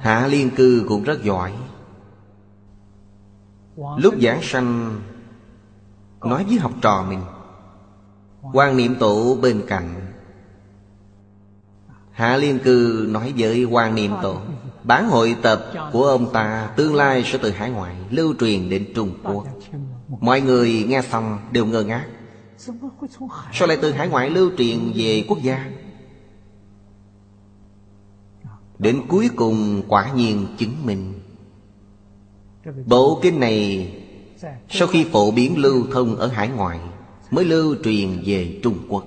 [0.02, 1.54] Hạ Liên Cư cũng rất giỏi.
[3.98, 5.02] Lúc giảng sanh,
[6.24, 7.22] Nói với học trò mình,
[8.54, 9.96] quan niệm tổ bên cạnh.
[12.12, 14.38] Hạ Liên Cư nói với quan niệm tổ
[14.84, 18.92] Bản hội tập của ông ta Tương lai sẽ từ hải ngoại Lưu truyền đến
[18.96, 19.46] Trung Quốc.
[20.20, 22.06] Mọi người nghe xong đều ngơ ngác.
[23.54, 25.72] Sao lại từ hải ngoại lưu truyền về quốc gia?
[28.80, 31.14] Đến cuối cùng quả nhiên chứng minh.
[32.86, 33.92] Bộ kinh này
[34.70, 36.80] Sau khi phổ biến lưu thông ở hải ngoại
[37.32, 39.06] Mới lưu truyền về Trung Quốc.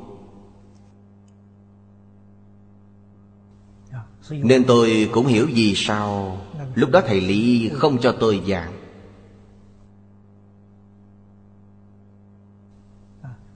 [4.31, 6.39] Nên tôi cũng hiểu vì sao
[6.75, 8.76] Lúc đó thầy Lý không cho tôi giảng.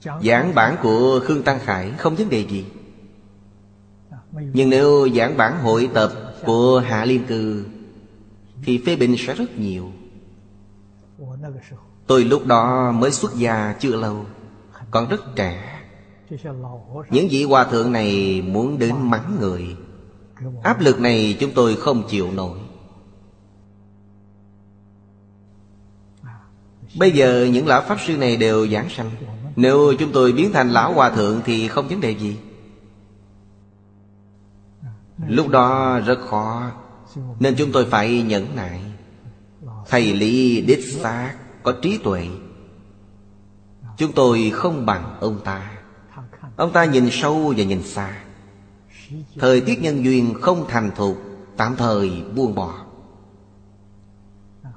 [0.02, 2.64] Giảng bản của Khương Tăng Khải không vấn đề gì.
[4.32, 6.12] Nhưng nếu giảng bản hội tập
[6.46, 7.64] của Hạ Liên Cư
[8.62, 9.92] Thì phê bình sẽ rất nhiều.
[12.06, 14.26] Tôi lúc đó mới xuất gia chưa lâu,
[14.90, 15.80] Còn rất trẻ.
[17.10, 19.76] Những vị hòa thượng này muốn đến mắng người.
[20.62, 22.58] Áp lực này chúng tôi không chịu nổi.
[26.98, 29.10] Bây giờ những lão Pháp Sư này đều giảng sanh.
[29.56, 32.36] Nếu chúng tôi biến thành lão hòa thượng thì không vấn đề gì.
[35.26, 36.70] Lúc đó rất khó,
[37.40, 38.80] Nên chúng tôi phải nhẫn nại.
[39.88, 42.28] Thầy Lý đích xác Có trí tuệ.
[43.96, 45.70] Chúng tôi không bằng ông ta.
[46.56, 48.22] Ông ta nhìn sâu và nhìn xa.
[49.38, 51.22] Thời tiết nhân duyên không thành thục,
[51.56, 52.74] Tạm thời buông bỏ.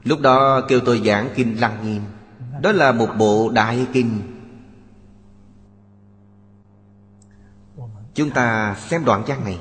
[0.04, 2.02] Lúc đó kêu tôi giảng Kinh Lăng Nghiêm.
[2.62, 4.33] Đó là một bộ đại kinh.
[8.14, 9.60] Chúng ta xem đoạn văn này.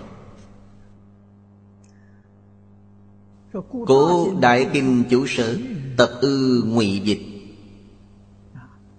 [3.87, 5.57] Cố Đại Kinh Chủ Sở,
[5.97, 7.23] Tập ư ngụy dịch.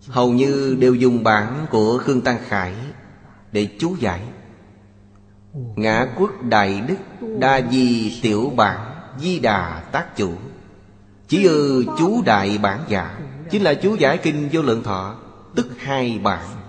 [0.08, 2.74] Hầu như đều dùng bản của Khương Tăng Khải
[3.52, 4.22] Để chú giải.
[5.54, 10.32] Ngã quốc đại đức Đa di tiểu bản Di đà tác chủ.
[11.28, 13.20] Chỉ ư chú đại bản giả,
[13.52, 15.16] Chính là chú giải kinh vô lượng thọ,
[15.56, 16.63] Tức hai bản.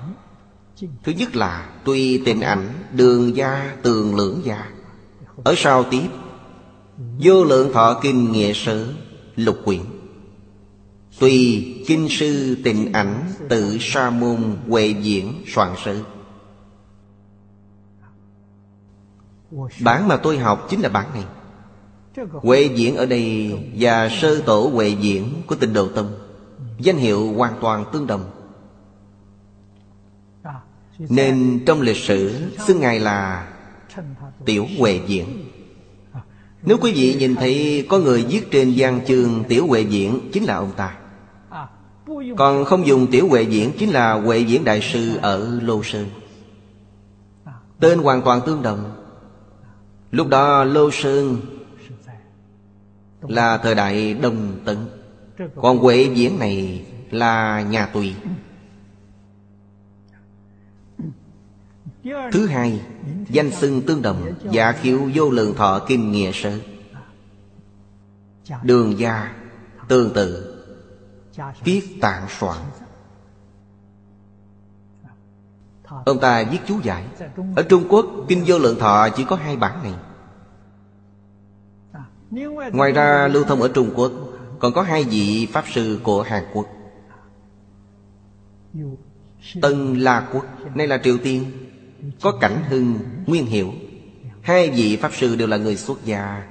[0.80, 4.70] Thứ nhất là Tuy tình ảnh Đường gia, tường lưỡng gia.
[5.44, 6.09] Ở sau tiếp,
[7.18, 8.86] Vô lượng thọ kinh nghĩa sớ
[9.36, 9.80] Lục quyển.
[11.18, 16.02] Tùy kinh sư tình ảnh Tự sa môn huệ diễn soạn sử.
[19.80, 21.24] Bản mà tôi học chính là bản này.
[22.32, 26.12] Huệ diễn ở đây Và sơ tổ huệ diễn của tịnh độ tông
[26.78, 28.34] Danh hiệu hoàn toàn tương đồng.
[30.99, 33.49] Nên trong lịch sử xưng Ngài là
[34.45, 35.25] Tiểu Huệ Diễn
[36.62, 40.45] Nếu quý vị nhìn thấy có người viết trên gian chương Tiểu Huệ Diễn chính
[40.45, 40.97] là ông ta.
[42.37, 46.07] Còn không dùng Tiểu Huệ Diễn chính là Huệ Diễn Đại Sư ở Lô Sơn.
[47.81, 48.93] Tên hoàn toàn tương đồng.
[50.11, 51.37] Lúc đó Lô Sơn
[53.29, 54.77] Là thời đại Đông Tấn.
[55.57, 58.15] Còn Huệ Diễn này là nhà Tùy.
[62.32, 62.81] Thứ hai,
[63.28, 66.59] Danh xưng tương đồng Giả khiếu vô lượng thọ kinh nghĩa sơ
[68.62, 69.35] Đường gia,
[69.89, 70.51] Tương tự,
[71.64, 72.59] Viết tạng soạn.
[76.05, 77.05] Ông ta viết chú giải.
[77.56, 79.94] Ở Trung Quốc, Kinh Vô Lượng Thọ chỉ có hai bản này.
[82.72, 84.12] Ngoài ra, lưu thông ở Trung Quốc,
[84.59, 86.66] Còn có hai vị Pháp Sư của Hàn Quốc.
[89.62, 90.44] Tân La Quốc,
[90.74, 91.44] Nay là Triều Tiên.
[92.22, 93.72] Có Cảnh Hưng, Nguyên Hiểu.
[94.43, 96.43] Hai vị Pháp Sư đều là người xuất gia.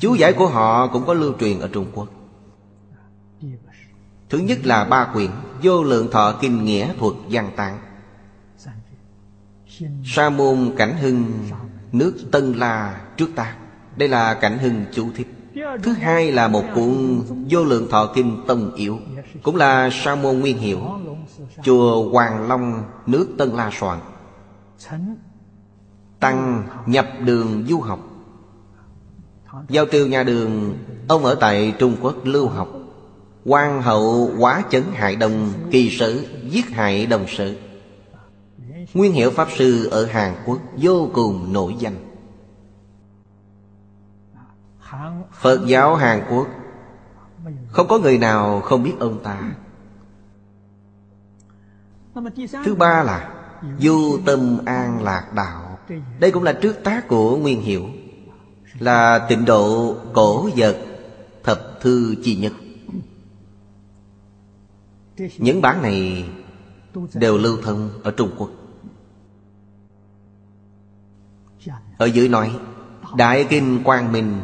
[0.00, 2.08] Chú giải của họ cũng có lưu truyền ở Trung Quốc.
[4.30, 5.30] Thứ nhất là ba quyển
[5.62, 7.78] Vô lượng thọ kinh nghĩa thuật văn tạng
[10.04, 11.32] Sa môn cảnh hưng
[11.92, 13.56] Nước Tân La trước ta.
[13.96, 15.26] Đây là cảnh hưng chú thích.
[15.82, 17.20] Thứ hai là một cuốn
[17.50, 18.98] Vô lượng thọ kinh tông yếu
[19.42, 20.80] Cũng là sa môn nguyên hiệu
[21.62, 23.98] Chùa Hoàng Long nước Tân La soạn.
[26.20, 28.00] Tăng nhập đường du học.
[29.68, 30.78] Giao triều nhà đường,
[31.08, 32.68] Ông ở tại Trung Quốc lưu học.
[33.44, 37.56] Quan hậu quá chấn hại đồng kỳ sử, giết hại đồng sự.
[38.94, 41.96] Nguyên hiệu pháp sư ở hàn quốc vô cùng nổi danh.
[45.32, 46.48] Phật giáo hàn quốc,
[47.68, 49.52] không có người nào không biết ông ta.
[52.64, 53.41] Thứ ba là
[53.78, 55.78] du tâm an lạc đạo.
[56.20, 57.86] Đây cũng là trước tác của nguyên hiệu
[58.78, 60.76] là tịnh độ cổ vật
[61.44, 62.52] thập thư chi nhất.
[65.38, 66.28] Những bản này
[67.14, 68.50] đều lưu thông ở Trung Quốc.
[71.98, 72.58] Ở dưới nói,
[73.16, 74.40] Đại Kinh Quang Minh,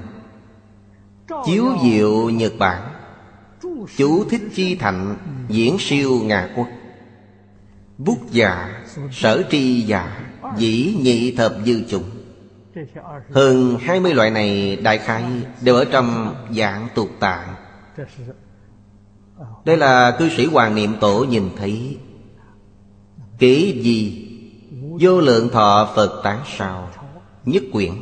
[1.46, 2.92] Chiếu diệu Nhật Bản,
[3.96, 5.16] Chú thích chi thạnh
[5.48, 6.66] Diễn siêu ngà Quốc.
[7.98, 12.10] Bút giả Sở tri giả Dĩ nhị thập dư chủng.
[13.30, 15.24] Hơn 20 loại này đại khái
[15.60, 17.54] Đều ở trong dạng tục tạng.
[19.64, 21.96] Đây là cư sĩ Hoàng Niệm Tổ nhìn thấy.
[23.38, 24.28] Kỹ gì?
[25.00, 26.90] Vô lượng thọ Phật tán sao?
[27.44, 27.92] Nhất quyển.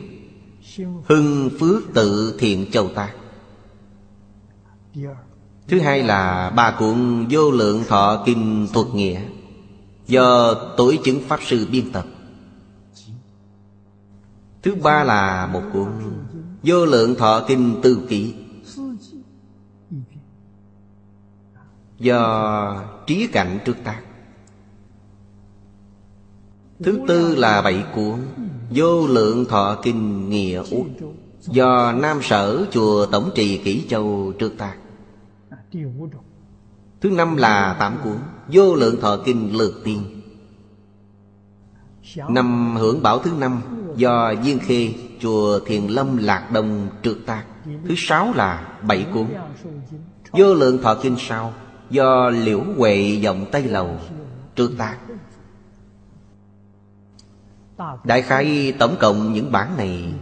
[1.05, 3.11] Hưng phước tự thiện châu tác.
[5.69, 9.21] Thứ hai là ba cuộn vô lượng thọ kinh thuật nghĩa.
[10.07, 12.07] Do tuổi chứng Pháp Sư biên tập.
[14.63, 15.89] Thứ ba là một cuộn
[16.63, 18.35] Vô lượng thọ kinh tư kỷ.
[21.99, 24.03] Do trí cảnh trước tác.
[26.79, 28.19] Thứ tư là bảy cuốn
[28.71, 30.87] Vô lượng thọ kinh nghĩa út
[31.41, 34.77] Do Nam Sở Chùa Tổng trì Kỷ Châu trước tác.
[37.01, 38.17] Thứ năm là tám cuốn
[38.49, 40.23] Vô lượng thọ kinh lược tiên.
[42.29, 43.63] Năm hưởng bảo thứ năm,
[43.97, 47.45] Do Duyên Khê, Chùa Thiền Lâm Lạc Đông trượt tác
[47.89, 49.27] Thứ sáu là bảy cuốn.
[50.33, 51.53] Vô lượng thọ kinh sau
[51.91, 53.99] Do liễu huệ dòng Tây Lầu
[54.57, 54.97] trượt tác
[58.05, 60.15] Đại khái tổng cộng những bản này.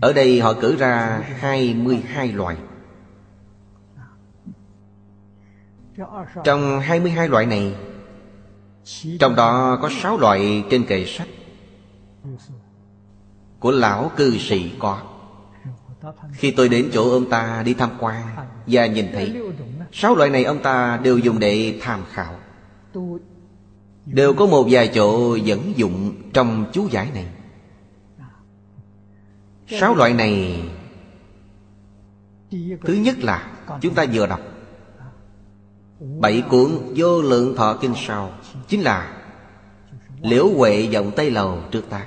[0.00, 2.56] Ở đây họ cử ra 22 loại.
[6.44, 7.74] Trong 22 loại này,
[9.20, 11.28] Trong đó có 6 loại trên kệ sách
[13.58, 15.02] Của lão cư sĩ có.
[16.32, 18.22] Khi tôi đến chỗ ông ta đi tham quan
[18.66, 19.42] Và nhìn thấy,
[19.92, 22.34] Sáu loại này ông ta đều dùng để tham khảo.
[24.06, 27.26] Đều có một vài chỗ dẫn dụng trong chú giải này.
[29.80, 30.62] Sáu loại này,
[32.84, 33.50] Thứ nhất là
[33.80, 34.40] chúng ta vừa đọc.
[36.02, 38.30] Bảy cuốn vô lượng thọ kinh sau.
[38.68, 39.22] Chính là
[40.20, 42.06] Liễu Huệ dòng Tây Lầu trước ta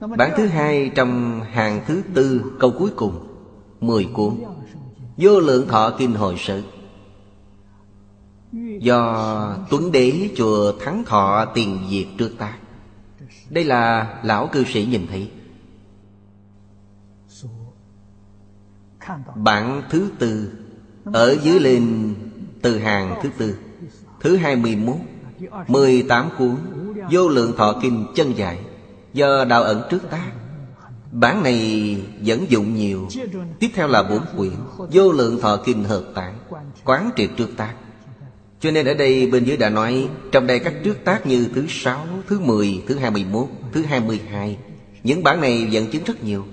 [0.00, 3.26] Bản thứ hai trong hàng thứ tư câu cuối cùng,
[3.80, 4.34] Mười cuốn
[5.16, 6.62] Vô lượng thọ kinh hồi sự
[8.80, 12.58] Do Tuấn Đế chùa Thắng Thọ tiền diệt trước ta
[13.50, 15.30] Đây là lão cư sĩ nhìn thấy.
[19.34, 20.52] Bản thứ tư,
[21.04, 22.14] Ở dưới lên
[22.64, 23.56] từ hàng thứ tư
[24.20, 24.96] Thứ hai mươi mốt
[25.68, 26.56] Mười tám cuốn
[27.10, 28.58] Vô lượng thọ kinh chân giải
[29.12, 30.30] Do đạo ẩn trước tác
[31.12, 33.08] Bản này dẫn dụng nhiều
[33.60, 34.52] Tiếp theo là bốn quyển
[34.92, 36.38] Vô lượng thọ kinh hợp tạng
[36.84, 37.74] Quán triệt trước tác
[38.60, 41.64] Cho nên ở đây bên dưới đã nói Trong đây các trước tác như thứ
[41.68, 44.58] sáu Thứ mười, thứ hai mươi mốt, thứ hai mươi hai
[45.02, 46.44] Những bản này dẫn chứng rất nhiều.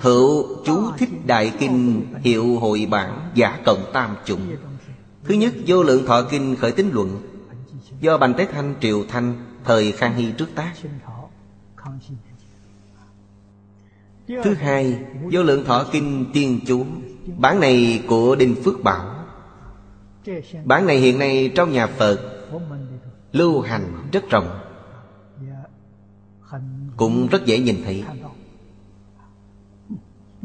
[0.00, 4.56] Hữu chú thích đại kinh Hiệu hội bản giả cộng tam chủng.
[5.24, 7.20] Thứ nhất, vô lượng thọ kinh khởi tính luận.
[8.00, 9.34] Do Bành Tế Thanh Triều Thanh
[9.64, 10.72] Thời Khang Hy trước tác.
[14.28, 14.98] Thứ hai,
[15.32, 16.86] Vô lượng thọ kinh tiên chú.
[17.38, 19.24] Bản này của Đinh Phước Bảo.
[20.64, 22.20] Bản này hiện nay trong nhà Phật,
[23.32, 24.58] Lưu hành rất rộng.
[26.96, 28.04] Cũng rất dễ nhìn thấy.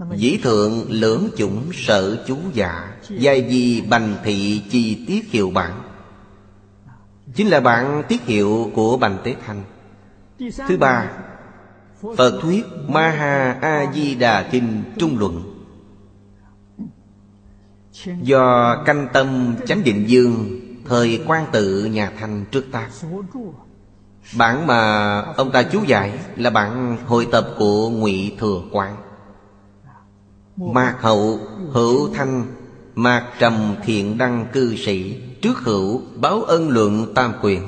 [0.09, 5.81] Dĩ thượng lưỡng chủng sở chú dạ Giai di bành thị chi tiết hiệu bản.
[7.35, 9.63] Chính là bản tiết hiệu của Bành Tế Thanh.
[10.67, 11.11] Thứ ba,
[12.17, 15.63] Phật thuyết Maha A Di Đà Kinh Trung Luận.
[18.21, 22.89] Do canh tâm chánh định dương, Thời quan tự nhà Thanh trước ta.
[24.37, 28.95] Bản mà ông ta chú giải Là bản hội tập của ngụy Thừa Quang
[30.61, 31.39] Mạc hậu,
[31.71, 32.45] hữu thanh.
[32.95, 35.21] Mạc trầm thiện đăng cư sĩ.
[35.41, 37.61] Trước hữu, báo ân luận tam quyển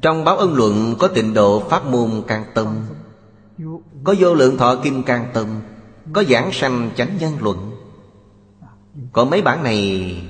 [0.00, 2.66] Trong báo ân luận có tịnh độ pháp môn can tâm.
[4.04, 5.46] Có vô lượng thọ kim can tâm.
[6.12, 7.70] Có giảng sanh chánh nhân luận.
[9.12, 10.22] Còn mấy bản này,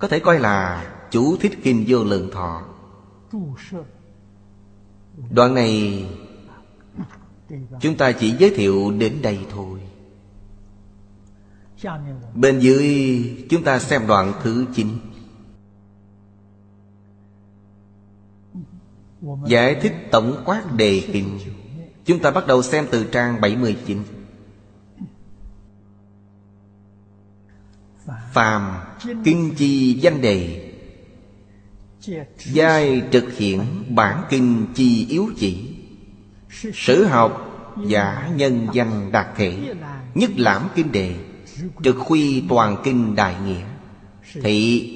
[0.00, 2.62] Có thể coi là chủ thích kinh vô lượng thọ.
[5.30, 6.04] Đoạn này
[7.80, 9.80] Chúng ta chỉ giới thiệu đến đây thôi.
[12.34, 14.88] Bên dưới, chúng ta xem đoạn thứ 9
[19.46, 21.38] Giải thích tổng quát đề kinh.
[22.04, 24.02] Chúng ta bắt đầu xem từ trang 79
[28.32, 28.84] Phàm
[29.24, 30.68] Kinh chi danh đề.
[32.52, 35.71] Giai trực hiện bản kinh chi yếu chỉ.
[36.52, 37.48] Sử học
[37.86, 39.74] giả nhân danh đạt thể
[40.14, 41.14] Nhất lãm kinh đề,
[41.84, 43.64] Trực khuy toàn kinh đại nghĩa.
[44.42, 44.88] Thị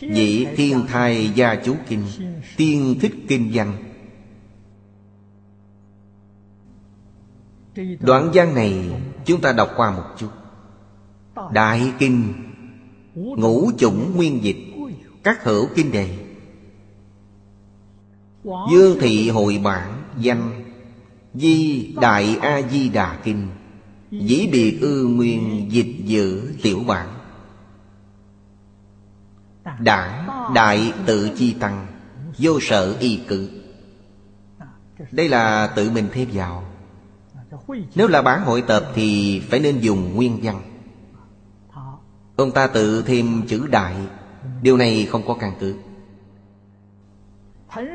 [0.00, 2.02] Nhị thiên thai gia chú kinh,
[2.56, 3.72] Tiên thích kinh danh
[8.00, 10.28] Đoạn văn này chúng ta đọc qua một chút.
[11.52, 12.32] Đại kinh,
[13.14, 14.56] Ngũ chủng nguyên dịch,
[15.22, 16.18] Các hữu kinh đề.
[18.44, 20.67] Dương thị hội bản danh
[21.40, 23.48] Di Đại A Di Đà Kinh,
[24.10, 27.08] Dĩ biệt ư nguyên dịch giữ tiểu bản.
[29.80, 31.86] Đảng Đại tự chi tăng,
[32.38, 33.50] Vô sở y cử.
[35.12, 36.64] Đây là tự mình thêm vào.
[37.94, 40.62] Nếu là bản hội tập thì phải nên dùng nguyên văn.
[42.36, 43.94] Ông ta tự thêm chữ đại,
[44.62, 45.74] Điều này không có căn cứ.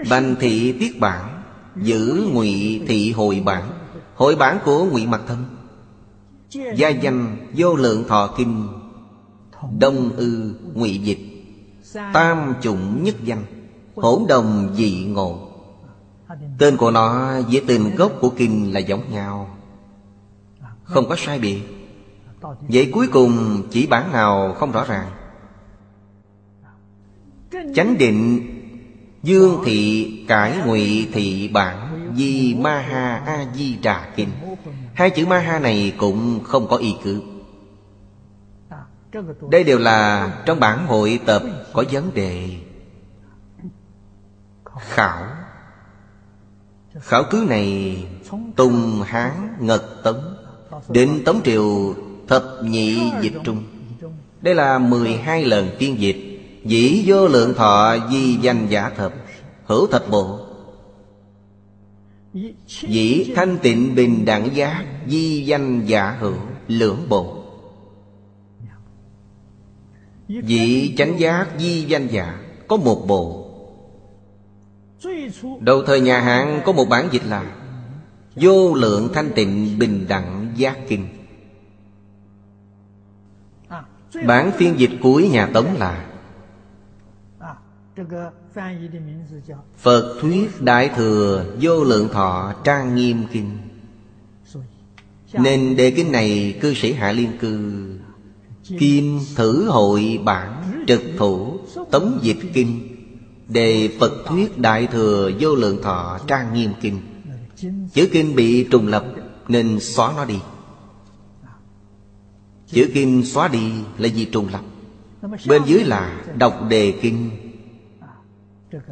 [0.10, 1.43] Bành thị tiết bản
[1.76, 3.70] Giữ ngụy thị hội bản.
[4.16, 5.46] Hội bản của ngụy Mặt Thân.
[6.76, 8.68] Gia danh vô lượng thọ kinh.
[9.80, 11.20] Đông ư ngụy dịch.
[12.14, 13.44] Tam chủng nhất danh.
[13.96, 15.50] Hỗn đồng dị ngộ.
[16.58, 19.58] Tên của nó với tên gốc của kinh là giống nhau.
[20.84, 21.62] Không có sai biệt.
[22.62, 25.12] Vậy cuối cùng chỉ bản nào không rõ ràng.
[27.76, 28.42] Chánh định
[29.24, 34.30] Dương thị, cải ngụy thị bản, Di Ma Ha, A Di Đà Kinh.
[34.94, 37.22] Hai chữ Ma Ha này cũng không có ý cứ.
[39.50, 41.44] Đây đều là trong bản hội tập
[41.74, 42.50] có vấn đề.
[44.80, 45.24] Khảo.
[47.00, 47.98] Khảo cứ này
[48.56, 50.36] Tùng Hán Ngật Tống
[50.90, 51.96] Định Tống Triều
[52.28, 53.64] Thập nhị dịch trung.
[54.42, 56.33] Đây là 12 lần phiên dịch.
[56.66, 59.14] Dĩ vô lượng thọ, di danh giả thập,
[59.66, 60.40] Hữu thập bộ.
[62.88, 66.36] Dĩ thanh tịnh bình đẳng giác Di danh giả hữu
[66.68, 67.44] lưỡng bộ.
[70.28, 73.50] Dĩ chánh giác di danh giả, Có một bộ.
[75.60, 77.56] Đầu thời nhà Hán, có một bản dịch là
[78.36, 81.08] Vô lượng thanh tịnh bình đẳng giác kinh.
[84.28, 86.13] Bản phiên dịch cuối nhà Tống là
[89.78, 93.58] Phật thuyết Đại Thừa Vô Lượng Thọ Trang Nghiêm Kinh.
[95.34, 97.84] Nên đề kinh này cư sĩ Hạ Liên Cư
[98.80, 101.58] Kim Thử Hội Bản Trực Thủ
[101.92, 102.98] Tống Dịch Kinh
[103.48, 107.02] Đề Phật thuyết Đại Thừa Vô Lượng Thọ Trang Nghiêm Kinh.
[107.94, 109.06] Chữ kinh bị trùng lập
[109.48, 110.40] Nên xóa nó đi.
[112.68, 114.62] Chữ kinh xóa đi là gì trùng lập.
[115.48, 117.30] Bên dưới là đọc đề kinh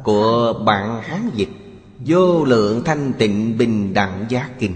[0.04, 1.48] của bản Hán dịch
[2.06, 4.74] Vô lượng thanh tịnh bình đẳng giác kinh.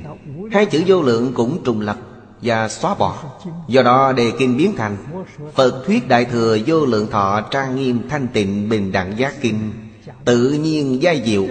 [0.52, 1.96] Hai chữ vô lượng cũng trùng lập
[2.42, 3.24] và xóa bỏ.
[3.68, 4.96] Do đó đề kinh biến thành
[5.54, 9.72] Phật thuyết Đại Thừa Vô Lượng Thọ Trang Nghiêm Thanh Tịnh Bình Đẳng Giác Kinh.
[10.24, 11.46] Tự nhiên giai diệu,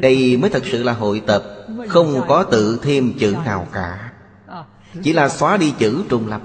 [0.00, 1.44] Đây mới thật sự là hội tập
[1.88, 4.12] Không có tự thêm chữ nào cả.
[5.02, 6.40] Chỉ là xóa đi chữ trùng lập.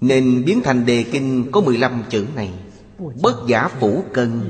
[0.00, 2.50] Nên biến thành đề kinh có 15 chữ này.
[3.22, 4.40] Bất giả phủ cân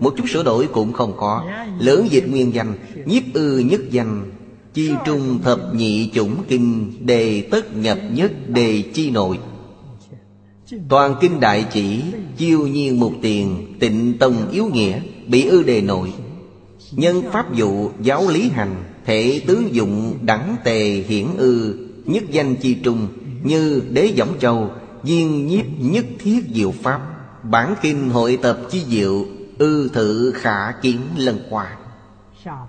[0.00, 1.44] một chút sửa đổi cũng không có
[1.78, 2.74] Lớn dịch nguyên danh,
[3.06, 4.30] Nhiếp ư nhất danh.
[4.74, 9.38] Chi trung thập nhị chủng kinh, Đề tất nhập nhất, đề chi nội.
[10.88, 12.02] Toàn kinh đại chỉ,
[12.36, 16.12] Chiêu nhiên một tiền, Tịnh tông yếu nghĩa, Bị ư đề nội.
[16.92, 22.56] Nhân pháp dụ, giáo lý hành, Thể tứ dụng, đẳng tề hiển ư, Nhất danh
[22.56, 23.08] chi trung,
[23.42, 24.70] Như đế võng châu
[25.04, 27.00] Duyên nhiếp nhất thiết diệu pháp.
[27.50, 29.26] Bản kinh hội tập chi diệu
[29.58, 31.76] Ư thử khả kiến lần qua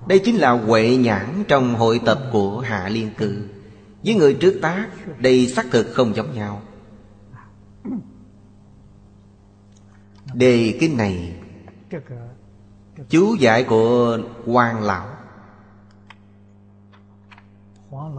[0.08, 3.38] Đây chính là huệ nhãn trong hội tập của Hạ Liên Cư.
[4.04, 4.88] Với người trước tác,
[5.20, 6.62] Đây xác thực không giống nhau.
[10.34, 11.36] Đề kinh này,
[13.10, 15.08] Chú giải của quan lão,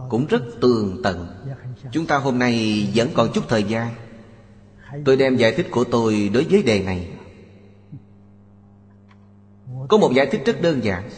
[0.09, 1.27] Cũng rất tường tận.
[1.91, 3.93] Chúng ta hôm nay vẫn còn chút thời gian.
[5.05, 7.09] Tôi đem giải thích của tôi đối với đề này.
[9.91, 11.09] Có một giải thích rất đơn giản.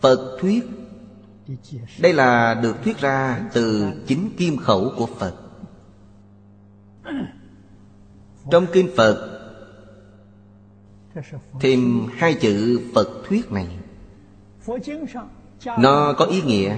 [0.00, 0.64] Phật thuyết,
[2.00, 5.34] Đây là được thuyết ra từ chính kim khẩu của Phật.
[8.50, 9.40] Trong kinh Phật,
[11.60, 13.68] Thêm hai chữ Phật thuyết này.
[15.78, 16.76] Nó có ý nghĩa.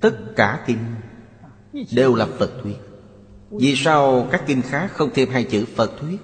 [0.00, 0.78] Tất cả kinh
[1.92, 2.76] Đều là Phật thuyết.
[3.50, 6.20] Vì sao các kinh khác không thêm hai chữ Phật thuyết?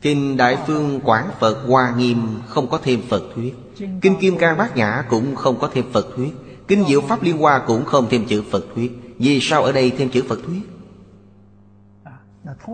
[0.00, 3.54] Kinh Đại Phương Quảng Phật Hoa Nghiêm Không có thêm Phật thuyết.
[4.00, 6.32] Kinh Kim Cang Bát Nhã cũng không có thêm Phật thuyết.
[6.68, 8.92] Kinh Diệu Pháp Liên Hoa cũng không thêm chữ Phật thuyết.
[9.18, 10.60] Vì sao ở đây thêm chữ Phật thuyết?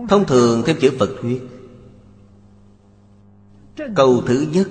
[0.09, 1.41] Thông thường thêm chữ Phật thuyết.
[3.95, 4.69] Câu thứ nhất,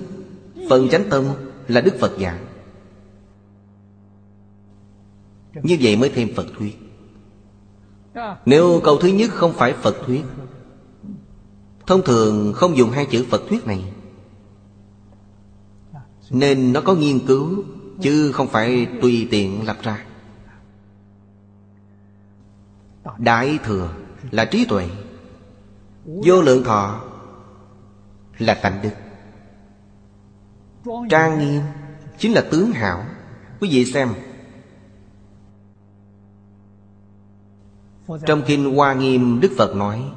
[0.70, 1.24] Phần chánh tâm
[1.68, 2.46] là Đức Phật giảng.
[5.62, 6.78] Như vậy mới thêm Phật thuyết.
[8.46, 10.22] Nếu câu thứ nhất không phải Phật thuyết
[11.86, 13.92] Thông thường không dùng hai chữ Phật thuyết này.
[16.30, 17.64] Nên nó có nghiên cứu,
[18.00, 20.04] Chứ không phải tùy tiện lập ra.
[23.18, 23.94] Đại thừa
[24.30, 24.88] là trí tuệ,
[26.04, 27.04] Vô lượng thọ
[28.38, 28.90] là tánh đức.
[31.10, 31.62] Trang nghiêm
[32.18, 33.04] chính là tướng hảo.
[33.60, 34.08] Quý vị xem.
[38.26, 40.12] Trong Kinh Hoa Nghiêm, Đức Phật nói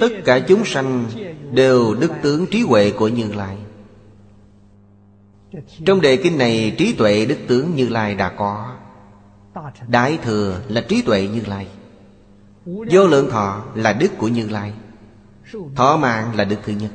[0.00, 1.06] Tất cả chúng sanh
[1.52, 3.56] đều đức tướng trí huệ của Như Lai.
[5.86, 8.76] Trong đề kinh này, trí tuệ đức tướng Như Lai đã có.
[9.88, 11.66] Đại thừa là trí tuệ Như Lai.
[12.64, 14.72] Vô lượng thọ là đức của Như Lai.
[15.76, 16.90] Thọ mạng là đức thứ nhất.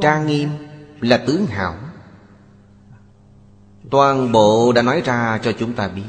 [0.00, 0.48] Trang nghiêm
[1.00, 1.74] là tướng hảo.
[3.90, 6.02] Toàn bộ đã nói ra cho chúng ta biết.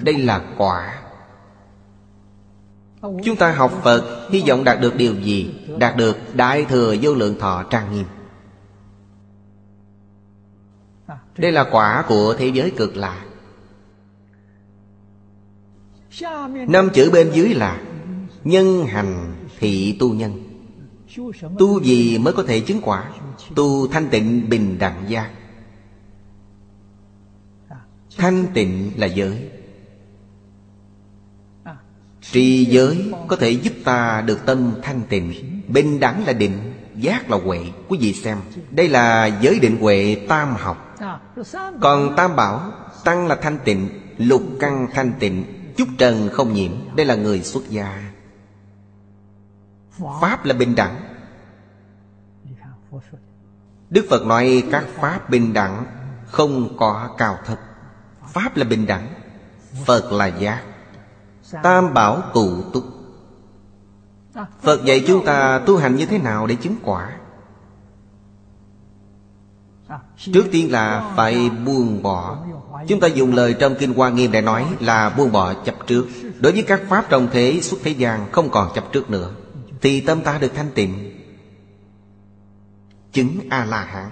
[0.00, 1.03] Đây là quả
[3.24, 5.54] Chúng ta học Phật, Hy vọng đạt được điều gì?
[5.78, 8.04] Đạt được Đại Thừa Vô Lượng Thọ Trang Nghiêm.
[11.38, 13.24] Đây là quả của thế giới cực lạc
[16.68, 17.82] Năm chữ bên dưới là
[18.44, 20.42] Nhân hành thị tu nhân.
[21.58, 23.10] Tu gì mới có thể chứng quả?
[23.56, 25.30] Tu thanh tịnh bình đẳng giác.
[28.16, 29.50] Thanh tịnh là giới.
[32.32, 35.34] Trì giới có thể giúp ta được tâm thanh tịnh,
[35.68, 38.38] Bình đẳng là định, Giác là huệ, Quý vị xem.
[38.70, 40.96] Đây là giới định huệ tam học.
[41.80, 42.72] Còn tam bảo,
[43.04, 43.88] Tăng là thanh tịnh,
[44.18, 45.44] Lục căn thanh tịnh,
[45.76, 46.72] chúc trần không nhiễm.
[46.96, 48.12] Đây là người xuất gia.
[50.20, 51.00] Pháp là bình đẳng.
[53.90, 55.86] Đức Phật nói các Pháp bình đẳng
[56.26, 57.58] Không có cao thấp.
[58.32, 59.08] Pháp là bình đẳng,
[59.86, 60.62] Phật là giác.
[61.62, 62.84] Tam bảo tụ túc.
[64.62, 67.16] Phật dạy chúng ta tu hành như thế nào để chứng quả?
[70.16, 72.38] Trước tiên là phải buông bỏ.
[72.88, 76.06] Chúng ta dùng lời trong Kinh Hoa Nghiêm để nói là buông bỏ chấp trước.
[76.40, 79.30] Đối với các pháp trong thế xuất thế gian không còn chấp trước nữa
[79.80, 81.20] Thì tâm ta được thanh tịnh.
[83.12, 84.10] Chứng A-la-hán.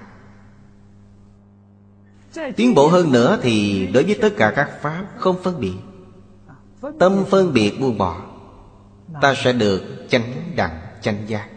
[2.57, 5.75] Tiến bộ hơn nữa thì đối với tất cả các pháp không phân biệt
[6.99, 8.21] Tâm phân biệt buông bỏ,
[9.21, 10.23] Ta sẽ được chánh
[10.57, 11.49] đẳng, chánh giác.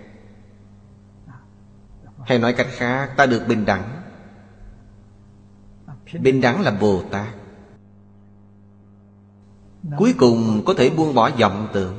[2.25, 4.01] Hay nói cách khác, ta được bình đẳng.
[6.19, 7.27] Bình đẳng là Bồ Tát.
[9.97, 11.95] Cuối cùng có thể buông bỏ vọng tưởng.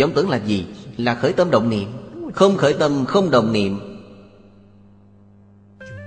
[0.00, 0.66] Vọng tưởng là gì?
[0.96, 1.88] Là khởi tâm động niệm.
[2.34, 3.78] Không khởi tâm, không động niệm.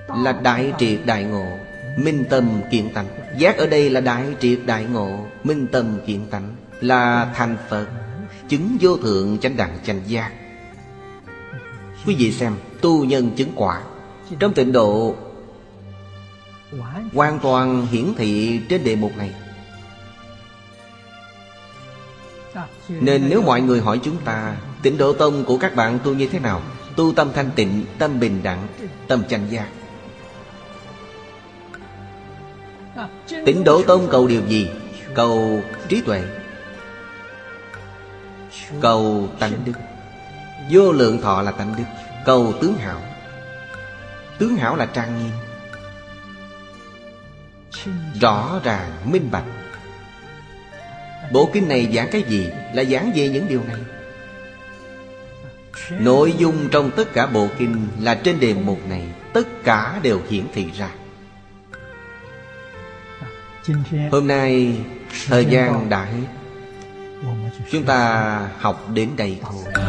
[0.08, 1.46] Là đại triệt đại ngộ.
[1.98, 3.08] Minh tâm kiện tánh.
[3.38, 7.88] Giác ở đây là đại triệt đại ngộ Minh tâm kiện tánh Là thành Phật
[8.50, 10.32] Chứng vô thượng chánh đẳng chánh giác.
[12.06, 13.82] Quý vị xem Tu nhân chứng quả.
[14.40, 15.16] Trong tịnh độ
[17.14, 19.32] Hoàn toàn hiển thị trên đề mục này.
[22.90, 26.30] Nên nếu mọi người hỏi chúng ta Tịnh độ tông của các bạn tu như
[26.30, 26.62] thế nào?
[26.96, 28.68] Tu tâm thanh tịnh, tâm bình đẳng,
[29.08, 29.68] tâm chánh giác.
[33.46, 34.70] Tịnh độ tông cầu điều gì?
[35.14, 36.24] Cầu trí tuệ.
[38.82, 39.74] Cầu tánh đức.
[40.72, 41.84] Vô lượng thọ là tánh đức.
[42.26, 43.02] Cầu tướng hảo.
[44.38, 45.32] Tướng hảo là trang nghiêm.
[48.22, 49.44] Rõ ràng, minh bạch.
[51.32, 52.50] Bộ kinh này giảng cái gì?
[52.74, 53.78] Là giảng về những điều này.
[55.90, 59.04] Nội dung trong tất cả bộ kinh Là trên đề mục này.
[59.34, 60.90] Tất cả đều hiển thị ra.
[64.12, 64.78] Hôm nay
[65.28, 66.28] Thời gian đã hết.
[67.72, 69.84] Chúng ta học đến đây thôi